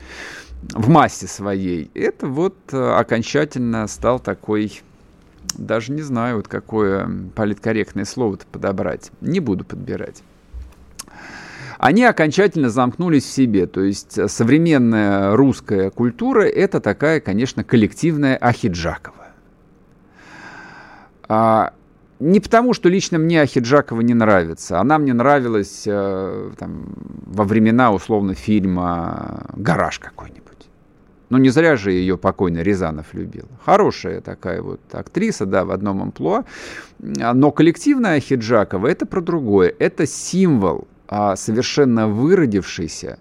в 0.74 0.90
массе 0.90 1.28
своей, 1.28 1.92
это 1.94 2.28
вот 2.28 2.56
э, 2.72 2.78
окончательно 2.78 3.88
стал 3.88 4.20
такой 4.20 4.82
даже 5.58 5.94
не 5.94 6.02
знаю, 6.02 6.38
вот 6.38 6.48
какое 6.48 7.10
политкорректное 7.34 8.06
слово-то 8.06 8.46
подобрать. 8.52 9.12
Не 9.22 9.40
буду 9.40 9.64
подбирать 9.64 10.22
они 11.78 12.04
окончательно 12.04 12.70
замкнулись 12.70 13.24
в 13.24 13.32
себе. 13.32 13.68
То 13.68 13.82
есть 13.82 14.18
э, 14.18 14.28
современная 14.28 15.36
русская 15.36 15.90
культура– 15.90 16.42
это 16.44 16.80
такая, 16.80 17.20
конечно, 17.20 17.64
коллективная 17.64 18.36
Ахиджакова. 18.38 19.28
А, 21.30 21.74
не 22.20 22.40
потому, 22.40 22.74
что 22.74 22.90
лично 22.90 23.20
мне 23.20 23.42
Ахиджакова 23.42 24.02
не 24.02 24.14
нравится. 24.14 24.80
Она 24.80 24.98
мне 24.98 25.14
нравилась 25.14 25.84
э, 25.86 26.52
там, 26.58 26.86
во 27.26 27.44
времена, 27.44 27.92
условно, 27.92 28.34
фильма 28.34 29.46
«Гараж» 29.56 30.00
какой-нибудь. 30.00 30.44
Ну, 31.30 31.38
не 31.38 31.50
зря 31.50 31.76
же 31.76 31.92
ее 31.92 32.18
покойный 32.18 32.64
Рязанов 32.64 33.14
любил. 33.14 33.46
Хорошая 33.66 34.22
такая 34.22 34.62
вот 34.62 34.80
актриса, 34.94 35.46
да, 35.46 35.66
в 35.66 35.72
одном 35.72 36.02
амплуа. 36.02 36.46
Но 37.00 37.52
коллективная 37.52 38.16
Ахиджакова– 38.16 38.88
это 38.88 39.06
про 39.06 39.20
другое. 39.22 39.74
Это 39.78 40.08
символ 40.08 40.88
а, 40.88 40.97
совершенно 41.36 42.08
выродившийся, 42.08 43.20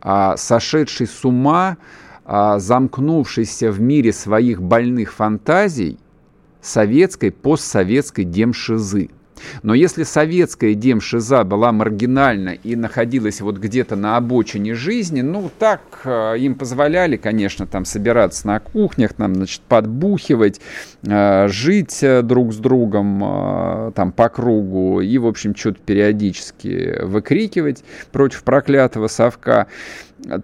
а, 0.00 0.36
сошедший 0.36 1.06
с 1.06 1.24
ума, 1.24 1.76
а, 2.24 2.58
замкнувшийся 2.58 3.70
в 3.70 3.80
мире 3.80 4.12
своих 4.12 4.60
больных 4.60 5.12
фантазий 5.12 5.98
советской, 6.60 7.30
постсоветской 7.30 8.24
демшизы. 8.24 9.10
Но 9.62 9.74
если 9.74 10.02
советская 10.02 10.74
демшиза 10.74 11.44
была 11.44 11.72
маргинальна 11.72 12.50
и 12.50 12.76
находилась 12.76 13.40
вот 13.40 13.56
где-то 13.58 13.96
на 13.96 14.16
обочине 14.16 14.74
жизни, 14.74 15.20
ну 15.20 15.50
так 15.58 15.80
э, 16.04 16.38
им 16.38 16.54
позволяли, 16.54 17.16
конечно, 17.16 17.66
там 17.66 17.84
собираться 17.84 18.46
на 18.46 18.60
кухнях, 18.60 19.14
там, 19.14 19.34
значит, 19.34 19.60
подбухивать, 19.62 20.60
э, 21.06 21.48
жить 21.48 22.02
э, 22.02 22.22
друг 22.22 22.52
с 22.52 22.56
другом 22.56 23.92
там 23.94 24.12
по 24.12 24.28
кругу 24.28 25.00
и, 25.00 25.18
в 25.18 25.26
общем, 25.26 25.54
что-то 25.54 25.78
периодически 25.84 27.02
выкрикивать 27.02 27.84
против 28.12 28.42
проклятого 28.42 29.08
совка 29.08 29.66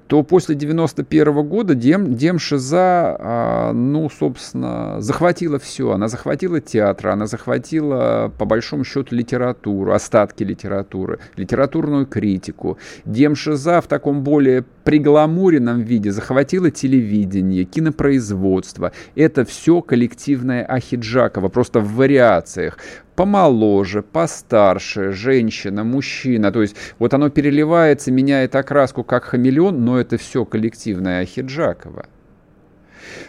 то 0.06 0.22
после 0.22 0.54
91 0.54 1.48
года 1.48 1.74
Дем, 1.74 2.14
Демшиза, 2.14 3.16
а, 3.18 3.72
ну, 3.72 4.08
собственно, 4.08 5.00
захватила 5.00 5.58
все. 5.58 5.92
Она 5.92 6.08
захватила 6.08 6.60
театр, 6.60 7.08
она 7.08 7.26
захватила, 7.26 8.32
по 8.38 8.44
большому 8.44 8.84
счету, 8.84 9.14
литературу, 9.14 9.92
остатки 9.92 10.42
литературы, 10.42 11.18
литературную 11.36 12.06
критику. 12.06 12.78
Демшиза 13.04 13.80
в 13.80 13.86
таком 13.86 14.22
более 14.22 14.64
пригламуренном 14.84 15.80
виде 15.80 16.12
захватила 16.12 16.70
телевидение, 16.70 17.64
кинопроизводство. 17.64 18.92
Это 19.14 19.44
все 19.44 19.82
коллективное 19.82 20.64
Ахиджакова, 20.64 21.48
просто 21.48 21.80
в 21.80 21.94
вариациях 21.94 22.78
помоложе, 23.16 24.02
постарше, 24.02 25.12
женщина, 25.12 25.84
мужчина. 25.84 26.52
То 26.52 26.62
есть 26.62 26.76
вот 26.98 27.14
оно 27.14 27.30
переливается, 27.30 28.12
меняет 28.12 28.54
окраску 28.54 29.04
как 29.04 29.24
хамелеон, 29.24 29.84
но 29.84 30.00
это 30.00 30.18
все 30.18 30.44
коллективное 30.44 31.22
Ахиджакова. 31.22 32.06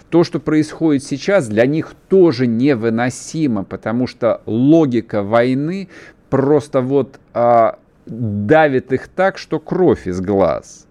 То, 0.10 0.24
что 0.24 0.40
происходит 0.40 1.04
сейчас, 1.04 1.48
для 1.48 1.66
них 1.66 1.94
тоже 2.10 2.48
невыносимо, 2.48 3.64
потому 3.64 4.08
что 4.08 4.42
логика 4.46 5.22
войны 5.22 5.90
просто 6.30 6.82
вот 6.82 7.20
а, 7.34 7.80
давит 8.06 8.94
их 8.94 9.08
так, 9.08 9.38
что 9.38 9.60
кровь 9.60 10.08
из 10.08 10.22
глаз. 10.22 10.85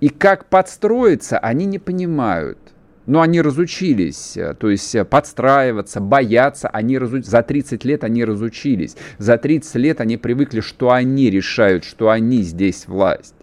И 0.00 0.08
как 0.08 0.46
подстроиться, 0.46 1.38
они 1.38 1.66
не 1.66 1.78
понимают. 1.78 2.58
Но 3.06 3.22
они 3.22 3.40
разучились, 3.40 4.36
э, 4.36 4.54
то 4.54 4.70
есть 4.70 4.94
э, 4.94 5.04
подстраиваться, 5.04 6.00
бояться, 6.00 6.68
они 6.68 6.96
разу... 6.98 7.22
за 7.22 7.42
30 7.42 7.84
лет 7.84 8.04
они 8.04 8.24
разучились. 8.24 8.96
За 9.18 9.36
30 9.36 9.74
лет 9.76 10.00
они 10.00 10.16
привыкли, 10.16 10.60
что 10.60 10.90
они 10.90 11.28
решают, 11.28 11.84
что 11.84 12.10
они 12.10 12.42
здесь 12.42 12.86
власть. 12.86 13.34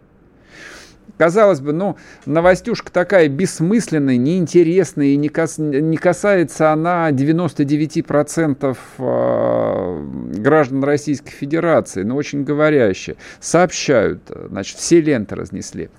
Казалось 1.17 1.61
бы, 1.61 1.73
ну, 1.73 1.97
новостюшка 2.27 2.91
такая 2.91 3.27
бессмысленная, 3.27 4.17
неинтересная, 4.17 5.07
и 5.07 5.15
не, 5.15 5.29
кас... 5.29 5.57
не 5.57 5.97
касается 5.97 6.71
она 6.71 7.09
99% 7.09 8.77
э, 8.99 10.39
граждан 10.39 10.83
Российской 10.83 11.31
Федерации, 11.31 12.03
но 12.03 12.15
очень 12.15 12.43
говорящая. 12.43 13.15
Сообщают, 13.39 14.21
значит, 14.49 14.77
все 14.77 15.01
ленты 15.01 15.35
разнесли 15.35 15.89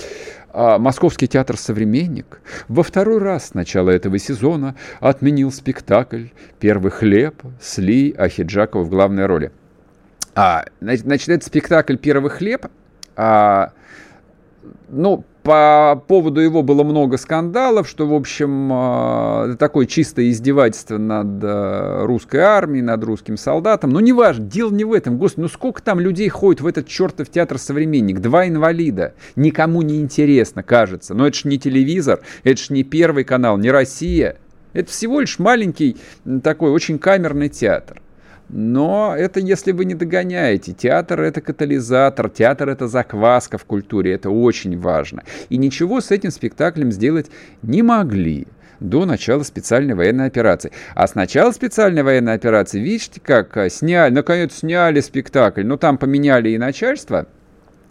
Московский 0.52 1.28
театр 1.28 1.56
«Современник» 1.56 2.40
во 2.68 2.82
второй 2.82 3.18
раз 3.18 3.48
с 3.48 3.54
начала 3.54 3.90
этого 3.90 4.18
сезона 4.18 4.76
отменил 5.00 5.52
спектакль 5.52 6.26
«Первый 6.58 6.90
хлеб» 6.90 7.42
с 7.60 7.78
Ли 7.78 8.14
Ахиджакова 8.16 8.82
в 8.82 8.88
главной 8.88 9.26
роли. 9.26 9.52
А, 10.34 10.64
значит, 10.80 11.28
этот 11.28 11.44
спектакль 11.44 11.96
«Первый 11.96 12.30
хлеб» 12.30 12.66
а, 13.16 13.72
ну, 14.88 15.24
по 15.48 16.04
поводу 16.06 16.42
его 16.42 16.62
было 16.62 16.84
много 16.84 17.16
скандалов, 17.16 17.88
что, 17.88 18.06
в 18.06 18.12
общем, 18.12 18.70
э, 18.70 19.56
такое 19.58 19.86
чистое 19.86 20.28
издевательство 20.28 20.98
над 20.98 21.42
э, 21.42 22.04
русской 22.04 22.40
армией, 22.40 22.82
над 22.82 23.02
русским 23.02 23.38
солдатом. 23.38 23.88
Но 23.88 24.00
неважно, 24.00 24.44
дело 24.44 24.70
не 24.70 24.84
в 24.84 24.92
этом. 24.92 25.16
Господи, 25.16 25.44
ну 25.44 25.48
сколько 25.48 25.80
там 25.80 26.00
людей 26.00 26.28
ходит 26.28 26.60
в 26.60 26.66
этот 26.66 26.86
чертов 26.86 27.30
театр 27.30 27.56
«Современник»? 27.56 28.20
Два 28.20 28.46
инвалида. 28.46 29.14
Никому 29.36 29.80
не 29.80 30.02
интересно, 30.02 30.62
кажется. 30.62 31.14
Но 31.14 31.26
это 31.26 31.38
же 31.38 31.48
не 31.48 31.58
телевизор, 31.58 32.20
это 32.44 32.60
же 32.60 32.74
не 32.74 32.82
Первый 32.82 33.24
канал, 33.24 33.56
не 33.56 33.70
Россия. 33.70 34.36
Это 34.74 34.90
всего 34.90 35.18
лишь 35.18 35.38
маленький 35.38 35.96
такой 36.42 36.72
очень 36.72 36.98
камерный 36.98 37.48
театр. 37.48 38.02
Но 38.48 39.14
это 39.16 39.40
если 39.40 39.72
вы 39.72 39.84
не 39.84 39.94
догоняете. 39.94 40.72
Театр 40.72 41.20
это 41.20 41.40
катализатор, 41.40 42.30
театр 42.30 42.68
это 42.70 42.88
закваска 42.88 43.58
в 43.58 43.64
культуре, 43.64 44.14
это 44.14 44.30
очень 44.30 44.78
важно. 44.78 45.22
И 45.48 45.58
ничего 45.58 46.00
с 46.00 46.10
этим 46.10 46.30
спектаклем 46.30 46.90
сделать 46.92 47.30
не 47.62 47.82
могли 47.82 48.46
до 48.80 49.04
начала 49.04 49.42
специальной 49.42 49.94
военной 49.94 50.26
операции. 50.26 50.72
А 50.94 51.06
с 51.06 51.14
начала 51.14 51.50
специальной 51.50 52.02
военной 52.02 52.34
операции, 52.34 52.80
видите, 52.80 53.20
как 53.20 53.56
а, 53.56 53.68
сняли, 53.68 54.12
наконец 54.14 54.58
сняли 54.58 55.00
спектакль, 55.00 55.64
но 55.64 55.76
там 55.76 55.98
поменяли 55.98 56.50
и 56.50 56.58
начальство– 56.58 57.26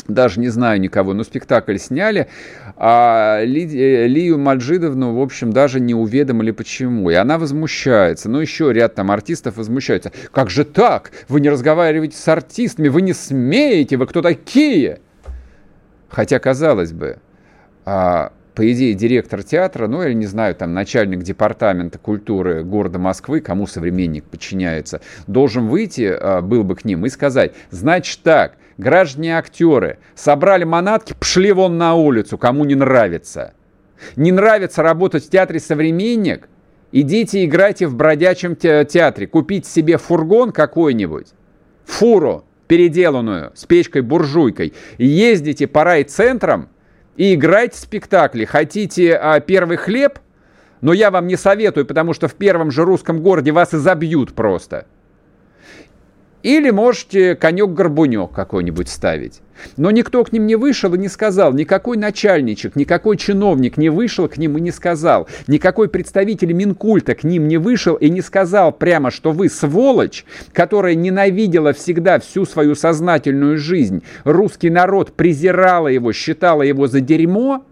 даже 0.08 0.40
не 0.40 0.50
знаю 0.50 0.80
никого, 0.80 1.14
но 1.14 1.24
спектакль 1.24 1.78
сняли, 1.78 2.28
а 2.76 3.42
Ли, 3.44 3.64
э, 3.64 4.08
Лию 4.08 4.38
Маджидовну, 4.38 5.16
в 5.16 5.22
общем, 5.22 5.52
даже 5.52 5.80
не 5.80 5.94
уведомили 5.94 6.52
почему. 6.52 7.10
И 7.10 7.14
она 7.14 7.38
возмущается. 7.38 8.30
Ну, 8.30 8.40
еще 8.40 8.72
ряд 8.72 8.96
там 8.96 9.12
артистов 9.12 9.58
возмущаются. 9.58 10.12
Как 10.32 10.50
же 10.50 10.66
так? 10.66 11.12
Вы 11.28 11.42
не 11.42 11.50
разговариваете 11.50 12.18
с 12.18 12.28
артистами, 12.28 12.88
вы 12.88 13.02
не 13.02 13.14
смеете, 13.14 13.98
вы 13.98 14.08
кто 14.08 14.22
такие? 14.22 15.00
Хотя, 16.10 16.40
казалось 16.40 16.94
бы, 16.94 17.18
а, 17.86 18.32
по 18.58 18.72
идее, 18.72 18.96
директор 18.96 19.44
театра, 19.44 19.88
ну, 19.88 20.02
или, 20.02 20.14
не 20.14 20.26
знаю, 20.26 20.56
там, 20.56 20.74
начальник 20.74 21.22
департамента 21.22 22.00
культуры 22.00 22.64
города 22.64 22.98
Москвы, 22.98 23.40
кому 23.40 23.68
современник 23.68 24.24
подчиняется, 24.24 25.00
должен 25.28 25.68
выйти, 25.68 26.12
а, 26.12 26.42
был 26.42 26.64
бы 26.64 26.76
к 26.76 26.84
ним, 26.84 27.06
и 27.06 27.10
сказать, 27.10 27.54
значит 27.70 28.22
так, 28.24 28.58
граждане 28.78 29.38
актеры, 29.38 30.00
собрали 30.16 30.64
манатки, 30.64 31.16
пшли 31.20 31.52
вон 31.52 31.78
на 31.78 31.96
улицу, 31.96 32.38
кому 32.38 32.66
не 32.66 32.76
нравится. 32.76 33.54
Не 34.16 34.32
нравится 34.32 34.84
работать 34.84 35.26
в 35.26 35.30
театре 35.30 35.60
«Современник»? 35.60 36.50
Идите 36.92 37.44
играйте 37.44 37.86
в 37.88 37.96
бродячем 37.96 38.56
театре, 38.56 39.28
купите 39.28 39.70
себе 39.70 39.98
фургон 39.98 40.52
какой-нибудь, 40.52 41.28
фуру 41.86 42.46
переделанную 42.68 43.52
с 43.56 43.66
печкой-буржуйкой, 43.66 44.74
ездите 44.98 45.68
по 45.68 45.84
райцентрам 45.84 46.70
и 47.16 47.34
играйте 47.34 47.78
спектакли. 47.78 48.46
Хотите 48.46 49.16
а, 49.16 49.40
первый 49.40 49.78
хлеб? 49.78 50.20
Но 50.82 50.94
я 50.94 51.10
вам 51.10 51.28
не 51.28 51.36
советую, 51.36 51.86
потому 51.86 52.14
что 52.14 52.28
в 52.28 52.36
первом 52.36 52.72
же 52.72 52.86
русском 52.86 53.22
городе 53.22 53.52
вас 53.52 53.74
и 53.74 53.78
забьют 53.78 54.34
просто. 54.34 54.86
Или 56.44 56.70
можете 56.70 57.36
конек-горбунек 57.36 58.32
какой-нибудь 58.32 58.90
ставить. 58.90 59.42
Но 59.76 59.90
никто 59.92 60.24
к 60.24 60.32
ним 60.32 60.46
не 60.46 60.56
вышел 60.56 60.94
и 60.94 60.98
не 60.98 61.08
сказал, 61.08 61.52
никакой 61.54 61.98
начальничек, 61.98 62.76
никакой 62.76 63.18
чиновник 63.18 63.78
не 63.78 63.90
вышел 63.90 64.28
к 64.28 64.38
ним 64.38 64.58
и 64.58 64.62
не 64.62 64.72
сказал, 64.72 65.28
никакой 65.48 65.90
представитель 65.90 66.54
Минкульта 66.54 67.16
к 67.16 67.24
ним 67.24 67.48
не 67.48 67.58
вышел 67.58 67.96
и 67.96 68.10
не 68.10 68.22
сказал 68.22 68.72
прямо, 68.72 69.10
что 69.10 69.32
вы 69.32 69.50
сволочь, 69.50 70.26
которая 70.54 70.94
ненавидела 70.94 71.74
всегда 71.74 72.20
всю 72.20 72.46
свою 72.46 72.76
сознательную 72.76 73.58
жизнь, 73.58 74.04
русский 74.24 74.70
народ 74.70 75.14
презирала 75.14 75.88
его, 75.88 76.14
считала 76.14 76.62
его 76.62 76.88
за 76.88 77.02
дерьмо, 77.02 77.66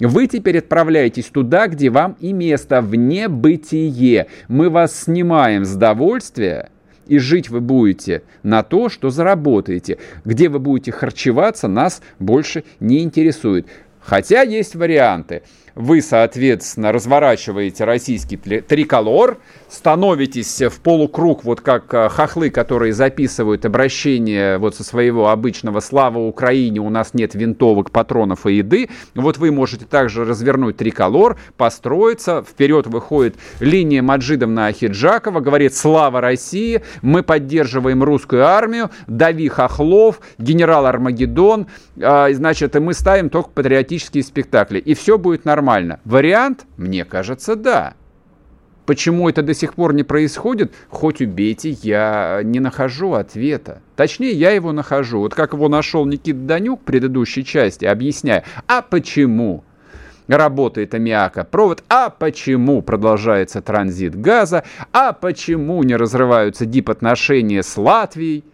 вы 0.00 0.26
теперь 0.26 0.58
отправляетесь 0.58 1.26
туда, 1.26 1.68
где 1.68 1.90
вам 1.90 2.16
и 2.18 2.32
место, 2.32 2.80
в 2.80 2.94
небытие. 2.94 4.26
Мы 4.48 4.68
вас 4.68 5.02
снимаем 5.02 5.64
с 5.64 5.74
довольствия, 5.76 6.70
и 7.06 7.18
жить 7.18 7.48
вы 7.48 7.60
будете 7.60 8.22
на 8.42 8.62
то, 8.62 8.88
что 8.88 9.10
заработаете. 9.10 9.98
Где 10.24 10.48
вы 10.48 10.58
будете 10.58 10.92
харчеваться, 10.92 11.68
нас 11.68 12.02
больше 12.18 12.64
не 12.80 13.02
интересует. 13.02 13.66
Хотя 14.00 14.42
есть 14.42 14.74
варианты. 14.74 15.42
Вы, 15.74 16.02
соответственно, 16.02 16.92
разворачиваете 16.92 17.84
российский 17.84 18.36
триколор, 18.36 19.38
становитесь 19.70 20.60
в 20.60 20.80
полукруг, 20.80 21.44
вот 21.44 21.62
как 21.62 21.92
э, 21.94 22.10
хохлы, 22.10 22.50
которые 22.50 22.92
записывают 22.92 23.64
обращение 23.64 24.58
вот 24.58 24.76
со 24.76 24.84
своего 24.84 25.30
обычного 25.30 25.80
«Слава 25.80 26.18
Украине, 26.18 26.80
у 26.80 26.90
нас 26.90 27.14
нет 27.14 27.34
винтовок, 27.34 27.90
патронов 27.90 28.44
и 28.46 28.56
еды». 28.56 28.90
Вот 29.14 29.38
вы 29.38 29.50
можете 29.50 29.86
также 29.86 30.26
развернуть 30.26 30.76
триколор, 30.76 31.38
построиться, 31.56 32.44
вперед 32.46 32.86
выходит 32.86 33.36
линия 33.60 34.02
Маджидовна 34.02 34.66
Ахиджакова, 34.66 35.40
говорит 35.40 35.74
«Слава 35.74 36.20
России, 36.20 36.82
мы 37.00 37.22
поддерживаем 37.22 38.02
русскую 38.02 38.46
армию, 38.46 38.90
дави 39.06 39.48
хохлов, 39.48 40.20
генерал 40.36 40.84
Армагеддон», 40.84 41.66
а, 41.98 42.30
значит, 42.30 42.76
и 42.76 42.78
мы 42.78 42.92
ставим 42.92 43.30
только 43.30 43.48
патриотические 43.48 44.22
спектакли, 44.22 44.78
и 44.78 44.92
все 44.92 45.16
будет 45.16 45.46
нормально. 45.46 45.61
Вариант? 46.04 46.66
Мне 46.76 47.04
кажется, 47.04 47.56
да. 47.56 47.94
Почему 48.86 49.28
это 49.28 49.42
до 49.42 49.54
сих 49.54 49.74
пор 49.74 49.94
не 49.94 50.02
происходит, 50.02 50.74
хоть 50.88 51.20
убейте, 51.20 51.70
я 51.82 52.40
не 52.42 52.58
нахожу 52.58 53.12
ответа. 53.12 53.80
Точнее, 53.94 54.32
я 54.32 54.50
его 54.50 54.72
нахожу. 54.72 55.20
Вот 55.20 55.34
как 55.34 55.52
его 55.52 55.68
нашел 55.68 56.04
Никит 56.04 56.46
Данюк 56.46 56.80
в 56.80 56.84
предыдущей 56.84 57.44
части, 57.44 57.84
объясняя, 57.84 58.44
а 58.66 58.82
почему 58.82 59.62
работает 60.26 60.94
аммиакопровод, 60.94 61.84
а 61.88 62.10
почему 62.10 62.82
продолжается 62.82 63.62
транзит 63.62 64.20
газа, 64.20 64.64
а 64.92 65.12
почему 65.12 65.82
не 65.82 65.96
разрываются 65.96 66.66
дипотношения 66.66 67.62
с 67.62 67.76
Латвией, 67.76 68.44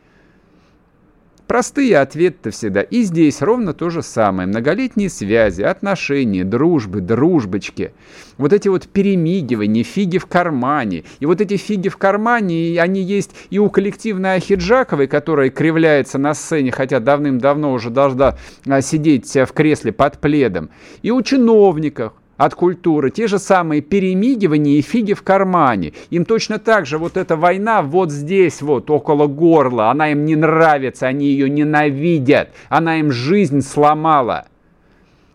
Простые 1.48 1.96
ответы 1.98 2.50
всегда. 2.50 2.82
И 2.82 3.04
здесь 3.04 3.40
ровно 3.40 3.72
то 3.72 3.88
же 3.88 4.02
самое. 4.02 4.46
Многолетние 4.46 5.08
связи, 5.08 5.62
отношения, 5.62 6.44
дружбы, 6.44 7.00
дружбочки. 7.00 7.94
Вот 8.36 8.52
эти 8.52 8.68
вот 8.68 8.86
перемигивания, 8.86 9.82
фиги 9.82 10.18
в 10.18 10.26
кармане. 10.26 11.04
И 11.20 11.26
вот 11.26 11.40
эти 11.40 11.56
фиги 11.56 11.88
в 11.88 11.96
кармане, 11.96 12.78
они 12.82 13.00
есть 13.00 13.30
и 13.48 13.58
у 13.58 13.70
коллективной 13.70 14.34
Ахиджаковой, 14.34 15.06
которая 15.06 15.48
кривляется 15.48 16.18
на 16.18 16.34
сцене, 16.34 16.70
хотя 16.70 17.00
давным-давно 17.00 17.72
уже 17.72 17.88
должна 17.88 18.36
а, 18.66 18.82
сидеть 18.82 19.34
в 19.34 19.52
кресле 19.54 19.92
под 19.92 20.18
пледом. 20.18 20.68
И 21.00 21.10
у 21.10 21.22
чиновников, 21.22 22.12
от 22.38 22.54
культуры, 22.54 23.10
те 23.10 23.26
же 23.26 23.38
самые 23.38 23.82
перемигивания 23.82 24.78
и 24.78 24.80
фиги 24.80 25.12
в 25.12 25.22
кармане. 25.22 25.92
Им 26.08 26.24
точно 26.24 26.58
так 26.58 26.86
же 26.86 26.96
вот 26.96 27.18
эта 27.18 27.36
война 27.36 27.82
вот 27.82 28.10
здесь 28.10 28.62
вот, 28.62 28.90
около 28.90 29.26
горла, 29.26 29.90
она 29.90 30.12
им 30.12 30.24
не 30.24 30.36
нравится, 30.36 31.08
они 31.08 31.26
ее 31.26 31.50
ненавидят, 31.50 32.50
она 32.70 33.00
им 33.00 33.10
жизнь 33.10 33.60
сломала. 33.60 34.46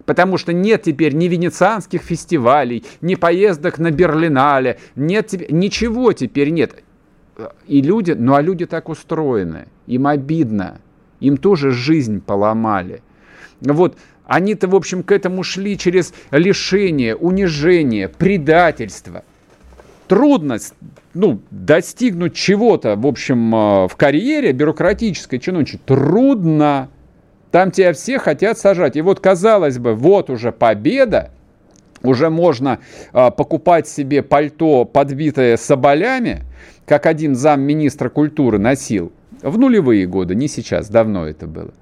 Потому 0.05 0.37
что 0.37 0.53
нет 0.53 0.83
теперь 0.83 1.13
ни 1.13 1.27
венецианских 1.27 2.01
фестивалей, 2.01 2.83
ни 3.01 3.15
поездок 3.15 3.79
на 3.79 3.91
Берлинале, 3.91 4.79
нет 4.95 5.33
ничего 5.51 6.13
теперь 6.13 6.49
нет. 6.49 6.83
И 7.67 7.81
люди, 7.81 8.11
ну 8.11 8.35
а 8.35 8.41
люди 8.41 8.65
так 8.65 8.87
устроены, 8.87 9.67
им 9.87 10.07
обидно, 10.07 10.79
им 11.19 11.35
тоже 11.35 11.71
жизнь 11.71 12.21
поломали. 12.21 13.01
Вот 13.59 13.97
они-то, 14.25 14.67
в 14.67 14.75
общем, 14.75 15.03
к 15.03 15.11
этому 15.11 15.43
шли 15.43 15.77
через 15.77 16.13
лишение, 16.31 17.15
унижение, 17.15 18.07
предательство. 18.07 19.23
Трудно 20.07 20.57
ну, 21.13 21.41
достигнуть 21.51 22.33
чего-то, 22.33 22.95
в 22.95 23.05
общем, 23.05 23.53
э, 23.53 23.87
в 23.87 23.95
карьере 23.95 24.51
бюрократической 24.51 25.39
чиновничьей. 25.39 25.79
Трудно. 25.85 26.89
Там 27.51 27.71
тебя 27.71 27.93
все 27.93 28.17
хотят 28.17 28.57
сажать. 28.57 28.95
И 28.95 29.01
вот, 29.01 29.19
казалось 29.19 29.77
бы, 29.77 29.93
вот 29.93 30.29
уже 30.29 30.51
победа, 30.51 31.31
уже 32.01 32.29
можно 32.31 32.79
а, 33.13 33.29
покупать 33.29 33.87
себе 33.87 34.23
пальто, 34.23 34.85
подбитое 34.85 35.55
соболями, 35.57 36.41
как 36.85 37.05
один 37.05 37.35
замминистра 37.35 38.09
культуры 38.09 38.57
носил 38.57 39.13
в 39.43 39.57
нулевые 39.57 40.07
годы, 40.07 40.35
не 40.35 40.47
сейчас, 40.47 40.89
давно 40.89 41.27
это 41.27 41.47
было. 41.47 41.73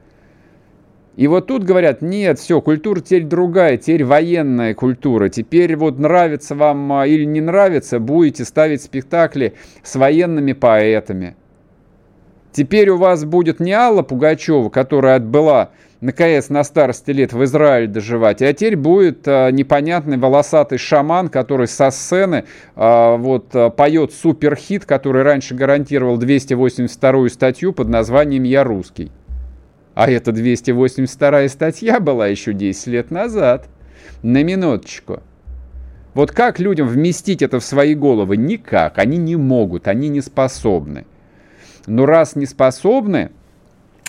И 1.16 1.28
вот 1.28 1.48
тут 1.48 1.64
говорят, 1.64 2.02
нет, 2.02 2.40
все, 2.40 2.62
культура 2.62 3.02
теперь 3.02 3.26
другая, 3.26 3.78
теперь 3.78 4.06
военная 4.06 4.74
культура. 4.74 5.28
Теперь 5.28 5.76
вот 5.76 6.00
нравится 6.00 6.56
вам 6.56 6.92
а, 6.94 7.06
или 7.06 7.26
не 7.26 7.42
нравится, 7.42 8.00
будете 8.00 8.46
ставить 8.46 8.82
спектакли 8.82 9.54
с 9.84 9.96
военными 9.96 10.54
поэтами. 10.54 11.36
Теперь 12.54 12.90
у 12.90 12.98
вас 12.98 13.24
будет 13.26 13.60
не 13.60 13.72
Алла 13.72 14.04
Пугачева, 14.04 14.70
которая 14.70 15.18
отбыла 15.18 15.72
наконец 16.02 16.50
на 16.50 16.64
старости 16.64 17.12
лет 17.12 17.32
в 17.32 17.44
Израиль 17.44 17.88
доживать, 17.88 18.42
а 18.42 18.52
теперь 18.54 18.76
будет 18.76 19.28
а, 19.28 19.50
непонятный 19.52 20.18
волосатый 20.18 20.78
шаман, 20.78 21.30
который 21.30 21.68
со 21.68 21.92
сцены 21.92 22.46
а, 22.76 23.16
вот 23.18 23.56
а, 23.56 23.70
поет 23.70 24.12
суперхит, 24.12 24.86
который 24.86 25.24
раньше 25.24 25.56
гарантировал 25.56 26.18
282 26.18 27.30
статью 27.30 27.72
под 27.72 27.88
названием 27.88 28.44
«Я 28.44 28.64
русский». 28.64 29.12
А 29.94 30.10
это 30.10 30.32
282 30.32 31.50
статья 31.50 32.00
была 32.00 32.28
еще 32.28 32.54
10 32.54 32.88
лет 32.88 33.12
назад. 33.12 33.68
На 34.24 34.44
минуточку. 34.44 35.22
Вот 36.14 36.32
как 36.32 36.60
людям 36.60 36.88
вместить 36.88 37.42
это 37.42 37.60
в 37.60 37.64
свои 37.64 37.96
головы? 37.96 38.38
Никак. 38.38 38.98
Они 38.98 39.18
не 39.18 39.36
могут, 39.36 39.88
они 39.88 40.10
не 40.10 40.22
способны. 40.22 41.06
Но 41.88 42.06
раз 42.06 42.36
не 42.36 42.46
способны, 42.46 43.32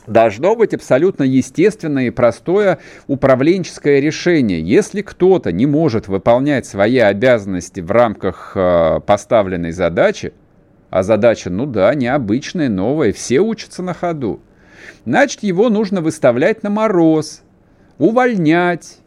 должно 0.07 0.57
быть 0.57 0.75
абсолютно 0.75 1.23
естественное 1.23 2.07
и 2.07 2.11
простое 2.11 2.79
управленческое 3.07 4.01
решение. 4.01 4.61
Если 4.61 5.03
кто-то 5.03 5.53
не 5.53 5.67
может 5.67 6.09
выполнять 6.09 6.67
свои 6.67 6.99
обязанности 6.99 7.81
в 7.81 7.91
рамках 7.91 8.53
э, 8.55 9.01
поставленной 9.07 9.73
задачи, 9.73 10.33
а 10.91 11.03
задача, 11.03 11.51
ну 11.51 11.67
да, 11.67 11.95
необычная, 11.95 12.69
новая, 12.69 13.13
все 13.13 13.41
учатся 13.41 13.83
на 13.83 13.95
ходу, 13.95 14.41
значит, 15.05 15.43
его 15.43 15.69
нужно 15.69 16.01
выставлять 16.01 16.63
на 16.63 16.71
мороз, 16.71 17.43
увольнять, 17.99 18.99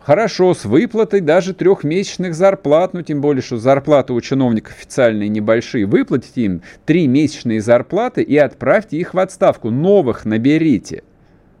Хорошо, 0.00 0.54
с 0.54 0.64
выплатой 0.64 1.20
даже 1.20 1.52
трехмесячных 1.52 2.34
зарплат, 2.34 2.94
ну 2.94 3.02
тем 3.02 3.20
более, 3.20 3.42
что 3.42 3.58
зарплаты 3.58 4.14
у 4.14 4.20
чиновников 4.22 4.72
официальные 4.72 5.28
небольшие, 5.28 5.84
выплатите 5.84 6.42
им 6.42 6.62
три 6.86 7.06
месячные 7.06 7.60
зарплаты 7.60 8.22
и 8.22 8.36
отправьте 8.36 8.96
их 8.96 9.12
в 9.12 9.18
отставку. 9.18 9.70
Новых 9.70 10.24
наберите. 10.24 11.02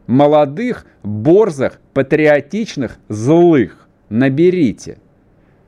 Молодых, 0.06 0.86
борзых, 1.02 1.80
патриотичных, 1.92 2.98
злых 3.08 3.86
наберите. 4.08 4.98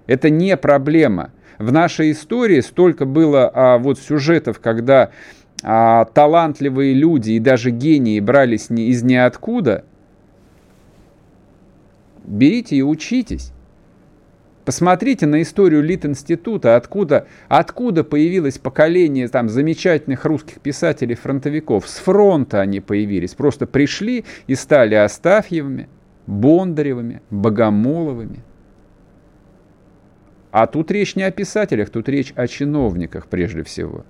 Это 0.06 0.30
не 0.30 0.56
проблема. 0.56 1.30
В 1.58 1.70
нашей 1.70 2.12
истории 2.12 2.60
столько 2.60 3.04
было 3.04 3.50
а, 3.52 3.78
вот 3.78 3.98
сюжетов, 3.98 4.58
когда 4.60 5.10
а, 5.62 6.04
талантливые 6.06 6.94
люди 6.94 7.32
и 7.32 7.38
даже 7.38 7.70
гении 7.70 8.20
брались 8.20 8.70
не, 8.70 8.88
из 8.88 9.02
ниоткуда– 9.02 9.84
берите 12.24 12.76
и 12.76 12.82
учитесь. 12.82 13.52
Посмотрите 14.64 15.26
на 15.26 15.42
историю 15.42 15.82
Лит-института, 15.82 16.76
откуда, 16.76 17.26
откуда 17.48 18.04
появилось 18.04 18.58
поколение 18.58 19.26
там, 19.26 19.48
замечательных 19.48 20.24
русских 20.24 20.60
писателей-фронтовиков. 20.60 21.88
С 21.88 21.96
фронта 21.96 22.60
они 22.60 22.78
появились. 22.78 23.34
Просто 23.34 23.66
пришли 23.66 24.24
и 24.46 24.54
стали 24.54 24.94
Астафьевыми, 24.94 25.88
Бондаревыми, 26.28 27.22
Богомоловыми. 27.30 28.44
А 30.52 30.68
тут 30.68 30.92
речь 30.92 31.16
не 31.16 31.24
о 31.24 31.32
писателях, 31.32 31.90
тут 31.90 32.08
речь 32.08 32.32
о 32.36 32.46
чиновниках 32.46 33.26
прежде 33.26 33.64
всего. 33.64 34.04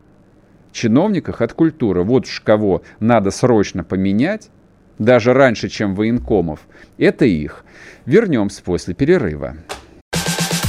Чиновниках 0.72 1.40
от 1.40 1.52
культуры. 1.52 2.02
Вот 2.02 2.24
уж 2.24 2.40
кого 2.40 2.82
надо 3.00 3.30
срочно 3.30 3.84
поменять, 3.84 4.50
даже 4.98 5.32
раньше, 5.32 5.68
чем 5.68 5.94
военкомов. 5.94 6.60
Это 6.98 7.24
их. 7.24 7.64
Вернемся 8.06 8.62
после 8.62 8.94
перерыва. 8.94 9.56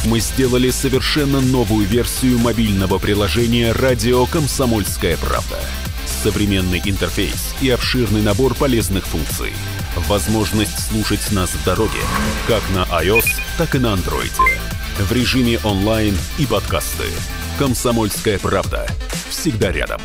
Мы 0.05 0.19
сделали 0.19 0.69
совершенно 0.69 1.39
новую 1.39 1.85
версию 1.85 2.37
мобильного 2.39 2.99
приложения 2.99 3.71
«Радио 3.71 4.25
Комсомольская 4.25 5.15
правда». 5.17 5.57
Современный 6.05 6.81
интерфейс 6.83 7.55
и 7.61 7.69
обширный 7.69 8.21
набор 8.21 8.53
полезных 8.53 9.05
функций. 9.05 9.51
Возможность 10.09 10.89
слушать 10.89 11.31
нас 11.31 11.51
в 11.51 11.65
дороге, 11.65 11.99
как 12.47 12.61
на 12.75 12.83
iOS, 13.01 13.25
так 13.57 13.75
и 13.75 13.79
на 13.79 13.93
Android. 13.93 14.33
В 14.99 15.11
режиме 15.13 15.59
онлайн 15.63 16.15
и 16.37 16.45
подкасты. 16.45 17.05
«Комсомольская 17.59 18.39
правда». 18.39 18.87
Всегда 19.29 19.71
рядом. 19.71 20.01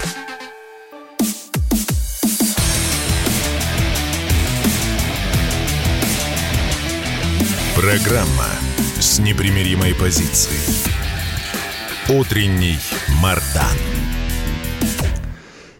Программа 7.74 8.49
с 9.01 9.18
непримиримой 9.18 9.94
позицией. 9.94 10.59
Утренний 12.09 12.76
Мардан. 13.22 13.76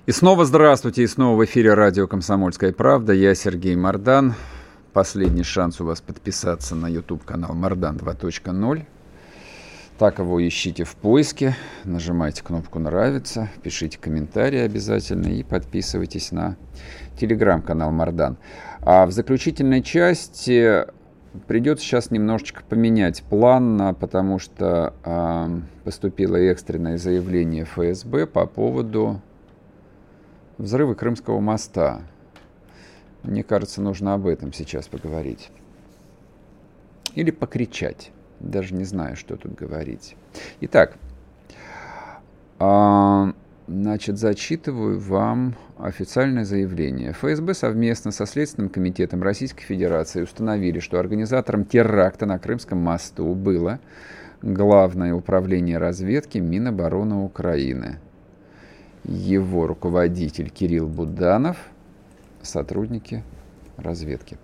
И 0.07 0.13
снова 0.13 0.47
здравствуйте, 0.47 1.03
и 1.03 1.07
снова 1.07 1.37
в 1.37 1.45
эфире 1.45 1.75
радио 1.75 2.07
«Комсомольская 2.07 2.73
правда». 2.73 3.13
Я 3.13 3.35
Сергей 3.35 3.77
Мардан. 3.77 4.35
Последний 4.95 5.43
шанс 5.43 5.83
у 5.83 5.85
вас 5.85 6.01
подписаться 6.01 6.75
на 6.75 6.89
YouTube-канал 6.89 7.55
Мардан 7.55 7.97
2.0. 7.97 8.87
Так 9.99 10.21
его 10.21 10.47
ищите 10.47 10.85
в 10.85 10.95
поиске, 10.95 11.57
нажимайте 11.85 12.45
кнопку 12.45 12.79
«Нравится», 12.79 13.49
пишите 13.65 13.99
комментарии 13.99 14.61
обязательно 14.61 15.27
и 15.27 15.43
подписывайтесь 15.43 16.31
на 16.31 16.57
телеграм-канал 17.19 17.91
Мардан. 17.91 18.37
А 18.81 19.07
в 19.07 19.11
заключительной 19.11 19.83
части 19.83 20.87
Придется 21.47 21.85
сейчас 21.85 22.11
немножечко 22.11 22.63
поменять 22.65 23.23
план, 23.23 23.95
потому 24.01 24.39
что 24.39 24.95
э, 25.05 25.61
поступило 25.85 26.37
экстренное 26.37 26.97
заявление 26.97 27.65
ФСБ 27.65 28.27
по 28.27 28.47
поводу 28.47 29.21
взрыва 30.57 30.95
Крымского 30.95 31.39
моста. 31.39 32.01
Мне 33.23 33.45
кажется, 33.45 33.83
нужно 33.83 34.15
об 34.15 34.27
этом 34.27 34.53
сейчас 34.53 34.89
поговорить. 34.89 35.51
Или 37.15 37.31
покричать. 37.31 38.11
Даже 38.41 38.75
не 38.75 38.85
знаю, 38.85 39.17
что 39.17 39.37
тут 39.37 39.55
говорить. 39.55 40.17
Итак, 40.61 40.97
э, 42.61 43.33
Значит, 43.69 44.17
зачитываю 44.17 44.99
вам 44.99 45.55
официальное 45.79 46.47
заявление. 46.47 47.13
ФСБ 47.13 47.53
совместно 47.53 48.13
со 48.13 48.25
Следственным 48.25 48.71
комитетом 48.71 49.23
Российской 49.23 49.63
Федерации 49.63 50.23
установили, 50.23 50.79
что 50.79 50.99
организатором 50.99 51.67
теракта 51.67 52.25
на 52.25 52.39
Крымском 52.39 52.79
мосту 52.79 53.35
было 53.35 53.79
Главное 54.41 55.13
управление 55.15 55.79
разведки 55.79 56.39
Минобороны 56.39 57.17
Украины. 57.17 57.99
Его 59.05 59.67
руководитель 59.67 60.49
Кирилл 60.49 60.87
Буданов, 60.87 61.57
сотрудники 62.41 63.25
разведки. 63.77 64.39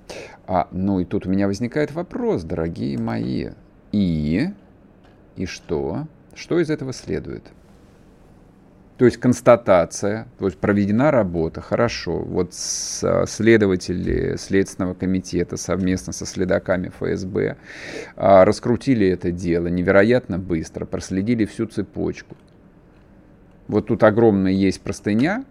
А, 0.46 0.66
ну 0.72 0.98
и 0.98 1.04
тут 1.04 1.26
у 1.26 1.30
меня 1.30 1.46
возникает 1.46 1.92
вопрос, 1.92 2.42
дорогие 2.42 2.98
мои. 2.98 3.50
И? 3.94 4.50
И 5.36 5.46
что? 5.46 6.08
Что 6.34 6.58
из 6.58 6.68
этого 6.68 6.92
следует? 6.92 7.44
То 8.98 9.04
есть 9.04 9.18
констатация, 9.18 10.26
то 10.38 10.46
есть 10.46 10.58
проведена 10.58 11.12
работа, 11.12 11.60
хорошо. 11.60 12.18
Вот 12.18 12.54
следователи 12.54 14.36
Следственного 14.36 14.94
комитета 14.94 15.56
совместно 15.56 16.12
со 16.12 16.26
следаками 16.26 16.88
ФСБ 16.88 17.56
а, 18.16 18.44
раскрутили 18.44 19.06
это 19.06 19.30
дело 19.30 19.68
невероятно 19.68 20.40
быстро, 20.40 20.86
проследили 20.86 21.44
всю 21.44 21.66
цепочку. 21.66 22.36
Вот 23.68 23.86
тут 23.86 24.02
огромная 24.02 24.52
есть 24.52 24.80
простыня, 24.80 25.44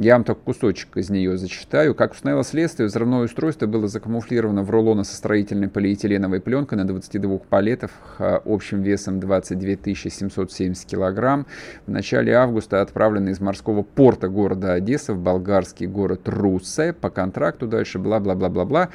я 0.00 0.14
вам 0.14 0.22
только 0.22 0.42
кусочек 0.42 0.96
из 0.96 1.10
нее 1.10 1.36
зачитаю. 1.36 1.92
Как 1.92 2.12
установило 2.12 2.44
следствие, 2.44 2.86
взрывное 2.86 3.24
устройство 3.24 3.66
было 3.66 3.88
закамуфлировано 3.88 4.62
в 4.62 4.70
рулоны 4.70 5.02
со 5.02 5.16
строительной 5.16 5.68
полиэтиленовой 5.68 6.40
пленкой 6.40 6.78
на 6.78 6.86
22 6.86 7.38
палетах 7.38 7.90
общим 8.18 8.82
весом 8.82 9.18
22 9.18 9.94
770 9.94 10.86
килограмм. 10.86 11.46
В 11.86 11.90
начале 11.90 12.32
августа 12.34 12.80
отправлено 12.80 13.30
из 13.30 13.40
морского 13.40 13.82
порта 13.82 14.28
города 14.28 14.74
Одесса 14.74 15.14
в 15.14 15.18
болгарский 15.18 15.88
город 15.88 16.28
Руссе 16.28 16.92
по 16.92 17.10
контракту. 17.10 17.66
Дальше 17.66 17.98
бла-бла-бла-бла-бла. 17.98 18.90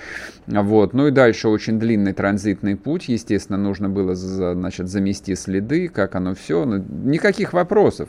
Вот. 0.47 0.93
Ну 0.93 1.07
и 1.07 1.11
дальше 1.11 1.49
очень 1.49 1.79
длинный 1.79 2.13
транзитный 2.13 2.77
путь. 2.77 3.09
Естественно, 3.09 3.57
нужно 3.57 3.89
было 3.89 4.15
значит, 4.15 4.87
замести 4.87 5.35
следы, 5.35 5.89
как 5.89 6.15
оно 6.15 6.33
все. 6.33 6.63
Ну, 6.63 6.77
никаких 6.77 7.51
вопросов. 7.51 8.07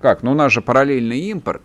Как? 0.00 0.22
Ну, 0.22 0.32
у 0.32 0.34
нас 0.34 0.52
же 0.52 0.60
параллельный 0.60 1.20
импорт, 1.20 1.62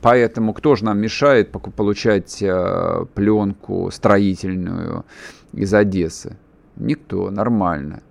поэтому 0.00 0.54
кто 0.54 0.76
же 0.76 0.84
нам 0.84 0.98
мешает 0.98 1.50
получать 1.50 2.40
э, 2.40 3.04
пленку 3.14 3.90
строительную 3.90 5.04
из 5.52 5.74
Одессы? 5.74 6.36
Никто, 6.76 7.30
нормально. 7.30 8.02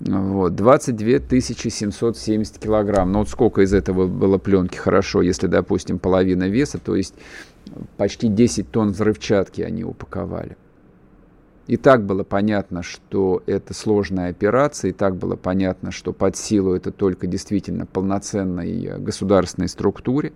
Вот, 0.00 0.54
22 0.54 1.40
770 1.40 2.58
килограмм. 2.58 3.12
Ну 3.12 3.18
вот 3.20 3.28
сколько 3.28 3.60
из 3.60 3.74
этого 3.74 4.06
было 4.06 4.38
пленки? 4.38 4.76
Хорошо, 4.76 5.20
если, 5.20 5.46
допустим, 5.46 5.98
половина 5.98 6.48
веса, 6.48 6.78
то 6.78 6.96
есть 6.96 7.14
почти 7.98 8.28
10 8.28 8.70
тонн 8.70 8.92
взрывчатки 8.92 9.60
они 9.60 9.84
упаковали. 9.84 10.56
И 11.66 11.76
так 11.76 12.04
было 12.04 12.24
понятно, 12.24 12.82
что 12.82 13.42
это 13.46 13.74
сложная 13.74 14.30
операция, 14.30 14.90
и 14.90 14.92
так 14.92 15.16
было 15.16 15.36
понятно, 15.36 15.92
что 15.92 16.12
под 16.12 16.36
силу 16.36 16.74
это 16.74 16.90
только 16.90 17.26
действительно 17.26 17.86
полноценной 17.86 18.84
э, 18.86 18.98
государственной 18.98 19.68
структуре. 19.68 20.32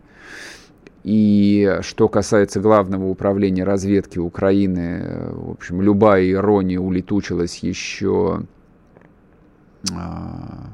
И 1.02 1.78
что 1.82 2.08
касается 2.08 2.60
главного 2.60 3.06
управления 3.08 3.64
разведки 3.64 4.18
Украины, 4.18 5.02
э, 5.02 5.32
в 5.34 5.50
общем, 5.50 5.82
любая 5.82 6.30
ирония 6.30 6.78
улетучилась 6.78 7.58
еще 7.58 8.42
а, 9.92 10.72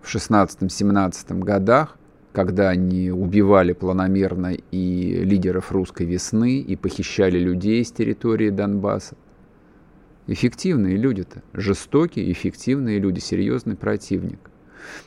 в 0.00 0.14
16-17 0.14 1.38
годах, 1.40 1.98
когда 2.32 2.68
они 2.70 3.10
убивали 3.10 3.72
планомерно 3.72 4.54
и 4.70 5.20
лидеров 5.24 5.72
русской 5.72 6.06
весны, 6.06 6.58
и 6.58 6.76
похищали 6.76 7.38
людей 7.38 7.84
с 7.84 7.92
территории 7.92 8.50
Донбасса. 8.50 9.16
Эффективные 10.26 10.96
люди-то, 10.96 11.42
жестокие, 11.52 12.32
эффективные 12.32 12.98
люди, 12.98 13.20
серьезный 13.20 13.76
противник. 13.76 14.50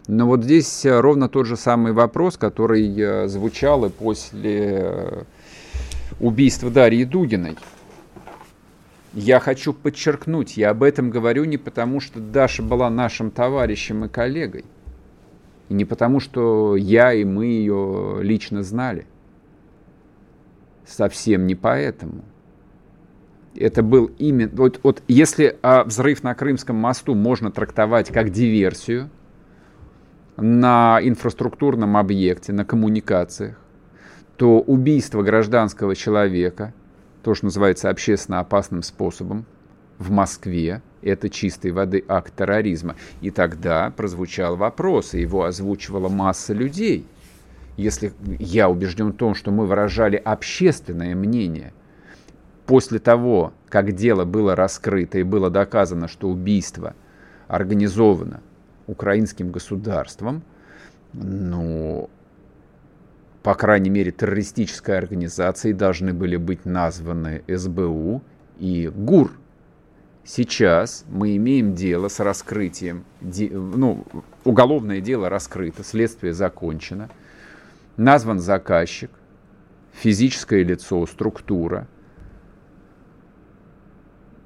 Но 0.08 0.26
вот 0.26 0.44
здесь 0.44 0.86
э, 0.86 1.00
ровно 1.00 1.28
тот 1.28 1.46
же 1.46 1.58
самый 1.58 1.92
вопрос, 1.92 2.38
который 2.38 2.94
э, 2.98 3.28
звучал 3.28 3.86
и 3.86 3.90
после 3.90 4.80
э, 4.82 5.24
убийства 6.20 6.70
Дарьи 6.70 7.04
Дугиной. 7.04 7.58
Я 9.14 9.40
хочу 9.40 9.74
подчеркнуть, 9.74 10.56
я 10.56 10.70
об 10.70 10.84
этом 10.84 11.10
говорю 11.10 11.44
не 11.46 11.58
потому, 11.58 12.00
что 12.00 12.20
Даша 12.20 12.62
была 12.62 12.90
нашим 12.90 13.32
товарищем 13.32 14.06
и 14.06 14.10
коллегой, 14.10 14.66
и 15.68 15.74
не 15.74 15.84
потому, 15.84 16.20
что 16.20 16.76
я 16.76 17.14
и 17.14 17.24
мы 17.24 17.46
ее 17.46 18.20
лично 18.22 18.64
знали. 18.64 19.06
Совсем 20.86 21.46
не 21.46 21.56
поэтому. 21.56 22.24
Это 23.56 23.84
был 23.84 24.12
именно... 24.18 24.52
Вот, 24.54 24.80
вот 24.84 25.04
если 25.08 25.58
а, 25.62 25.84
взрыв 25.84 26.24
на 26.24 26.36
Крымском 26.36 26.76
мосту 26.76 27.16
можно 27.16 27.52
трактовать 27.52 28.10
как 28.10 28.30
диверсию 28.30 29.10
на 30.38 31.00
инфраструктурном 31.02 31.98
объекте, 31.98 32.54
на 32.54 32.66
коммуникациях, 32.66 33.58
то 34.38 34.60
убийство 34.60 35.22
гражданского 35.22 35.96
человека, 35.96 36.74
то, 37.24 37.34
что 37.34 37.46
называется 37.46 37.90
общественно 37.90 38.40
опасным 38.40 38.84
способом, 38.84 39.46
в 39.98 40.12
Москве, 40.12 40.82
это 41.02 41.30
чистой 41.30 41.72
воды 41.72 42.04
акт 42.08 42.34
терроризма. 42.36 42.96
И 43.22 43.32
тогда 43.32 43.92
прозвучал 43.92 44.56
вопрос, 44.56 45.14
и 45.14 45.22
его 45.22 45.44
озвучивала 45.44 46.10
масса 46.10 46.54
людей. 46.54 47.06
Если 47.78 48.14
я 48.40 48.70
убежден 48.70 49.12
в 49.12 49.16
том, 49.18 49.36
что 49.36 49.52
мы 49.52 49.66
выражали 49.66 50.16
общественное 50.16 51.16
мнение, 51.16 51.74
после 52.70 53.00
того, 53.00 53.52
как 53.68 53.94
дело 53.94 54.26
было 54.26 54.56
раскрыто 54.56 55.18
и 55.18 55.24
было 55.24 55.50
доказано, 55.50 56.08
что 56.08 56.30
убийство 56.30 56.94
организовано 57.48 58.42
украинским 58.86 59.52
государством, 59.52 60.44
ну, 61.14 62.12
по 63.42 63.56
крайней 63.56 63.90
мере, 63.90 64.12
террористической 64.12 65.00
организацией 65.00 65.74
должны 65.74 66.14
были 66.14 66.36
быть 66.36 66.66
названы 66.66 67.42
СБУ 67.48 68.22
и 68.60 68.92
ГУР. 68.96 69.32
Сейчас 70.24 71.06
мы 71.10 71.38
имеем 71.38 71.74
дело 71.74 72.08
с 72.08 72.20
раскрытием, 72.20 73.04
ну, 73.20 74.06
уголовное 74.44 75.02
дело 75.02 75.28
раскрыто, 75.28 75.84
следствие 75.84 76.34
закончено, 76.34 77.10
назван 77.98 78.38
заказчик, 78.38 79.10
физическое 79.92 80.62
лицо, 80.62 81.04
структура– 81.08 81.88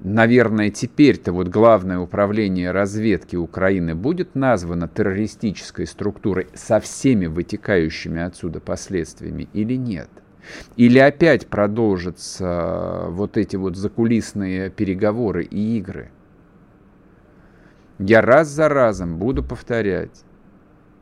наверное, 0.04 0.70
теперь-то 0.70 1.32
вот 1.32 1.48
главное 1.48 1.98
управление 1.98 2.70
разведки 2.70 3.34
Украины 3.34 3.94
будет 3.94 4.34
названо 4.34 4.86
террористической 4.86 5.86
структурой 5.86 6.46
со 6.54 6.78
всеми 6.78 7.26
вытекающими 7.26 8.20
отсюда 8.22 8.60
последствиями 8.60 9.48
или 9.52 9.74
нет? 9.74 10.08
Или 10.76 10.98
опять 10.98 11.46
продолжатся 11.46 13.06
вот 13.08 13.38
эти 13.38 13.56
вот 13.56 13.76
закулисные 13.76 14.70
переговоры 14.70 15.44
и 15.44 15.78
игры? 15.78 16.10
Я 17.98 18.20
раз 18.20 18.48
за 18.48 18.68
разом 18.68 19.16
буду 19.16 19.42
повторять, 19.42 20.24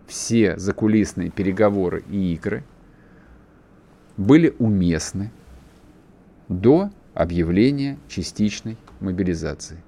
все 0.06 0.56
закулисные 0.58 1.30
переговоры 1.30 2.04
и 2.08 2.34
игры 2.34 2.64
были 4.16 4.54
уместны 4.58 5.32
до 6.48 6.90
объявления 7.14 7.98
частичной 8.08 8.76
мобилизации. 9.02 9.82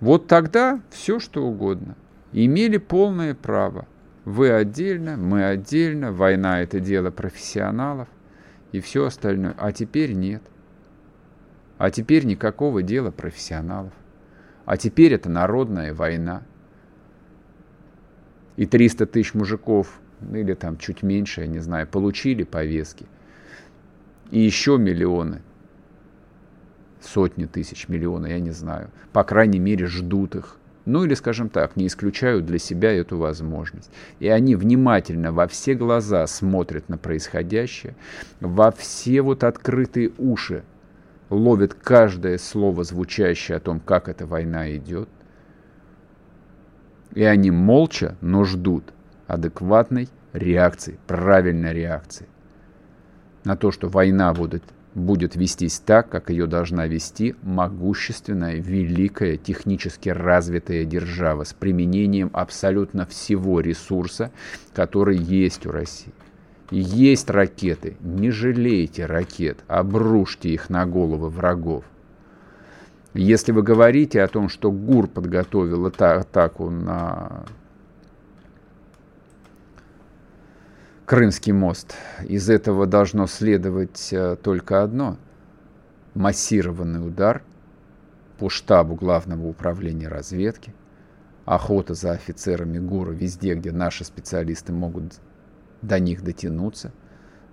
Вот 0.00 0.26
тогда 0.26 0.80
все 0.90 1.18
что 1.18 1.44
угодно. 1.44 1.96
Имели 2.32 2.76
полное 2.76 3.34
право. 3.34 3.86
Вы 4.24 4.50
отдельно, 4.50 5.16
мы 5.16 5.44
отдельно, 5.44 6.12
война 6.12 6.60
это 6.60 6.80
дело 6.80 7.10
профессионалов 7.10 8.08
и 8.72 8.80
все 8.80 9.06
остальное. 9.06 9.54
А 9.56 9.72
теперь 9.72 10.12
нет. 10.12 10.42
А 11.78 11.90
теперь 11.90 12.26
никакого 12.26 12.82
дела 12.82 13.10
профессионалов. 13.10 13.92
А 14.66 14.76
теперь 14.76 15.14
это 15.14 15.30
народная 15.30 15.94
война. 15.94 16.42
И 18.56 18.66
300 18.66 19.06
тысяч 19.06 19.34
мужиков, 19.34 20.00
или 20.32 20.54
там 20.54 20.76
чуть 20.76 21.02
меньше, 21.02 21.42
я 21.42 21.46
не 21.46 21.60
знаю, 21.60 21.86
получили 21.86 22.42
повестки. 22.42 23.06
И 24.30 24.40
еще 24.40 24.76
миллионы 24.76 25.40
сотни 27.02 27.46
тысяч, 27.46 27.88
миллионы, 27.88 28.28
я 28.28 28.40
не 28.40 28.50
знаю, 28.50 28.90
по 29.12 29.24
крайней 29.24 29.58
мере, 29.58 29.86
ждут 29.86 30.36
их. 30.36 30.56
Ну 30.84 31.04
или, 31.04 31.12
скажем 31.14 31.50
так, 31.50 31.76
не 31.76 31.86
исключают 31.86 32.46
для 32.46 32.58
себя 32.58 32.92
эту 32.92 33.18
возможность. 33.18 33.90
И 34.20 34.28
они 34.28 34.56
внимательно 34.56 35.32
во 35.32 35.46
все 35.46 35.74
глаза 35.74 36.26
смотрят 36.26 36.88
на 36.88 36.96
происходящее, 36.96 37.94
во 38.40 38.70
все 38.70 39.20
вот 39.20 39.44
открытые 39.44 40.12
уши 40.16 40.64
ловят 41.28 41.74
каждое 41.74 42.38
слово, 42.38 42.84
звучащее 42.84 43.58
о 43.58 43.60
том, 43.60 43.80
как 43.80 44.08
эта 44.08 44.26
война 44.26 44.74
идет. 44.74 45.10
И 47.14 47.22
они 47.22 47.50
молча, 47.50 48.16
но 48.22 48.44
ждут 48.44 48.84
адекватной 49.26 50.08
реакции, 50.32 50.98
правильной 51.06 51.74
реакции 51.74 52.26
на 53.44 53.56
то, 53.56 53.70
что 53.70 53.88
война 53.88 54.32
будет 54.32 54.62
будет 54.94 55.36
вестись 55.36 55.78
так, 55.78 56.08
как 56.08 56.30
ее 56.30 56.46
должна 56.46 56.86
вести 56.86 57.36
могущественная, 57.42 58.56
великая, 58.56 59.36
технически 59.36 60.08
развитая 60.08 60.84
держава 60.84 61.44
с 61.44 61.52
применением 61.52 62.30
абсолютно 62.32 63.06
всего 63.06 63.60
ресурса, 63.60 64.30
который 64.74 65.16
есть 65.16 65.66
у 65.66 65.70
России. 65.70 66.12
Есть 66.70 67.30
ракеты, 67.30 67.96
не 68.00 68.30
жалейте 68.30 69.06
ракет, 69.06 69.58
обрушьте 69.68 70.50
их 70.50 70.68
на 70.68 70.84
головы 70.84 71.30
врагов. 71.30 71.84
Если 73.14 73.52
вы 73.52 73.62
говорите 73.62 74.22
о 74.22 74.28
том, 74.28 74.48
что 74.48 74.70
ГУР 74.70 75.08
подготовил 75.08 75.86
атаку 75.86 76.68
на 76.68 77.46
Крымский 81.08 81.52
мост. 81.52 81.94
Из 82.28 82.50
этого 82.50 82.86
должно 82.86 83.26
следовать 83.26 84.12
э, 84.12 84.36
только 84.36 84.82
одно. 84.82 85.16
Массированный 86.12 86.98
удар 86.98 87.42
по 88.38 88.50
штабу 88.50 88.94
Главного 88.94 89.46
управления 89.46 90.08
разведки, 90.08 90.74
охота 91.46 91.94
за 91.94 92.10
офицерами 92.10 92.78
ГУРа 92.78 93.12
везде, 93.12 93.54
где 93.54 93.72
наши 93.72 94.04
специалисты 94.04 94.74
могут 94.74 95.14
до 95.80 95.98
них 95.98 96.22
дотянуться– 96.22 96.92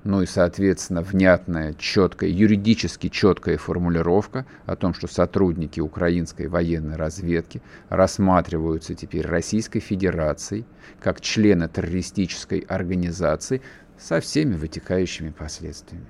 ну 0.05 0.21
и, 0.21 0.27
соответственно, 0.27 1.01
внятная, 1.01 1.73
четкая, 1.73 2.29
юридически 2.29 3.09
четкая 3.09 3.57
формулировка 3.57 4.45
о 4.67 4.75
том, 4.75 4.93
что 4.93 5.07
сотрудники 5.07 5.79
украинской 5.79 6.47
военной 6.47 6.95
разведки 6.95 7.61
рассматриваются 7.89 8.93
теперь 8.93 9.25
Российской 9.25 9.79
Федерацией 9.79 10.65
как 11.01 11.21
члены 11.21 11.67
террористической 11.67 12.59
организации 12.59 13.63
со 13.97 14.19
всеми 14.19 14.53
вытекающими 14.55 15.31
последствиями. 15.31 16.05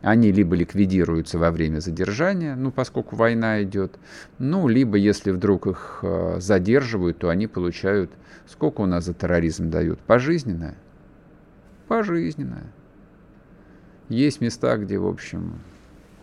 Они 0.00 0.30
либо 0.30 0.54
ликвидируются 0.54 1.36
во 1.36 1.50
время 1.50 1.80
задержания, 1.80 2.54
ну, 2.54 2.70
поскольку 2.70 3.16
война 3.16 3.64
идет, 3.64 3.98
ну, 4.38 4.68
либо, 4.68 4.96
если 4.96 5.32
вдруг 5.32 5.66
их 5.66 5.98
э, 6.02 6.36
задерживают, 6.38 7.18
то 7.18 7.28
они 7.28 7.48
получают, 7.48 8.12
сколько 8.46 8.82
у 8.82 8.86
нас 8.86 9.06
за 9.06 9.12
терроризм 9.12 9.70
дают? 9.70 9.98
Пожизненное? 9.98 10.76
Пожизненное. 11.88 12.72
Есть 14.10 14.40
места, 14.40 14.76
где, 14.76 14.98
в 14.98 15.06
общем, 15.06 15.60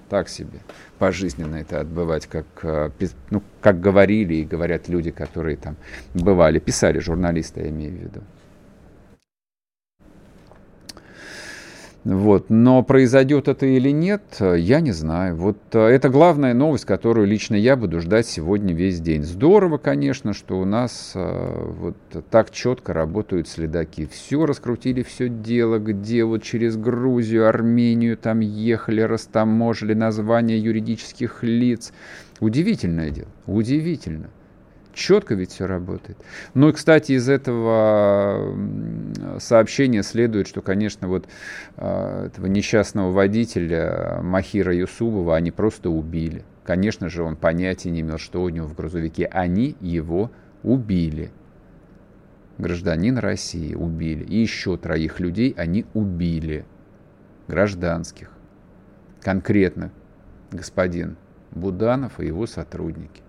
так 0.10 0.28
себе 0.28 0.60
пожизненно 1.00 1.56
это 1.56 1.80
отбывать, 1.80 2.28
как, 2.28 2.46
э, 2.64 2.90
ну, 3.30 3.42
как 3.62 3.80
говорили 3.80 4.36
и 4.36 4.46
говорят 4.46 4.90
люди, 4.90 5.12
которые 5.12 5.56
там 5.56 5.78
бывали, 6.14 6.60
писали 6.60 7.00
журналисты, 7.00 7.62
я 7.62 7.70
имею 7.70 7.94
в 7.94 8.02
виду. 8.04 8.22
Вот. 12.08 12.50
Но 12.50 12.84
произойдет 12.84 13.50
это 13.50 13.66
или 13.66 13.90
нет, 13.90 14.22
я 14.40 14.80
не 14.80 14.94
знаю. 14.94 15.36
Вот 15.36 15.58
э, 15.74 15.88
это 15.88 16.08
главная 16.08 16.54
новость, 16.54 16.86
которую 16.86 17.28
лично 17.28 17.56
я 17.56 17.76
буду 17.76 18.00
ждать 18.00 18.26
сегодня 18.26 18.74
весь 18.74 19.02
день. 19.02 19.26
Здорово, 19.26 19.78
конечно, 19.78 20.32
что 20.32 20.58
у 20.58 20.64
нас 20.64 21.12
э, 21.16 21.72
вот 21.78 21.98
так 22.30 22.52
четко 22.52 22.94
работают 22.94 23.50
следаки. 23.50 24.08
Все 24.10 24.46
раскрутили, 24.46 25.04
все 25.04 25.28
дело, 25.28 25.80
где 25.80 26.24
вот 26.24 26.44
через 26.44 26.78
Грузию, 26.78 27.46
Армению 27.46 28.16
там 28.16 28.40
ехали, 28.40 29.02
растаможили 29.02 29.94
названия 29.94 30.58
юридических 30.58 31.44
лиц. 31.44 31.92
Удивительное 32.40 33.10
дело, 33.10 33.28
удивительно. 33.48 34.30
Четко 34.98 35.36
ведь 35.36 35.52
все 35.52 35.68
работает. 35.68 36.18
Ну 36.56 36.70
и, 36.70 36.72
кстати, 36.72 37.12
из 37.12 37.30
этого 37.30 38.58
сообщения 39.38 40.02
следует, 40.02 40.48
что, 40.48 40.64
конечно, 40.64 41.08
вот 41.08 41.28
а, 41.76 42.26
этого 42.26 42.48
несчастного 42.48 43.12
водителя 43.12 44.22
Махира 44.24 44.74
Юсубова 44.74 45.36
они 45.36 45.52
просто 45.52 45.92
убили. 45.92 46.44
Конечно 46.64 47.10
же, 47.10 47.22
он 47.22 47.36
понятия 47.36 47.92
не 47.92 48.02
имел, 48.02 48.18
что 48.18 48.42
у 48.42 48.50
него 48.50 48.66
в 48.66 48.74
грузовике. 48.74 49.26
Они 49.26 49.76
его 49.82 50.32
убили. 50.64 51.30
Гражданин 52.58 53.20
России 53.20 53.76
убили. 53.76 54.24
И 54.24 54.40
еще 54.40 54.78
троих 54.78 55.20
людей 55.20 55.54
они 55.56 55.86
убили. 55.94 56.66
Гражданских. 57.48 58.32
Конкретно 59.22 59.92
господин 60.50 61.18
Буданов 61.52 62.20
и 62.20 62.26
его 62.26 62.48
сотрудники 62.48 63.22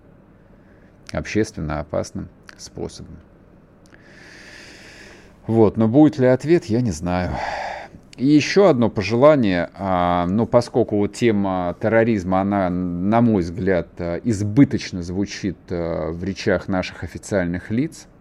общественно 1.11 1.79
опасным 1.79 2.29
способом. 2.57 3.17
Вот, 5.47 5.77
но 5.77 5.87
будет 5.87 6.17
ли 6.19 6.27
ответ, 6.27 6.65
я 6.65 6.81
не 6.81 6.91
знаю. 6.91 7.31
И 8.17 8.27
еще 8.27 8.69
одно 8.69 8.89
пожелание, 8.89 9.69
а, 9.73 10.27
ну, 10.27 10.45
поскольку 10.45 11.07
тема 11.07 11.75
терроризма, 11.81 12.41
она, 12.41 12.69
на 12.69 13.21
мой 13.21 13.41
взгляд, 13.41 13.87
избыточно 14.23 15.01
звучит 15.01 15.57
э, 15.69 16.11
в 16.11 16.23
речах 16.23 16.67
наших 16.67 17.03
официальных 17.03 17.71
лиц– 17.71 18.07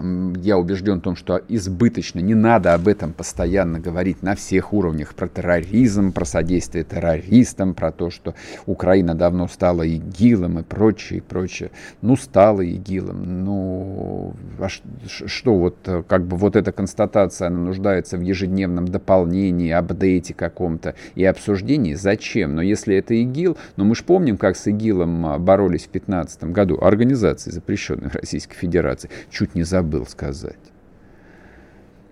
я 0.00 0.58
убежден 0.58 0.98
в 0.98 1.02
том, 1.02 1.16
что 1.16 1.40
избыточно, 1.48 2.18
не 2.18 2.34
надо 2.34 2.74
об 2.74 2.88
этом 2.88 3.12
постоянно 3.12 3.78
говорить 3.78 4.22
на 4.22 4.34
всех 4.34 4.72
уровнях, 4.72 5.14
про 5.14 5.28
терроризм, 5.28 6.12
про 6.12 6.24
содействие 6.24 6.84
террористам, 6.84 7.74
про 7.74 7.92
то, 7.92 8.10
что 8.10 8.34
Украина 8.66 9.14
давно 9.14 9.46
стала 9.46 9.82
ИГИЛом 9.82 10.58
и 10.58 10.62
прочее, 10.62 11.18
и 11.18 11.20
прочее. 11.20 11.70
Ну, 12.02 12.16
стала 12.16 12.62
ИГИЛом, 12.62 13.44
ну, 13.44 14.34
а 14.58 14.68
что 14.68 15.54
вот, 15.54 15.76
э, 15.86 16.02
как 16.06 16.26
бы 16.26 16.36
вот 16.36 16.56
эта 16.56 16.72
констатация, 16.72 17.46
она 17.48 17.60
нуждается 17.60 18.18
в 18.18 18.20
ежедневном 18.20 18.88
дополнении, 18.88 19.70
апдейте 19.70 20.34
каком-то 20.34 20.94
и 21.14 21.24
обсуждении, 21.24 21.94
зачем? 21.94 22.56
Но 22.56 22.62
если 22.62 22.96
это 22.96 23.14
ИГИЛ, 23.14 23.56
ну, 23.76 23.84
мы 23.84 23.94
же 23.94 24.02
помним, 24.02 24.38
как 24.38 24.56
с 24.56 24.66
ИГИЛом 24.66 25.26
а, 25.26 25.38
боролись 25.38 25.82
в 25.82 25.92
2015 25.92 26.44
году, 26.44 26.78
организации, 26.80 27.50
запрещенной 27.50 28.10
в 28.10 28.14
Российской 28.16 28.56
Федерации, 28.56 29.10
чуть 29.30 29.54
не 29.54 29.62
забыли 29.62 29.83
забыл 29.84 30.06
сказать. 30.06 30.58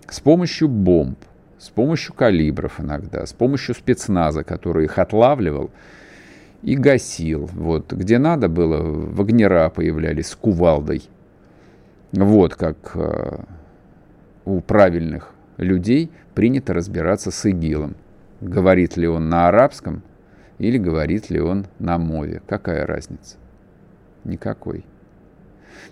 С 0.09 0.21
помощью 0.21 0.69
бомб, 0.69 1.19
с 1.59 1.71
помощью 1.71 2.15
калибров 2.15 2.81
иногда, 2.81 3.25
с 3.25 3.33
помощью 3.33 3.75
спецназа, 3.75 4.45
который 4.45 4.85
их 4.85 4.99
отлавливал 4.99 5.71
и 6.63 6.77
гасил. 6.77 7.49
Вот, 7.53 7.93
где 7.93 8.19
надо 8.19 8.49
было, 8.49 8.83
вагнера 8.83 9.71
появлялись 9.71 10.29
с 10.29 10.37
кувалдой. 10.37 11.03
Вот 12.13 12.57
как 12.57 12.93
э, 12.95 13.45
у 14.45 14.61
правильных 14.61 15.33
людей 15.57 16.11
принято 16.35 16.75
разбираться 16.75 17.31
с 17.31 17.49
ИГИЛом. 17.49 17.95
Говорит 18.43 18.99
ли 18.99 19.09
он 19.09 19.31
на 19.31 19.49
арабском 19.49 20.03
или 20.59 20.77
говорит 20.77 21.31
ли 21.31 21.41
он 21.41 21.67
на 21.79 21.97
мове. 21.97 22.43
Какая 22.47 22.87
разница? 22.87 23.37
Никакой. 24.25 24.85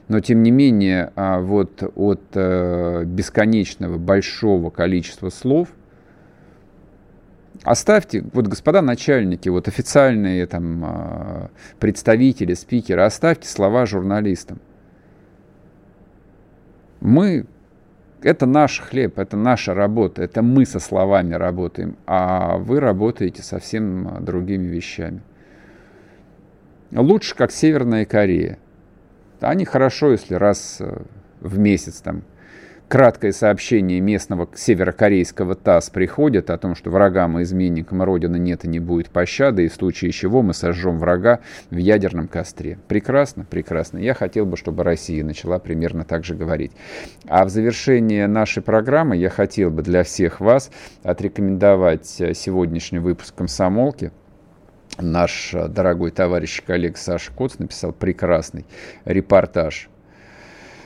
Но, 0.09 0.21
тем 0.21 0.43
не 0.43 0.51
менее, 0.51 1.13
а, 1.17 1.41
вот 1.41 1.83
от 1.95 2.23
э, 2.35 3.05
бесконечного 3.05 3.99
большого 3.99 4.71
количества 4.71 5.31
слов 5.31 5.69
Оставьте, 7.63 8.25
вот 8.33 8.47
господа 8.47 8.81
начальники, 8.81 9.49
вот 9.51 9.69
официальные 9.69 10.47
там 10.47 10.83
а, 10.83 11.51
представители, 11.79 12.55
спикеры, 12.55 13.03
оставьте 13.03 13.49
слова 13.49 13.85
журналистам. 13.85 14.61
Мы, 17.01 17.45
это 18.23 18.47
наш 18.47 18.81
хлеб, 18.81 19.19
это 19.19 19.37
наша 19.37 19.75
работа, 19.75 20.23
это 20.23 20.41
мы 20.41 20.65
со 20.65 20.81
словами 20.81 21.35
работаем, 21.35 21.97
а 22.07 22.57
вы 22.57 22.81
работаете 22.81 23.43
совсем 23.43 24.25
другими 24.25 24.67
вещами. 24.67 25.21
Лучше, 26.93 27.37
как 27.37 27.53
Северная 27.53 28.07
Корея. 28.07 28.59
Они 29.41 29.65
хорошо, 29.65 30.13
если 30.13 30.35
раз 30.35 30.77
э, 30.81 31.03
в 31.41 31.59
месяц 31.59 32.01
там 32.01 32.23
краткое 32.91 33.33
сообщение 33.33 34.01
местного 34.01 34.49
северокорейского 34.53 35.55
ТАСС 35.55 35.91
приходит 35.91 36.51
о 36.51 36.59
том, 36.59 36.75
что 36.75 36.91
врагам 36.91 37.39
и 37.39 37.45
изменникам 37.45 38.03
Родины 38.03 38.37
нет 38.37 38.65
и 38.65 38.69
не 38.69 38.81
будет 38.81 39.11
пощады, 39.11 39.65
и 39.65 39.69
в 39.69 39.75
случае 39.75 40.11
чего 40.11 40.43
мы 40.43 40.53
сожжем 40.55 40.99
врага 40.99 41.39
в 41.71 41.77
ядерном 41.77 42.27
костре. 42.27 42.79
Прекрасно, 42.89 43.47
прекрасно. 43.49 43.99
Я 43.99 44.13
хотел 44.13 44.45
бы, 44.45 44.57
чтобы 44.57 44.83
Россия 44.83 45.25
начала 45.25 45.61
примерно 45.61 46.05
так 46.05 46.25
же 46.25 46.35
говорить. 46.35 46.73
А 47.29 47.45
в 47.45 47.49
завершение 47.49 48.27
нашей 48.27 48.63
программы 48.63 49.17
я 49.17 49.31
хотел 49.31 49.71
бы 49.71 49.83
для 49.83 50.03
всех 50.03 50.41
вас 50.41 50.73
отрекомендовать 51.05 52.21
э, 52.21 52.35
сегодняшний 52.35 52.99
выпуск 52.99 53.37
«Комсомолки», 53.37 54.11
наш 55.03 55.55
э, 55.55 55.69
дорогой 55.69 56.11
товарищ 56.11 56.63
коллег 56.63 56.97
Саша 56.97 57.33
Коц 57.33 57.59
написал 57.59 57.93
прекрасный 57.93 58.67
репортаж 59.05 59.89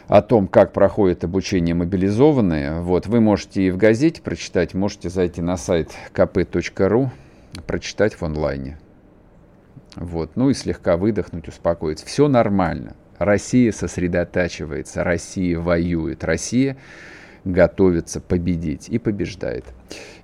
о 0.06 0.22
том, 0.22 0.48
как 0.48 0.72
проходит 0.72 1.24
обучение 1.24 1.74
мобилизованные. 1.74 2.80
Вот, 2.80 3.06
вы 3.06 3.20
можете 3.20 3.62
и 3.62 3.70
в 3.70 3.76
газете 3.76 4.22
прочитать, 4.22 4.74
можете 4.74 5.08
зайти 5.08 5.40
на 5.40 5.56
сайт 5.56 5.92
kp.ru, 6.12 7.08
прочитать 7.66 8.14
в 8.14 8.22
онлайне. 8.22 8.78
Вот, 9.96 10.36
ну 10.36 10.50
и 10.50 10.54
слегка 10.54 10.96
выдохнуть, 10.96 11.48
успокоиться. 11.48 12.06
Все 12.06 12.28
нормально. 12.28 12.96
Россия 13.18 13.70
сосредотачивается, 13.70 15.04
Россия 15.04 15.58
воюет, 15.58 16.24
Россия 16.24 16.76
готовится 17.45 18.20
победить 18.20 18.88
и 18.88 18.99
побеждает. 18.99 19.64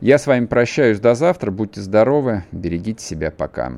Я 0.00 0.18
с 0.18 0.26
вами 0.26 0.46
прощаюсь 0.46 1.00
до 1.00 1.14
завтра. 1.14 1.50
Будьте 1.50 1.80
здоровы, 1.80 2.44
берегите 2.52 3.04
себя, 3.04 3.30
пока. 3.30 3.72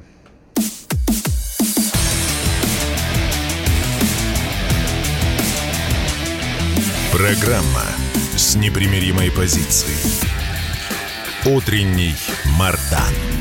Программа 7.12 7.84
с 8.36 8.56
непримиримой 8.56 9.30
позицией. 9.30 9.96
Утренний 11.44 12.14
Мардан. 12.58 13.31